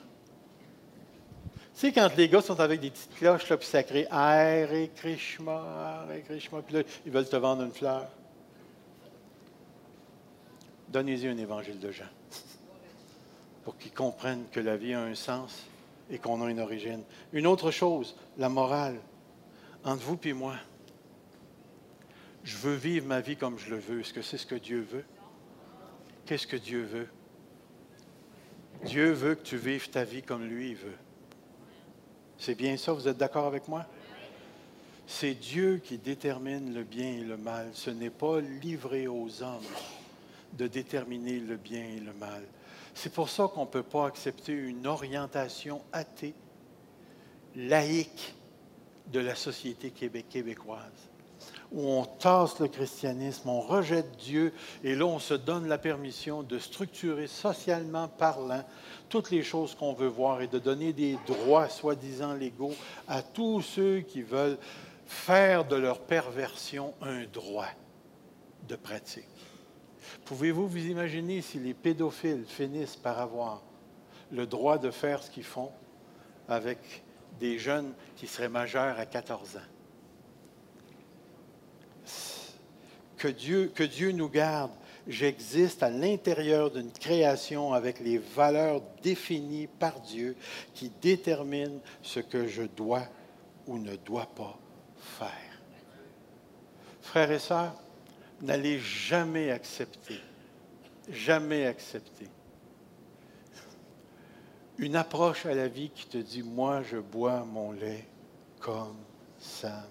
Tu 1.76 1.88
sais, 1.88 1.92
quand 1.92 2.10
les 2.16 2.30
gars 2.30 2.42
sont 2.42 2.58
avec 2.62 2.80
des 2.80 2.90
petites 2.90 3.14
cloches, 3.16 3.50
là, 3.50 3.58
puis 3.58 3.68
ça 3.68 3.84
crée 3.84 4.08
Hare 4.10 4.88
Krishna, 4.96 5.52
Hare 5.52 6.24
Krishna, 6.26 6.62
puis 6.62 6.76
là, 6.76 6.84
ils 7.06 7.12
veulent 7.12 7.28
te 7.28 7.36
vendre 7.36 7.64
une 7.64 7.74
fleur. 7.74 8.08
Donnez-y 10.88 11.28
un 11.28 11.38
évangile 11.38 11.80
de 11.80 11.92
Jean 11.92 12.06
pour 13.66 13.78
qu'ils 13.78 13.92
comprennent 13.92 14.46
que 14.52 14.62
la 14.62 14.78
vie 14.78 14.94
a 14.94 15.02
un 15.02 15.16
sens 15.16 15.66
et 16.12 16.20
qu'on 16.20 16.45
a 16.45 16.49
une 16.51 16.59
origine. 16.59 17.03
Une 17.34 17.47
autre 17.47 17.72
chose, 17.72 18.16
la 18.38 18.49
morale. 18.49 18.99
Entre 19.84 20.03
vous 20.03 20.20
et 20.26 20.34
moi, 20.34 20.55
je 22.43 22.57
veux 22.57 22.76
vivre 22.76 23.07
ma 23.07 23.22
vie 23.22 23.38
comme 23.38 23.57
je 23.57 23.70
le 23.70 23.80
veux. 23.80 24.01
Est-ce 24.01 24.14
que 24.14 24.22
c'est 24.22 24.38
ce 24.38 24.45
que 24.45 24.55
Dieu 24.55 24.82
veut? 24.82 25.05
Qu'est-ce 26.26 26.45
que 26.45 26.57
Dieu 26.57 26.84
veut? 26.84 27.07
Dieu 28.86 29.12
veut 29.12 29.36
que 29.36 29.43
tu 29.43 29.57
vives 29.57 29.89
ta 29.89 30.03
vie 30.03 30.22
comme 30.22 30.43
lui 30.43 30.74
veut. 30.74 30.97
C'est 32.38 32.55
bien 32.55 32.78
ça, 32.78 32.93
vous 32.93 33.07
êtes 33.07 33.18
d'accord 33.18 33.45
avec 33.45 33.68
moi? 33.68 33.86
C'est 35.07 35.34
Dieu 35.34 35.82
qui 35.84 35.97
détermine 35.97 36.74
le 36.74 36.84
bien 36.84 37.12
et 37.12 37.24
le 37.24 37.38
mal. 37.38 37.70
Ce 37.74 37.89
n'est 37.89 38.09
pas 38.09 38.39
livré 38.39 39.07
aux 39.07 39.43
hommes 39.43 39.66
de 40.53 40.68
déterminer 40.68 41.39
le 41.39 41.57
bien 41.57 41.84
et 41.84 41.99
le 41.99 42.14
mal. 42.14 42.43
C'est 42.94 43.14
pour 43.14 43.30
ça 43.30 43.50
qu'on 43.54 43.62
ne 43.62 43.70
peut 43.70 43.84
pas 43.84 44.08
accepter 44.08 44.54
une 44.54 44.88
orientation 44.88 45.82
athée, 45.94 46.34
laïque 47.56 48.36
de 49.08 49.20
la 49.20 49.36
société 49.36 49.92
québécoise 49.92 51.12
où 51.72 51.89
on 51.89 52.06
tasse 52.06 52.60
le 52.60 52.68
christianisme, 52.68 53.50
on 53.50 53.62
rejette 53.62 54.18
Dieu, 54.18 54.54
et 54.84 54.94
là, 54.96 55.06
on 55.06 55.20
se 55.20 55.34
donne 55.34 55.68
la 55.68 55.78
permission 55.78 56.44
de 56.44 56.60
structurer 56.60 57.28
socialement 57.28 58.08
parlant 58.10 58.64
toutes 59.10 59.32
les 59.32 59.44
choses 59.44 59.76
qu'on 59.76 59.94
veut 59.94 60.08
voir 60.08 60.42
et 60.42 60.48
de 60.48 60.60
donner 60.60 60.92
des 60.92 61.18
droits 61.28 61.70
soi-disant 61.70 62.34
légaux 62.34 62.76
à 63.08 63.22
tous 63.22 63.62
ceux 63.62 64.02
qui 64.02 64.22
veulent 64.22 64.58
faire 65.06 65.66
de 65.66 65.76
leur 65.76 66.02
perversion 66.02 66.94
un 67.02 67.24
droit 67.26 67.70
de 68.68 68.76
pratique. 68.76 69.31
Pouvez-vous 70.26 70.68
vous 70.68 70.88
imaginer 70.88 71.41
si 71.41 71.59
les 71.59 71.74
pédophiles 71.74 72.45
finissent 72.47 72.95
par 72.95 73.20
avoir 73.20 73.62
le 74.32 74.45
droit 74.45 74.78
de 74.78 74.91
faire 74.91 75.22
ce 75.24 75.30
qu'ils 75.30 75.43
font 75.43 75.72
avec 76.47 77.03
des 77.39 77.59
jeunes 77.59 77.93
qui 78.16 78.28
seraient 78.28 78.49
majeurs 78.49 78.99
à 78.99 79.05
14 79.05 79.57
ans? 79.57 79.72
que 83.22 83.84
Dieu, 83.84 84.12
nous 84.12 84.30
garde. 84.30 84.72
J'existe 85.07 85.84
à 85.84 85.89
l'intérieur 85.89 86.70
d'une 86.70 86.91
création 86.91 87.74
avec 87.74 87.99
les 87.99 88.18
valeurs 88.18 88.82
définies 89.01 89.68
par 89.68 89.99
Dieu 89.99 90.36
qui 90.74 90.91
déterminent 91.01 91.80
ce 92.01 92.20
que 92.20 92.47
je 92.47 92.64
dois 92.64 93.03
ou 93.68 93.80
ne 93.80 93.95
dois 93.95 94.28
pas 94.36 94.57
faire. 94.97 95.30
Frères 97.01 97.32
et 97.32 97.39
sœurs, 97.39 97.76
n'allez 98.42 98.80
jamais 98.80 99.52
accepter, 99.52 100.20
jamais 101.10 101.66
accepter 101.66 102.28
une 104.78 104.96
approche 104.96 105.46
à 105.46 105.54
la 105.54 105.68
vie 105.68 105.92
qui 105.92 106.08
te 106.08 106.18
dit, 106.18 106.42
moi 106.42 106.82
je 106.82 106.98
bois 106.98 107.46
mon 107.46 107.72
lait 107.72 108.08
comme 108.60 108.98
ça 109.38 109.88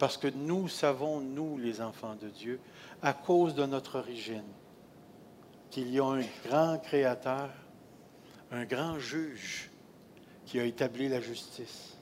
parce 0.00 0.16
que 0.16 0.28
nous 0.28 0.66
savons, 0.66 1.20
nous 1.20 1.58
les 1.58 1.82
enfants 1.82 2.14
de 2.14 2.30
Dieu, 2.30 2.58
à 3.02 3.12
cause 3.12 3.54
de 3.54 3.66
notre 3.66 3.98
origine, 3.98 4.50
qu'il 5.70 5.90
y 5.90 6.00
a 6.00 6.06
un 6.06 6.22
grand 6.46 6.78
créateur, 6.78 7.50
un 8.50 8.64
grand 8.64 8.98
juge 8.98 9.70
qui 10.46 10.58
a 10.58 10.64
établi 10.64 11.10
la 11.10 11.20
justice 11.20 11.98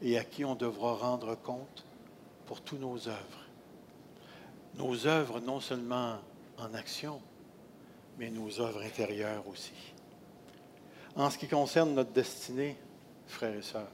et 0.00 0.16
à 0.16 0.24
qui 0.24 0.46
on 0.46 0.54
devra 0.54 0.94
rendre 0.94 1.34
compte 1.34 1.84
pour 2.46 2.62
tous 2.62 2.78
nos 2.78 3.06
œuvres. 3.06 3.45
Nos 4.76 5.06
œuvres 5.06 5.40
non 5.40 5.60
seulement 5.60 6.18
en 6.58 6.74
action, 6.74 7.20
mais 8.18 8.30
nos 8.30 8.60
œuvres 8.60 8.82
intérieures 8.82 9.46
aussi. 9.48 9.72
En 11.14 11.30
ce 11.30 11.38
qui 11.38 11.48
concerne 11.48 11.94
notre 11.94 12.12
destinée, 12.12 12.76
frères 13.26 13.54
et 13.54 13.62
sœurs, 13.62 13.90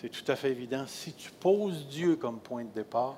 c'est 0.00 0.10
tout 0.10 0.30
à 0.30 0.36
fait 0.36 0.50
évident. 0.50 0.86
Si 0.86 1.14
tu 1.14 1.30
poses 1.30 1.86
Dieu 1.88 2.16
comme 2.16 2.40
point 2.40 2.64
de 2.64 2.70
départ, 2.70 3.16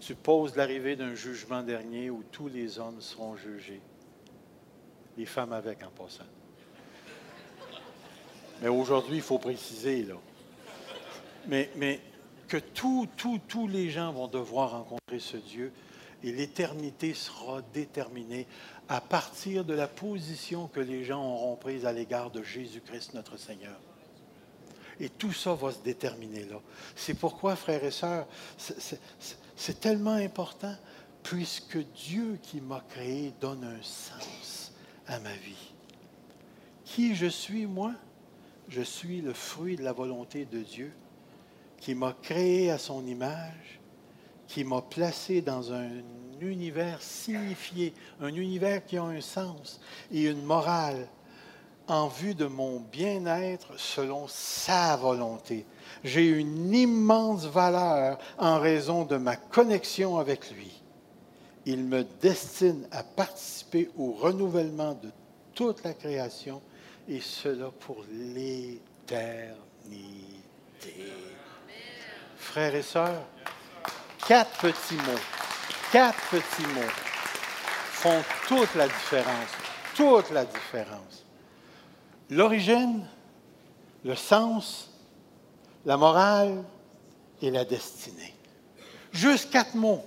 tu 0.00 0.14
poses 0.14 0.56
l'arrivée 0.56 0.96
d'un 0.96 1.14
jugement 1.14 1.62
dernier 1.62 2.10
où 2.10 2.22
tous 2.32 2.48
les 2.48 2.78
hommes 2.78 3.00
seront 3.00 3.36
jugés. 3.36 3.80
Les 5.16 5.26
femmes 5.26 5.52
avec 5.52 5.82
en 5.82 5.90
passant. 5.90 6.24
Mais 8.60 8.68
aujourd'hui, 8.68 9.16
il 9.16 9.22
faut 9.22 9.38
préciser, 9.38 10.02
là. 10.02 10.16
Mais, 11.46 12.00
que 12.48 12.56
tous, 12.56 13.08
tous, 13.16 13.40
tous 13.46 13.68
les 13.68 13.90
gens 13.90 14.12
vont 14.12 14.28
devoir 14.28 14.72
rencontrer 14.72 15.18
ce 15.18 15.36
Dieu 15.36 15.72
et 16.22 16.32
l'éternité 16.32 17.14
sera 17.14 17.62
déterminée 17.72 18.46
à 18.88 19.00
partir 19.00 19.64
de 19.64 19.74
la 19.74 19.88
position 19.88 20.68
que 20.68 20.80
les 20.80 21.04
gens 21.04 21.22
auront 21.22 21.56
prise 21.56 21.86
à 21.86 21.92
l'égard 21.92 22.30
de 22.30 22.42
Jésus-Christ, 22.42 23.14
notre 23.14 23.36
Seigneur. 23.36 23.78
Et 24.98 25.08
tout 25.10 25.32
ça 25.32 25.54
va 25.54 25.72
se 25.72 25.80
déterminer 25.80 26.44
là. 26.44 26.60
C'est 26.94 27.14
pourquoi, 27.14 27.54
frères 27.54 27.84
et 27.84 27.90
sœurs, 27.90 28.26
c'est 28.56 29.80
tellement 29.80 30.12
important, 30.12 30.74
puisque 31.22 31.78
Dieu 31.94 32.38
qui 32.42 32.60
m'a 32.60 32.82
créé 32.88 33.34
donne 33.40 33.64
un 33.64 33.82
sens 33.82 34.72
à 35.06 35.18
ma 35.20 35.32
vie. 35.34 35.72
Qui 36.84 37.14
je 37.14 37.26
suis, 37.26 37.66
moi? 37.66 37.92
Je 38.68 38.82
suis 38.82 39.20
le 39.20 39.32
fruit 39.32 39.76
de 39.76 39.82
la 39.82 39.92
volonté 39.92 40.44
de 40.44 40.60
Dieu, 40.60 40.92
qui 41.78 41.94
m'a 41.94 42.14
créé 42.22 42.70
à 42.70 42.78
son 42.78 43.06
image, 43.06 43.75
qui 44.48 44.64
m'a 44.64 44.82
placé 44.82 45.40
dans 45.40 45.72
un 45.72 45.88
univers 46.40 47.00
signifié, 47.02 47.94
un 48.20 48.34
univers 48.34 48.84
qui 48.84 48.96
a 48.96 49.02
un 49.02 49.20
sens 49.20 49.80
et 50.12 50.24
une 50.24 50.42
morale 50.42 51.08
en 51.88 52.08
vue 52.08 52.34
de 52.34 52.46
mon 52.46 52.80
bien-être 52.80 53.78
selon 53.78 54.26
sa 54.28 54.96
volonté. 54.96 55.64
J'ai 56.02 56.26
une 56.26 56.74
immense 56.74 57.46
valeur 57.46 58.18
en 58.38 58.58
raison 58.58 59.04
de 59.04 59.16
ma 59.16 59.36
connexion 59.36 60.18
avec 60.18 60.50
lui. 60.50 60.82
Il 61.64 61.84
me 61.84 62.04
destine 62.20 62.86
à 62.90 63.02
participer 63.02 63.90
au 63.96 64.12
renouvellement 64.12 64.94
de 64.94 65.10
toute 65.54 65.82
la 65.84 65.94
création 65.94 66.60
et 67.08 67.20
cela 67.20 67.70
pour 67.80 68.04
l'éternité. 68.10 68.80
Frères 72.36 72.74
et 72.74 72.82
sœurs, 72.82 73.22
quatre 74.26 74.58
petits 74.60 74.94
mots, 74.94 75.20
quatre 75.92 76.18
petits 76.30 76.66
mots 76.74 76.92
font 77.90 78.22
toute 78.48 78.74
la 78.74 78.86
différence, 78.86 79.50
toute 79.96 80.30
la 80.30 80.44
différence 80.44 81.26
l'origine, 82.30 83.06
le 84.04 84.14
sens, 84.14 84.90
la 85.84 85.96
morale 85.96 86.64
et 87.42 87.50
la 87.50 87.64
destinée. 87.64 88.34
Juste 89.12 89.50
quatre 89.50 89.74
mots. 89.74 90.04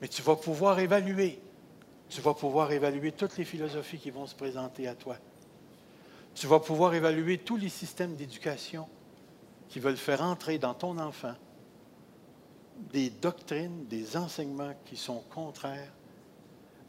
Mais 0.00 0.08
tu 0.08 0.22
vas 0.22 0.36
pouvoir 0.36 0.78
évaluer. 0.78 1.40
Tu 2.08 2.20
vas 2.20 2.34
pouvoir 2.34 2.72
évaluer 2.72 3.12
toutes 3.12 3.36
les 3.36 3.44
philosophies 3.44 3.98
qui 3.98 4.10
vont 4.10 4.26
se 4.26 4.34
présenter 4.34 4.88
à 4.88 4.94
toi. 4.94 5.16
Tu 6.34 6.46
vas 6.46 6.60
pouvoir 6.60 6.94
évaluer 6.94 7.38
tous 7.38 7.56
les 7.56 7.68
systèmes 7.68 8.14
d'éducation 8.14 8.88
qui 9.68 9.80
veulent 9.80 9.96
faire 9.96 10.22
entrer 10.22 10.58
dans 10.58 10.72
ton 10.72 10.98
enfant 10.98 11.34
des 12.92 13.10
doctrines, 13.10 13.86
des 13.86 14.16
enseignements 14.16 14.74
qui 14.84 14.96
sont 14.96 15.22
contraires 15.30 15.92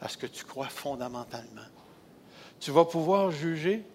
à 0.01 0.07
ce 0.07 0.17
que 0.17 0.27
tu 0.27 0.45
crois 0.45 0.67
fondamentalement. 0.67 1.67
Tu 2.59 2.71
vas 2.71 2.85
pouvoir 2.85 3.31
juger 3.31 3.85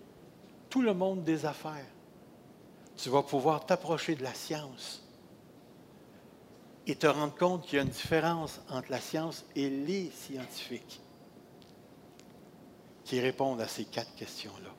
tout 0.71 0.83
le 0.83 0.95
monde 0.95 1.25
des 1.25 1.47
affaires. 1.47 1.87
Tu 2.97 3.09
vas 3.09 3.23
pouvoir 3.23 3.67
t'approcher 3.67 4.15
de 4.15 4.23
la 4.23 4.35
science 4.35 5.03
et 6.87 6.97
te 6.97 7.07
rendre 7.07 7.35
compte 7.35 7.65
qu'il 7.65 7.77
y 7.77 7.81
a 7.81 7.83
une 7.83 7.89
différence 7.89 8.61
entre 8.69 8.91
la 8.91 9.01
science 9.01 9.45
et 9.57 9.71
les 9.71 10.11
scientifiques 10.11 11.01
qui 13.05 13.21
répondent 13.21 13.61
à 13.61 13.69
ces 13.69 13.85
quatre 13.85 14.15
questions-là. 14.15 14.71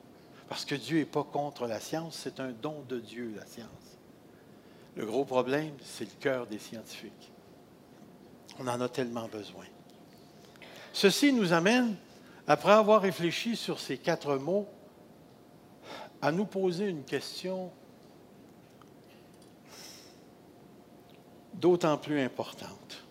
Parce 0.48 0.64
que 0.64 0.74
Dieu 0.74 0.98
n'est 0.98 1.04
pas 1.04 1.24
contre 1.24 1.66
la 1.66 1.80
science, 1.80 2.18
c'est 2.22 2.40
un 2.40 2.50
don 2.50 2.82
de 2.88 3.00
Dieu, 3.00 3.32
la 3.36 3.46
science. 3.46 3.85
Le 4.96 5.04
gros 5.04 5.26
problème, 5.26 5.74
c'est 5.84 6.04
le 6.04 6.16
cœur 6.18 6.46
des 6.46 6.58
scientifiques. 6.58 7.30
On 8.58 8.66
en 8.66 8.80
a 8.80 8.88
tellement 8.88 9.28
besoin. 9.28 9.66
Ceci 10.94 11.34
nous 11.34 11.52
amène 11.52 11.96
après 12.46 12.72
avoir 12.72 13.02
réfléchi 13.02 13.56
sur 13.56 13.78
ces 13.78 13.98
quatre 13.98 14.36
mots, 14.36 14.66
à 16.22 16.32
nous 16.32 16.46
poser 16.46 16.88
une 16.88 17.04
question 17.04 17.70
d'autant 21.52 21.98
plus 21.98 22.20
importante. 22.20 23.02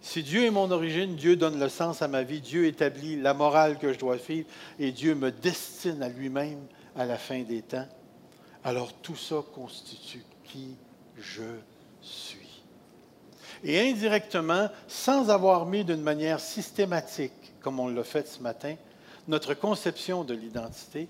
Si 0.00 0.22
Dieu 0.22 0.44
est 0.44 0.50
mon 0.50 0.70
origine, 0.70 1.14
Dieu 1.16 1.36
donne 1.36 1.60
le 1.60 1.68
sens 1.68 2.00
à 2.00 2.08
ma 2.08 2.22
vie, 2.22 2.40
Dieu 2.40 2.64
établit 2.64 3.20
la 3.20 3.34
morale 3.34 3.78
que 3.78 3.92
je 3.92 3.98
dois 3.98 4.16
vivre 4.16 4.48
et 4.78 4.92
Dieu 4.92 5.14
me 5.14 5.30
destine 5.30 6.02
à 6.02 6.08
lui-même 6.08 6.66
à 6.96 7.04
la 7.04 7.18
fin 7.18 7.42
des 7.42 7.62
temps, 7.62 7.86
alors 8.64 8.92
tout 8.94 9.16
ça 9.16 9.36
constitue 9.54 10.24
qui 10.44 10.76
je 11.18 11.42
suis. 12.00 12.62
Et 13.64 13.90
indirectement, 13.90 14.68
sans 14.86 15.30
avoir 15.30 15.66
mis 15.66 15.84
d'une 15.84 16.02
manière 16.02 16.40
systématique, 16.40 17.32
comme 17.60 17.80
on 17.80 17.88
l'a 17.88 18.04
fait 18.04 18.26
ce 18.26 18.40
matin, 18.40 18.76
notre 19.28 19.54
conception 19.54 20.24
de 20.24 20.34
l'identité, 20.34 21.08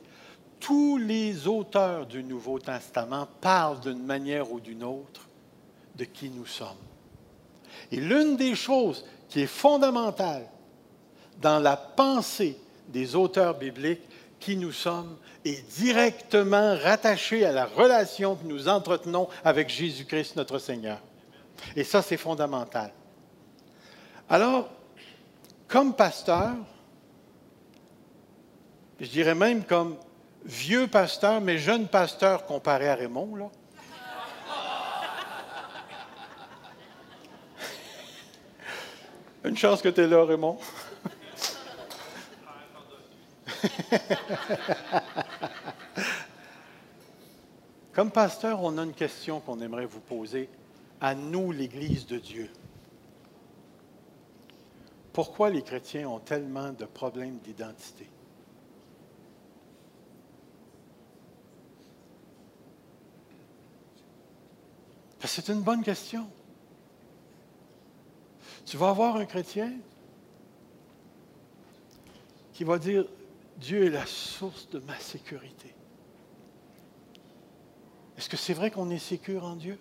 tous 0.58 0.96
les 0.96 1.46
auteurs 1.46 2.06
du 2.06 2.22
Nouveau 2.22 2.58
Testament 2.58 3.28
parlent 3.40 3.80
d'une 3.80 4.04
manière 4.04 4.50
ou 4.50 4.60
d'une 4.60 4.84
autre 4.84 5.28
de 5.96 6.04
qui 6.04 6.30
nous 6.30 6.46
sommes. 6.46 6.68
Et 7.92 7.96
l'une 7.96 8.36
des 8.36 8.54
choses 8.54 9.04
qui 9.28 9.40
est 9.40 9.46
fondamentale 9.46 10.46
dans 11.40 11.58
la 11.58 11.76
pensée 11.76 12.58
des 12.88 13.14
auteurs 13.14 13.58
bibliques, 13.58 14.05
qui 14.40 14.56
nous 14.56 14.72
sommes, 14.72 15.16
est 15.44 15.62
directement 15.78 16.76
rattachée 16.76 17.44
à 17.44 17.52
la 17.52 17.66
relation 17.66 18.36
que 18.36 18.46
nous 18.46 18.68
entretenons 18.68 19.28
avec 19.44 19.68
Jésus-Christ 19.68 20.36
notre 20.36 20.58
Seigneur. 20.58 20.98
Et 21.74 21.84
ça, 21.84 22.02
c'est 22.02 22.16
fondamental. 22.16 22.92
Alors, 24.28 24.68
comme 25.68 25.94
pasteur, 25.94 26.52
je 29.00 29.06
dirais 29.06 29.34
même 29.34 29.64
comme 29.64 29.96
vieux 30.44 30.86
pasteur, 30.86 31.40
mais 31.40 31.58
jeune 31.58 31.88
pasteur 31.88 32.46
comparé 32.46 32.88
à 32.88 32.94
Raymond, 32.94 33.36
là. 33.36 33.50
Une 39.44 39.56
chance 39.56 39.80
que 39.82 39.88
tu 39.88 40.02
es 40.02 40.06
là, 40.06 40.24
Raymond. 40.24 40.58
Comme 47.92 48.10
pasteur, 48.10 48.60
on 48.62 48.78
a 48.78 48.82
une 48.82 48.92
question 48.92 49.40
qu'on 49.40 49.60
aimerait 49.60 49.86
vous 49.86 50.00
poser 50.00 50.50
à 51.00 51.14
nous, 51.14 51.52
l'Église 51.52 52.06
de 52.06 52.18
Dieu. 52.18 52.50
Pourquoi 55.12 55.50
les 55.50 55.62
chrétiens 55.62 56.08
ont 56.08 56.18
tellement 56.18 56.72
de 56.72 56.84
problèmes 56.84 57.38
d'identité? 57.38 58.10
C'est 65.24 65.48
une 65.48 65.62
bonne 65.62 65.82
question. 65.82 66.28
Tu 68.64 68.76
vas 68.76 68.90
avoir 68.90 69.16
un 69.16 69.24
chrétien 69.24 69.72
qui 72.52 72.64
va 72.64 72.78
dire, 72.78 73.06
Dieu 73.58 73.86
est 73.86 73.90
la 73.90 74.06
source 74.06 74.68
de 74.70 74.78
ma 74.80 74.98
sécurité. 74.98 75.74
Est-ce 78.16 78.28
que 78.28 78.36
c'est 78.36 78.54
vrai 78.54 78.70
qu'on 78.70 78.90
est 78.90 78.98
sécure 78.98 79.44
en 79.44 79.56
Dieu? 79.56 79.78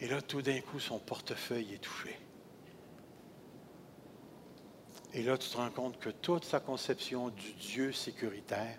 Et 0.00 0.08
là, 0.08 0.22
tout 0.22 0.42
d'un 0.42 0.60
coup, 0.60 0.78
son 0.78 0.98
portefeuille 0.98 1.74
est 1.74 1.78
touché. 1.78 2.18
Et 5.12 5.22
là, 5.22 5.36
tu 5.38 5.48
te 5.48 5.56
rends 5.56 5.70
compte 5.70 5.98
que 5.98 6.10
toute 6.10 6.44
sa 6.44 6.60
conception 6.60 7.30
du 7.30 7.52
Dieu 7.54 7.92
sécuritaire 7.92 8.78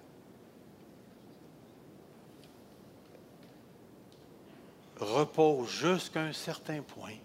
repose 4.97 5.69
jusqu'à 5.69 6.21
un 6.21 6.33
certain 6.33 6.81
point 6.81 7.17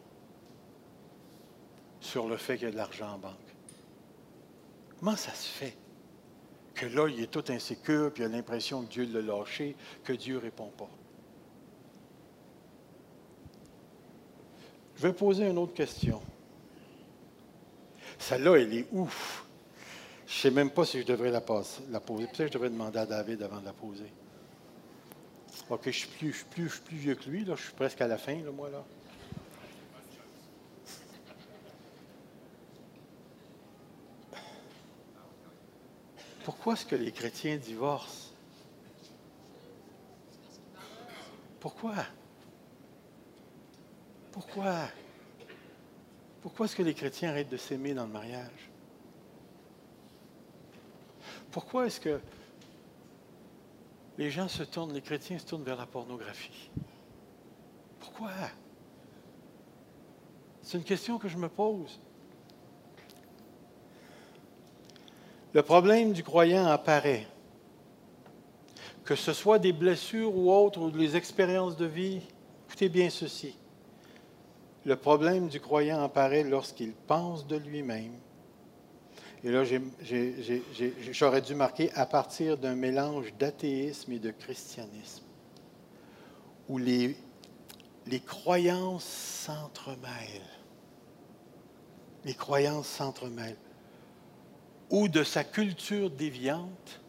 sur 2.00 2.28
le 2.28 2.36
fait 2.36 2.56
qu'il 2.56 2.66
y 2.66 2.68
a 2.68 2.72
de 2.72 2.76
l'argent 2.76 3.12
en 3.14 3.18
banque. 3.18 3.43
Comment 5.04 5.18
ça 5.18 5.34
se 5.34 5.48
fait 5.48 5.76
que 6.74 6.86
là, 6.86 7.08
il 7.08 7.20
est 7.20 7.26
tout 7.26 7.44
insécure, 7.48 8.10
puis 8.10 8.22
il 8.22 8.26
a 8.26 8.28
l'impression 8.30 8.82
que 8.82 8.90
Dieu 8.90 9.04
l'a 9.04 9.20
lâché, 9.20 9.76
que 10.02 10.14
Dieu 10.14 10.36
ne 10.36 10.40
répond 10.40 10.70
pas? 10.78 10.88
Je 14.96 15.02
vais 15.02 15.12
poser 15.12 15.46
une 15.46 15.58
autre 15.58 15.74
question. 15.74 16.22
Celle-là, 18.18 18.56
elle 18.56 18.72
est 18.72 18.86
ouf. 18.92 19.44
Je 20.26 20.38
ne 20.38 20.40
sais 20.40 20.50
même 20.50 20.70
pas 20.70 20.86
si 20.86 21.02
je 21.02 21.06
devrais 21.06 21.30
la, 21.30 21.42
poser. 21.42 21.82
Peut-être 21.90 22.38
que 22.38 22.46
je 22.46 22.52
devrais 22.52 22.70
demander 22.70 23.00
à 23.00 23.04
David 23.04 23.42
avant 23.42 23.60
de 23.60 23.66
la 23.66 23.74
poser. 23.74 24.10
OK, 25.68 25.82
je 25.84 25.90
suis 25.90 26.08
plus, 26.08 26.32
je 26.32 26.44
plus, 26.46 26.78
plus 26.78 26.96
vieux 26.96 27.14
que 27.14 27.28
lui, 27.28 27.44
là. 27.44 27.56
je 27.56 27.64
suis 27.64 27.74
presque 27.74 28.00
à 28.00 28.06
la 28.06 28.16
fin, 28.16 28.36
là, 28.36 28.50
moi, 28.50 28.70
là. 28.70 28.82
Pourquoi 36.44 36.74
est-ce 36.74 36.84
que 36.84 36.94
les 36.94 37.10
chrétiens 37.10 37.56
divorcent? 37.56 38.30
Pourquoi? 41.58 41.94
Pourquoi? 44.30 44.88
Pourquoi 46.42 46.66
est-ce 46.66 46.76
que 46.76 46.82
les 46.82 46.92
chrétiens 46.92 47.30
arrêtent 47.30 47.48
de 47.48 47.56
s'aimer 47.56 47.94
dans 47.94 48.04
le 48.04 48.12
mariage? 48.12 48.70
Pourquoi 51.50 51.86
est-ce 51.86 52.00
que 52.00 52.20
les 54.18 54.30
gens 54.30 54.48
se 54.48 54.62
tournent, 54.62 54.92
les 54.92 55.00
chrétiens 55.00 55.38
se 55.38 55.46
tournent 55.46 55.64
vers 55.64 55.76
la 55.76 55.86
pornographie? 55.86 56.70
Pourquoi? 58.00 58.32
C'est 60.60 60.76
une 60.76 60.84
question 60.84 61.18
que 61.18 61.28
je 61.28 61.38
me 61.38 61.48
pose. 61.48 61.98
Le 65.54 65.62
problème 65.62 66.12
du 66.12 66.24
croyant 66.24 66.66
apparaît. 66.66 67.28
Que 69.04 69.14
ce 69.14 69.32
soit 69.32 69.60
des 69.60 69.72
blessures 69.72 70.36
ou 70.36 70.52
autres, 70.52 70.80
ou 70.80 70.90
des 70.90 71.14
expériences 71.14 71.76
de 71.76 71.86
vie, 71.86 72.20
écoutez 72.66 72.88
bien 72.88 73.08
ceci. 73.08 73.56
Le 74.84 74.96
problème 74.96 75.46
du 75.46 75.60
croyant 75.60 76.02
apparaît 76.02 76.42
lorsqu'il 76.42 76.92
pense 76.92 77.46
de 77.46 77.56
lui-même. 77.56 78.14
Et 79.44 79.50
là, 79.50 79.62
j'aurais 81.12 81.42
dû 81.42 81.54
marquer 81.54 81.92
à 81.92 82.06
partir 82.06 82.58
d'un 82.58 82.74
mélange 82.74 83.32
d'athéisme 83.38 84.12
et 84.12 84.18
de 84.18 84.32
christianisme, 84.32 85.22
où 86.68 86.78
les, 86.78 87.14
les 88.06 88.20
croyances 88.20 89.04
s'entremêlent. 89.04 90.50
Les 92.24 92.34
croyances 92.34 92.88
s'entremêlent. 92.88 93.56
Ou 94.90 95.08
de 95.08 95.24
sa 95.24 95.44
culture 95.44 96.10
déviante 96.10 97.00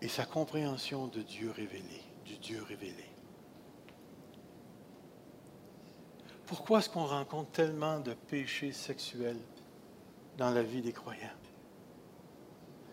et 0.00 0.08
sa 0.08 0.24
compréhension 0.24 1.08
de 1.08 1.22
Dieu 1.22 1.50
révélé, 1.50 2.02
du 2.24 2.36
Dieu 2.38 2.62
révélé. 2.62 3.04
Pourquoi 6.46 6.78
est-ce 6.78 6.88
qu'on 6.88 7.06
rencontre 7.06 7.50
tellement 7.50 8.00
de 8.00 8.14
péchés 8.14 8.72
sexuels 8.72 9.40
dans 10.38 10.50
la 10.50 10.62
vie 10.62 10.80
des 10.80 10.92
croyants? 10.92 11.28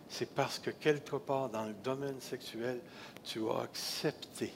C'est 0.09 0.33
parce 0.33 0.59
que 0.59 0.71
quelque 0.71 1.15
part 1.17 1.49
dans 1.49 1.65
le 1.65 1.73
domaine 1.73 2.19
sexuel, 2.19 2.81
tu 3.23 3.47
as 3.49 3.59
accepté 3.61 4.53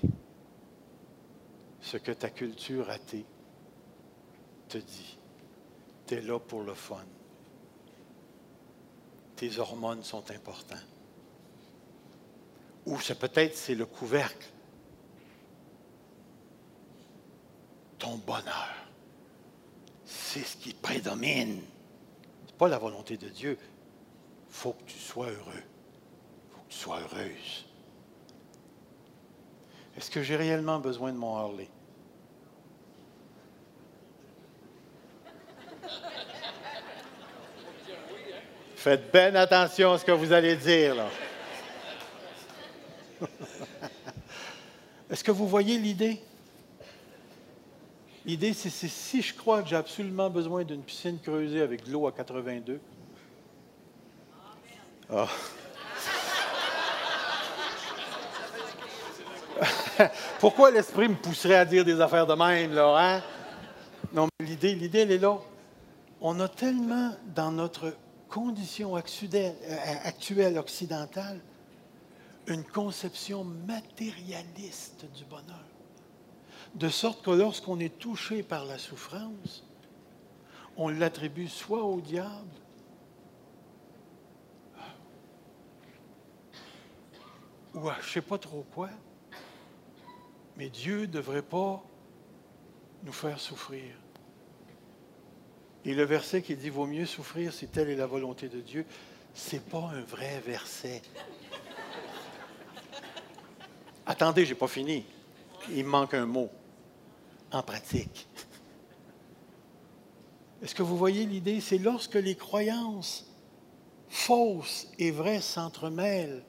ce 1.82 1.98
que 1.98 2.12
ta 2.12 2.30
culture 2.30 2.90
athée 2.90 3.26
te 4.68 4.78
dit. 4.78 5.19
Là 6.12 6.40
pour 6.40 6.64
le 6.64 6.74
fun. 6.74 7.06
Tes 9.36 9.60
hormones 9.60 10.04
sont 10.04 10.30
importantes. 10.32 10.86
Ou 12.86 13.00
c'est 13.00 13.20
peut-être 13.20 13.56
c'est 13.56 13.76
le 13.76 13.86
couvercle. 13.86 14.48
Ton 17.98 18.18
bonheur 18.18 18.80
c'est 20.30 20.44
ce 20.44 20.58
qui 20.58 20.74
prédomine. 20.74 21.62
Ce 22.48 22.54
pas 22.54 22.68
la 22.68 22.78
volonté 22.78 23.18
de 23.18 23.30
Dieu. 23.30 23.58
Il 24.48 24.54
faut 24.54 24.74
que 24.74 24.84
tu 24.84 24.98
sois 24.98 25.28
heureux. 25.28 25.64
Il 25.64 26.56
faut 26.56 26.62
que 26.62 26.70
tu 26.70 26.78
sois 26.78 27.00
heureuse. 27.00 27.66
Est-ce 29.98 30.12
que 30.12 30.22
j'ai 30.22 30.36
réellement 30.36 30.80
besoin 30.80 31.12
de 31.12 31.18
mon 31.18 31.36
Harley? 31.36 31.68
Faites 38.80 39.12
bien 39.12 39.36
attention 39.36 39.92
à 39.92 39.98
ce 39.98 40.06
que 40.06 40.14
vous 40.14 40.32
allez 40.32 40.56
dire, 40.56 40.96
là. 40.96 41.10
Est-ce 45.12 45.22
que 45.22 45.32
vous 45.32 45.50
voyez 45.50 45.78
l'idée? 45.78 46.22
L'idée, 48.26 48.54
c'est 48.54 48.70
si 48.70 49.22
je 49.22 49.34
crois 49.34 49.62
que 49.62 49.68
j'ai 49.68 49.76
absolument 49.76 50.30
besoin 50.30 50.64
d'une 50.64 50.82
piscine 50.82 51.20
creusée 51.20 51.62
avec 51.62 51.86
de 51.86 51.92
l'eau 51.92 52.08
à 52.08 52.14
82. 52.14 52.80
Ah. 55.12 55.28
Pourquoi 60.40 60.72
l'esprit 60.72 61.10
me 61.10 61.16
pousserait 61.16 61.56
à 61.56 61.66
dire 61.66 61.84
des 61.84 62.00
affaires 62.00 62.28
de 62.28 62.34
même, 62.34 62.74
là, 62.74 62.96
hein? 62.98 63.22
Non, 64.14 64.30
mais 64.40 64.46
l'idée, 64.46 64.74
l'idée, 64.74 65.00
elle 65.00 65.12
est 65.12 65.18
là. 65.18 65.38
On 66.22 66.40
a 66.40 66.48
tellement, 66.48 67.12
dans 67.36 67.52
notre 67.52 67.94
condition 68.30 68.96
actuelle, 68.96 69.56
actuelle 70.04 70.58
occidentale, 70.58 71.42
une 72.48 72.64
conception 72.64 73.44
matérialiste 73.44 75.06
du 75.16 75.26
bonheur. 75.26 75.66
De 76.76 76.90
sorte 76.90 77.24
que 77.24 77.32
lorsqu'on 77.32 77.80
est 77.80 77.98
touché 77.98 78.44
par 78.44 78.66
la 78.66 78.78
souffrance, 78.78 79.66
on 80.78 80.90
l'attribue 80.90 81.48
soit 81.48 81.84
au 81.84 82.00
diable, 82.00 82.30
ou 87.74 87.90
à 87.90 87.96
je 88.02 88.08
ne 88.08 88.12
sais 88.14 88.22
pas 88.22 88.38
trop 88.38 88.66
quoi, 88.74 88.90
mais 90.58 90.70
Dieu 90.70 91.02
ne 91.02 91.06
devrait 91.08 91.42
pas 91.42 91.84
nous 93.04 93.14
faire 93.14 93.40
souffrir. 93.40 93.96
Et 95.86 95.94
le 95.94 96.04
verset 96.04 96.42
qui 96.42 96.56
dit 96.56 96.70
Vaut 96.70 96.86
mieux 96.86 97.06
souffrir 97.06 97.54
si 97.54 97.68
telle 97.68 97.90
est 97.90 97.96
la 97.96 98.08
volonté 98.08 98.50
de 98.50 98.60
Dieu, 98.60 98.86
ce 99.34 99.56
n'est 99.56 99.62
pas 99.62 99.92
un 99.94 100.02
vrai 100.02 100.42
verset. 100.46 101.02
Attendez, 104.06 104.46
je 104.46 104.52
n'ai 104.52 104.60
pas 104.60 104.68
fini. 104.68 105.06
Il 105.72 105.86
manque 105.86 106.14
un 106.14 106.26
mot. 106.26 106.50
En 107.52 107.64
pratique. 107.64 108.28
Est-ce 110.62 110.76
que 110.76 110.84
vous 110.84 110.98
voyez 110.98 111.26
l'idée? 111.26 111.62
C'est 111.62 111.78
lorsque 111.78 112.16
les 112.16 112.36
croyances 112.36 113.26
fausses 114.10 114.88
et 115.00 115.12
vraies 115.12 115.42
s'entremêlent, 115.42 116.44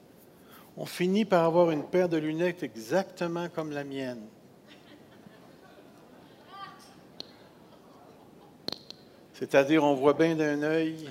on 0.77 0.85
finit 0.85 1.25
par 1.25 1.45
avoir 1.45 1.71
une 1.71 1.83
paire 1.83 2.09
de 2.09 2.17
lunettes 2.17 2.63
exactement 2.63 3.49
comme 3.49 3.71
la 3.71 3.83
mienne. 3.83 4.21
C'est-à-dire, 9.41 9.83
on 9.83 9.95
voit 9.95 10.13
bien 10.13 10.35
d'un 10.35 10.61
œil, 10.61 11.09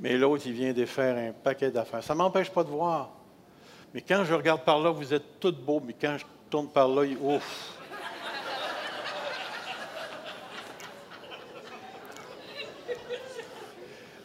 mais 0.00 0.16
l'autre, 0.16 0.44
il 0.46 0.54
vient 0.54 0.72
défaire 0.72 1.14
un 1.14 1.32
paquet 1.32 1.70
d'affaires. 1.70 2.02
Ça 2.02 2.14
ne 2.14 2.18
m'empêche 2.18 2.48
pas 2.48 2.64
de 2.64 2.70
voir. 2.70 3.10
Mais 3.92 4.00
quand 4.00 4.24
je 4.24 4.32
regarde 4.32 4.64
par 4.64 4.80
là, 4.80 4.88
vous 4.90 5.12
êtes 5.12 5.38
toutes 5.38 5.62
beaux, 5.62 5.82
mais 5.84 5.92
quand 5.92 6.16
je 6.16 6.24
tourne 6.48 6.68
par 6.68 6.88
là, 6.88 7.02
ouf! 7.20 7.78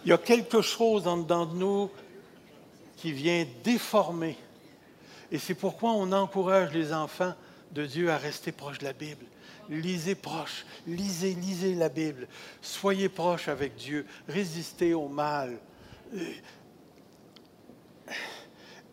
Il 0.05 0.09
y 0.11 0.13
a 0.13 0.17
quelque 0.17 0.61
chose 0.61 1.09
en 1.09 1.17
dedans 1.17 1.45
de 1.45 1.55
nous 1.55 1.91
qui 2.95 3.11
vient 3.11 3.45
déformer. 3.65 4.37
Et 5.29 5.39
c'est 5.39 5.55
pourquoi 5.55 5.91
on 5.91 6.09
encourage 6.13 6.71
les 6.71 6.93
enfants 6.93 7.33
de 7.73 7.85
Dieu 7.85 8.09
à 8.09 8.17
rester 8.17 8.53
proches 8.53 8.79
de 8.79 8.85
la 8.85 8.93
Bible. 8.93 9.25
Lisez 9.69 10.15
proche, 10.15 10.65
lisez, 10.85 11.33
lisez 11.33 11.75
la 11.75 11.89
Bible. 11.89 12.27
Soyez 12.61 13.09
proche 13.09 13.47
avec 13.47 13.75
Dieu. 13.75 14.05
Résistez 14.27 14.93
au 14.93 15.07
mal. 15.07 15.59
Euh, 16.15 16.33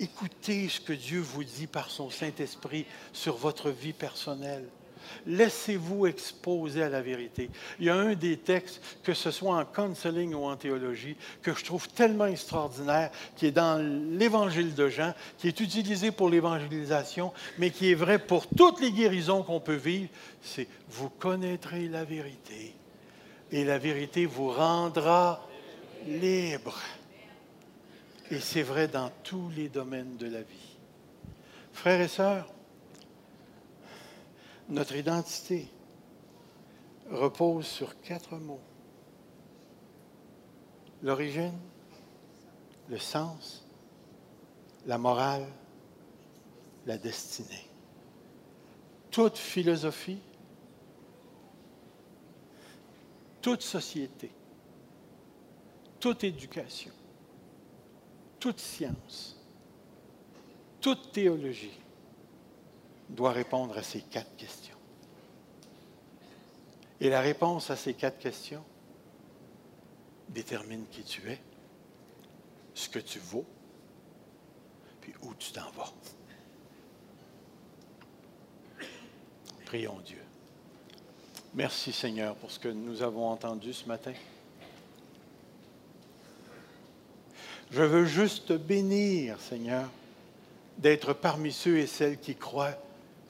écoutez 0.01 0.69
ce 0.69 0.81
que 0.81 0.93
Dieu 0.93 1.21
vous 1.21 1.45
dit 1.45 1.67
par 1.67 1.91
son 1.91 2.11
Saint-Esprit 2.11 2.87
sur 3.13 3.37
votre 3.37 3.71
vie 3.71 3.93
personnelle. 3.93 4.69
Laissez-vous 5.27 6.07
exposer 6.07 6.83
à 6.83 6.89
la 6.89 7.03
vérité. 7.03 7.51
Il 7.79 7.87
y 7.87 7.91
a 7.91 7.97
un 7.97 8.15
des 8.15 8.37
textes, 8.37 8.81
que 9.03 9.15
ce 9.15 9.31
soit 9.31 9.57
en 9.57 9.65
counseling 9.65 10.35
ou 10.35 10.45
en 10.45 10.57
théologie, 10.57 11.17
que 11.43 11.55
je 11.55 11.65
trouve 11.65 11.89
tellement 11.89 12.27
extraordinaire, 12.27 13.11
qui 13.37 13.47
est 13.47 13.53
dans 13.53 13.79
l'Évangile 14.17 14.75
de 14.75 14.89
Jean, 14.89 15.15
qui 15.39 15.49
est 15.49 15.61
utilisé 15.61 16.11
pour 16.11 16.29
l'évangélisation, 16.29 17.33
mais 17.59 17.71
qui 17.71 17.91
est 17.91 17.95
vrai 17.95 18.19
pour 18.19 18.47
toutes 18.47 18.81
les 18.81 18.93
guérisons 18.93 19.43
qu'on 19.43 19.61
peut 19.61 19.75
vivre. 19.75 20.09
C'est 20.43 20.69
vous 20.89 21.09
connaîtrez 21.09 21.89
la 21.89 22.05
vérité 22.05 22.75
et 23.51 23.65
la 23.65 23.79
vérité 23.79 24.27
vous 24.27 24.51
rendra 24.51 25.47
libre. 26.07 26.79
Et 28.31 28.41
c'est 28.41 28.63
vrai 28.63 28.89
dans 28.89 29.11
tous 29.23 29.51
les 29.55 29.69
domaines 29.69 30.17
de 30.17 30.27
la 30.27 30.41
vie. 30.41 30.77
Frères 31.73 32.01
et 32.01 32.09
sœurs, 32.09 32.49
notre 34.69 34.97
identité 34.97 35.69
repose 37.11 37.67
sur 37.67 38.01
quatre 38.01 38.37
mots. 38.37 38.61
L'origine, 41.03 41.59
le 42.89 42.99
sens, 42.99 43.67
la 44.87 44.97
morale, 44.97 45.47
la 46.87 46.97
destinée. 46.97 47.69
Toute 49.11 49.37
philosophie, 49.37 50.21
toute 53.43 53.63
société, 53.63 54.31
toute 56.01 56.25
éducation, 56.25 56.93
toute 58.41 58.59
science, 58.59 59.39
toute 60.81 61.13
théologie 61.13 61.79
doit 63.15 63.33
répondre 63.33 63.79
à 63.79 63.83
ces 63.83 64.01
quatre 64.01 64.37
questions. 64.37 64.77
Et 67.01 67.09
la 67.09 67.21
réponse 67.21 67.71
à 67.71 67.77
ces 67.77 67.95
quatre 67.95 68.19
questions 68.19 68.65
détermine 70.29 70.85
qui 70.91 71.03
tu 71.03 71.31
es, 71.31 71.41
ce 72.75 72.89
que 72.89 72.99
tu 72.99 73.19
vaux, 73.19 73.45
puis 75.01 75.15
où 75.23 75.35
tu 75.35 75.53
t'en 75.53 75.71
vas. 75.73 75.93
Prions 79.67 80.01
Dieu. 80.05 80.23
Merci 81.55 81.93
Seigneur 81.93 82.35
pour 82.37 82.51
ce 82.51 82.59
que 82.59 82.69
nous 82.69 83.03
avons 83.03 83.29
entendu 83.29 83.73
ce 83.73 83.87
matin. 83.87 84.13
Je 87.71 87.83
veux 87.83 88.07
juste 88.07 88.53
bénir, 88.53 89.41
Seigneur, 89.41 89.89
d'être 90.79 91.13
parmi 91.13 91.53
ceux 91.53 91.79
et 91.79 91.87
celles 91.87 92.19
qui 92.19 92.35
croient 92.35 92.77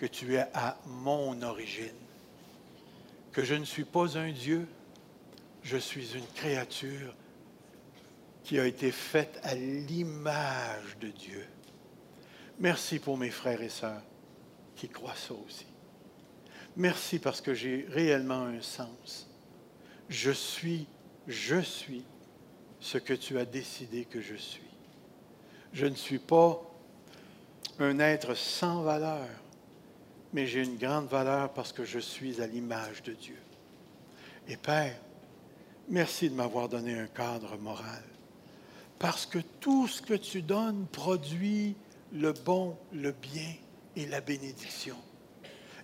tu 0.06 0.34
es 0.34 0.46
à 0.54 0.78
mon 0.86 1.40
origine, 1.42 1.90
que 3.32 3.44
je 3.44 3.54
ne 3.54 3.64
suis 3.64 3.84
pas 3.84 4.16
un 4.18 4.30
Dieu, 4.30 4.66
je 5.62 5.76
suis 5.76 6.14
une 6.14 6.26
créature 6.34 7.14
qui 8.42 8.60
a 8.60 8.66
été 8.66 8.92
faite 8.92 9.40
à 9.42 9.54
l'image 9.54 10.98
de 11.00 11.08
Dieu. 11.08 11.46
Merci 12.60 12.98
pour 12.98 13.16
mes 13.16 13.30
frères 13.30 13.62
et 13.62 13.68
sœurs 13.68 14.02
qui 14.76 14.88
croient 14.88 15.14
ça 15.16 15.34
aussi. 15.34 15.66
Merci 16.76 17.18
parce 17.18 17.40
que 17.40 17.54
j'ai 17.54 17.86
réellement 17.88 18.42
un 18.42 18.60
sens. 18.60 19.28
Je 20.08 20.30
suis, 20.30 20.86
je 21.26 21.60
suis 21.60 22.04
ce 22.80 22.98
que 22.98 23.14
tu 23.14 23.38
as 23.38 23.44
décidé 23.44 24.04
que 24.04 24.20
je 24.20 24.34
suis. 24.34 24.60
Je 25.72 25.86
ne 25.86 25.94
suis 25.94 26.18
pas 26.18 26.60
un 27.78 27.98
être 27.98 28.34
sans 28.34 28.82
valeur 28.82 29.28
mais 30.34 30.48
j'ai 30.48 30.64
une 30.64 30.76
grande 30.76 31.06
valeur 31.06 31.52
parce 31.52 31.72
que 31.72 31.84
je 31.84 32.00
suis 32.00 32.42
à 32.42 32.46
l'image 32.48 33.04
de 33.04 33.12
Dieu. 33.12 33.38
Et 34.48 34.56
Père, 34.56 34.98
merci 35.88 36.28
de 36.28 36.34
m'avoir 36.34 36.68
donné 36.68 36.98
un 36.98 37.06
cadre 37.06 37.56
moral, 37.56 38.02
parce 38.98 39.26
que 39.26 39.38
tout 39.38 39.86
ce 39.86 40.02
que 40.02 40.14
tu 40.14 40.42
donnes 40.42 40.86
produit 40.90 41.76
le 42.12 42.32
bon, 42.32 42.76
le 42.92 43.12
bien 43.12 43.54
et 43.94 44.06
la 44.06 44.20
bénédiction. 44.20 44.96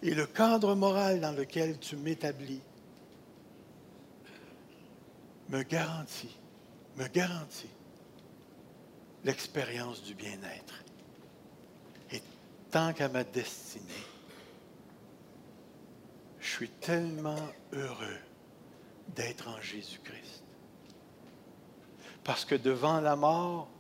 Et 0.02 0.14
le 0.14 0.26
cadre 0.26 0.74
moral 0.74 1.20
dans 1.20 1.32
lequel 1.32 1.78
tu 1.78 1.94
m'établis 1.94 2.60
me 5.48 5.62
garantit, 5.62 6.36
me 6.96 7.06
garantit 7.06 7.70
l'expérience 9.24 10.02
du 10.02 10.14
bien-être. 10.14 10.82
Et 12.10 12.22
tant 12.70 12.92
qu'à 12.92 13.08
ma 13.08 13.22
destinée, 13.22 13.84
je 16.50 16.56
suis 16.56 16.68
tellement 16.68 17.48
heureux 17.72 18.18
d'être 19.14 19.46
en 19.48 19.60
Jésus-Christ. 19.60 20.42
Parce 22.24 22.44
que 22.44 22.56
devant 22.56 23.00
la 23.00 23.14
mort, 23.14 23.70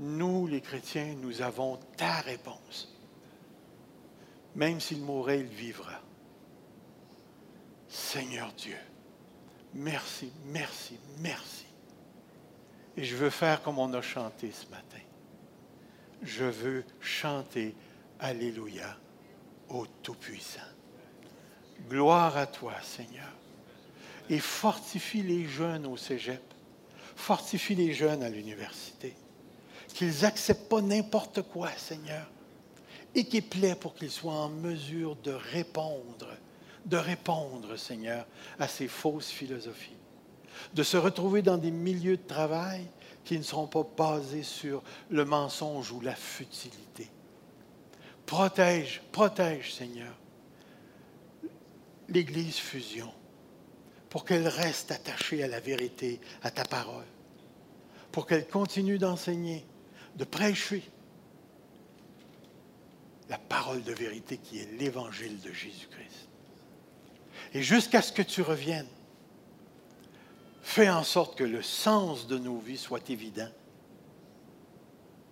nous, 0.00 0.48
les 0.48 0.60
chrétiens, 0.60 1.14
nous 1.22 1.40
avons 1.40 1.78
ta 1.96 2.20
réponse. 2.22 2.92
Même 4.56 4.80
s'il 4.80 5.02
mourrait, 5.02 5.38
il 5.38 5.46
vivra. 5.46 6.00
Seigneur 7.88 8.52
Dieu, 8.54 8.78
merci, 9.72 10.32
merci, 10.46 10.98
merci. 11.20 11.66
Et 12.96 13.04
je 13.04 13.14
veux 13.14 13.30
faire 13.30 13.62
comme 13.62 13.78
on 13.78 13.94
a 13.94 14.02
chanté 14.02 14.50
ce 14.50 14.66
matin. 14.66 15.04
Je 16.22 16.44
veux 16.44 16.84
chanter 17.00 17.76
Alléluia 18.18 18.96
au 19.68 19.86
Tout-Puissant. 20.02 20.75
Gloire 21.88 22.36
à 22.36 22.46
toi, 22.46 22.74
Seigneur. 22.82 23.32
Et 24.28 24.38
fortifie 24.38 25.22
les 25.22 25.46
jeunes 25.46 25.86
au 25.86 25.96
cégep. 25.96 26.42
Fortifie 27.14 27.74
les 27.74 27.92
jeunes 27.92 28.22
à 28.22 28.28
l'université. 28.28 29.14
Qu'ils 29.88 30.22
n'acceptent 30.22 30.68
pas 30.68 30.80
n'importe 30.80 31.42
quoi, 31.42 31.70
Seigneur. 31.76 32.30
Équipe-les 33.14 33.74
pour 33.76 33.94
qu'ils 33.94 34.10
soient 34.10 34.34
en 34.34 34.48
mesure 34.50 35.16
de 35.16 35.30
répondre, 35.30 36.28
de 36.84 36.96
répondre, 36.96 37.76
Seigneur, 37.76 38.26
à 38.58 38.68
ces 38.68 38.88
fausses 38.88 39.30
philosophies. 39.30 39.96
De 40.74 40.82
se 40.82 40.96
retrouver 40.96 41.42
dans 41.42 41.56
des 41.56 41.70
milieux 41.70 42.16
de 42.16 42.26
travail 42.26 42.86
qui 43.24 43.38
ne 43.38 43.42
seront 43.42 43.66
pas 43.66 43.86
basés 43.96 44.42
sur 44.42 44.82
le 45.10 45.24
mensonge 45.24 45.92
ou 45.92 46.00
la 46.00 46.14
futilité. 46.14 47.08
Protège, 48.26 49.02
protège, 49.12 49.74
Seigneur, 49.74 50.14
l'Église 52.08 52.56
fusion 52.56 53.12
pour 54.10 54.24
qu'elle 54.24 54.48
reste 54.48 54.92
attachée 54.92 55.42
à 55.42 55.48
la 55.48 55.60
vérité, 55.60 56.20
à 56.42 56.50
ta 56.50 56.64
parole, 56.64 57.04
pour 58.12 58.26
qu'elle 58.26 58.46
continue 58.46 58.98
d'enseigner, 58.98 59.64
de 60.16 60.24
prêcher 60.24 60.82
la 63.28 63.38
parole 63.38 63.82
de 63.82 63.92
vérité 63.92 64.38
qui 64.38 64.58
est 64.58 64.72
l'évangile 64.78 65.40
de 65.40 65.52
Jésus-Christ. 65.52 66.28
Et 67.54 67.62
jusqu'à 67.62 68.02
ce 68.02 68.12
que 68.12 68.22
tu 68.22 68.42
reviennes, 68.42 68.88
fais 70.62 70.88
en 70.88 71.02
sorte 71.02 71.36
que 71.36 71.44
le 71.44 71.62
sens 71.62 72.26
de 72.26 72.38
nos 72.38 72.58
vies 72.58 72.78
soit 72.78 73.10
évident 73.10 73.50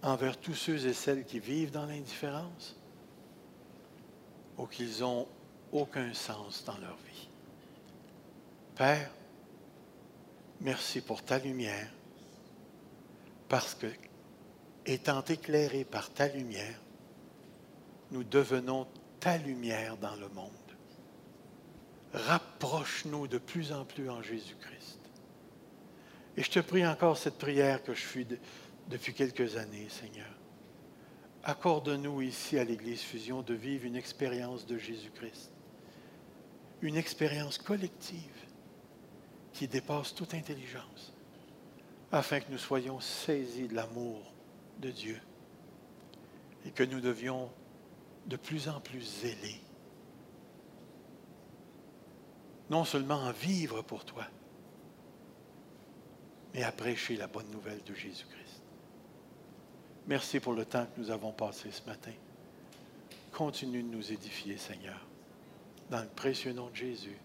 envers 0.03 0.39
tous 0.39 0.55
ceux 0.55 0.87
et 0.87 0.93
celles 0.93 1.25
qui 1.25 1.39
vivent 1.39 1.71
dans 1.71 1.87
l'indifférence 1.87 2.77
ou 4.59 4.67
qu'ils 4.67 5.01
n'ont 5.01 5.27
aucun 5.75 6.15
sens 6.15 6.65
dans 6.65 6.79
leur 6.79 6.97
vie. 6.97 7.29
Père, 8.77 9.11
merci 10.61 11.01
pour 11.01 11.23
ta 11.23 11.39
lumière, 11.39 11.91
parce 13.49 13.75
que, 13.75 13.89
étant 14.87 15.23
éclairés 15.25 15.85
par 15.85 16.11
ta 16.11 16.29
lumière, 16.29 16.81
nous 18.11 18.25
devenons 18.25 18.87
ta 19.21 19.37
lumière 19.37 19.97
dans 19.97 20.15
le 20.17 20.29
monde. 20.29 20.51
Rapproche-nous 22.13 23.27
de 23.27 23.39
plus 23.39 23.73
en 23.73 23.85
plus 23.85 24.09
en 24.09 24.23
Jésus-Christ. 24.23 25.01
Et 26.37 26.43
je 26.43 26.51
te 26.51 26.61
prie 26.61 26.87
encore 26.87 27.19
cette 27.19 27.39
prière 27.39 27.83
que 27.83 27.95
je 27.95 28.03
fais 28.03 28.27
depuis 28.89 29.15
quelques 29.15 29.57
années, 29.57 29.89
Seigneur. 29.89 30.31
Accorde-nous 31.43 32.23
ici 32.23 32.59
à 32.59 32.65
l'Église 32.65 33.03
Fusion 33.03 33.43
de 33.43 33.55
vivre 33.55 33.85
une 33.85 33.97
expérience 33.97 34.67
de 34.67 34.79
Jésus-Christ, 34.79 35.54
une 36.85 36.97
expérience 36.97 37.57
collective 37.57 38.45
qui 39.55 39.67
dépasse 39.67 40.15
toute 40.15 40.35
intelligence, 40.35 41.15
afin 42.13 42.41
que 42.41 42.53
nous 42.53 42.59
soyons 42.59 43.01
saisis 43.01 43.69
de 43.69 43.75
l'amour 43.75 44.35
de 44.81 44.91
Dieu 44.91 45.19
et 46.67 46.71
que 46.71 46.83
nous 46.83 47.01
devions 47.01 47.51
de 48.27 48.37
plus 48.37 48.69
en 48.69 48.81
plus 48.81 49.01
zélés, 49.01 49.61
non 52.69 52.85
seulement 52.85 53.25
à 53.25 53.33
vivre 53.33 53.81
pour 53.81 54.05
toi, 54.05 54.27
mais 56.53 56.65
à 56.65 56.73
prêcher 56.73 57.17
la 57.17 57.29
bonne 57.29 57.51
nouvelle 57.51 57.83
de 57.85 57.95
Jésus-Christ. 57.95 58.63
Merci 60.07 60.39
pour 60.39 60.53
le 60.53 60.67
temps 60.67 60.85
que 60.85 61.01
nous 61.01 61.11
avons 61.11 61.33
passé 61.33 61.71
ce 61.71 61.83
matin. 61.89 62.13
Continue 63.33 63.83
de 63.83 63.89
nous 63.89 64.13
édifier, 64.13 64.59
Seigneur, 64.59 65.01
dans 65.91 66.01
le 66.01 66.09
précieux 66.09 66.53
nom 66.53 66.69
de 66.71 66.77
Jésus. 66.77 67.19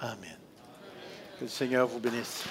Amen. 0.00 0.38
Que 1.38 1.44
le 1.44 1.48
Seigneur 1.48 1.86
vous 1.86 2.00
bénisse. 2.00 2.44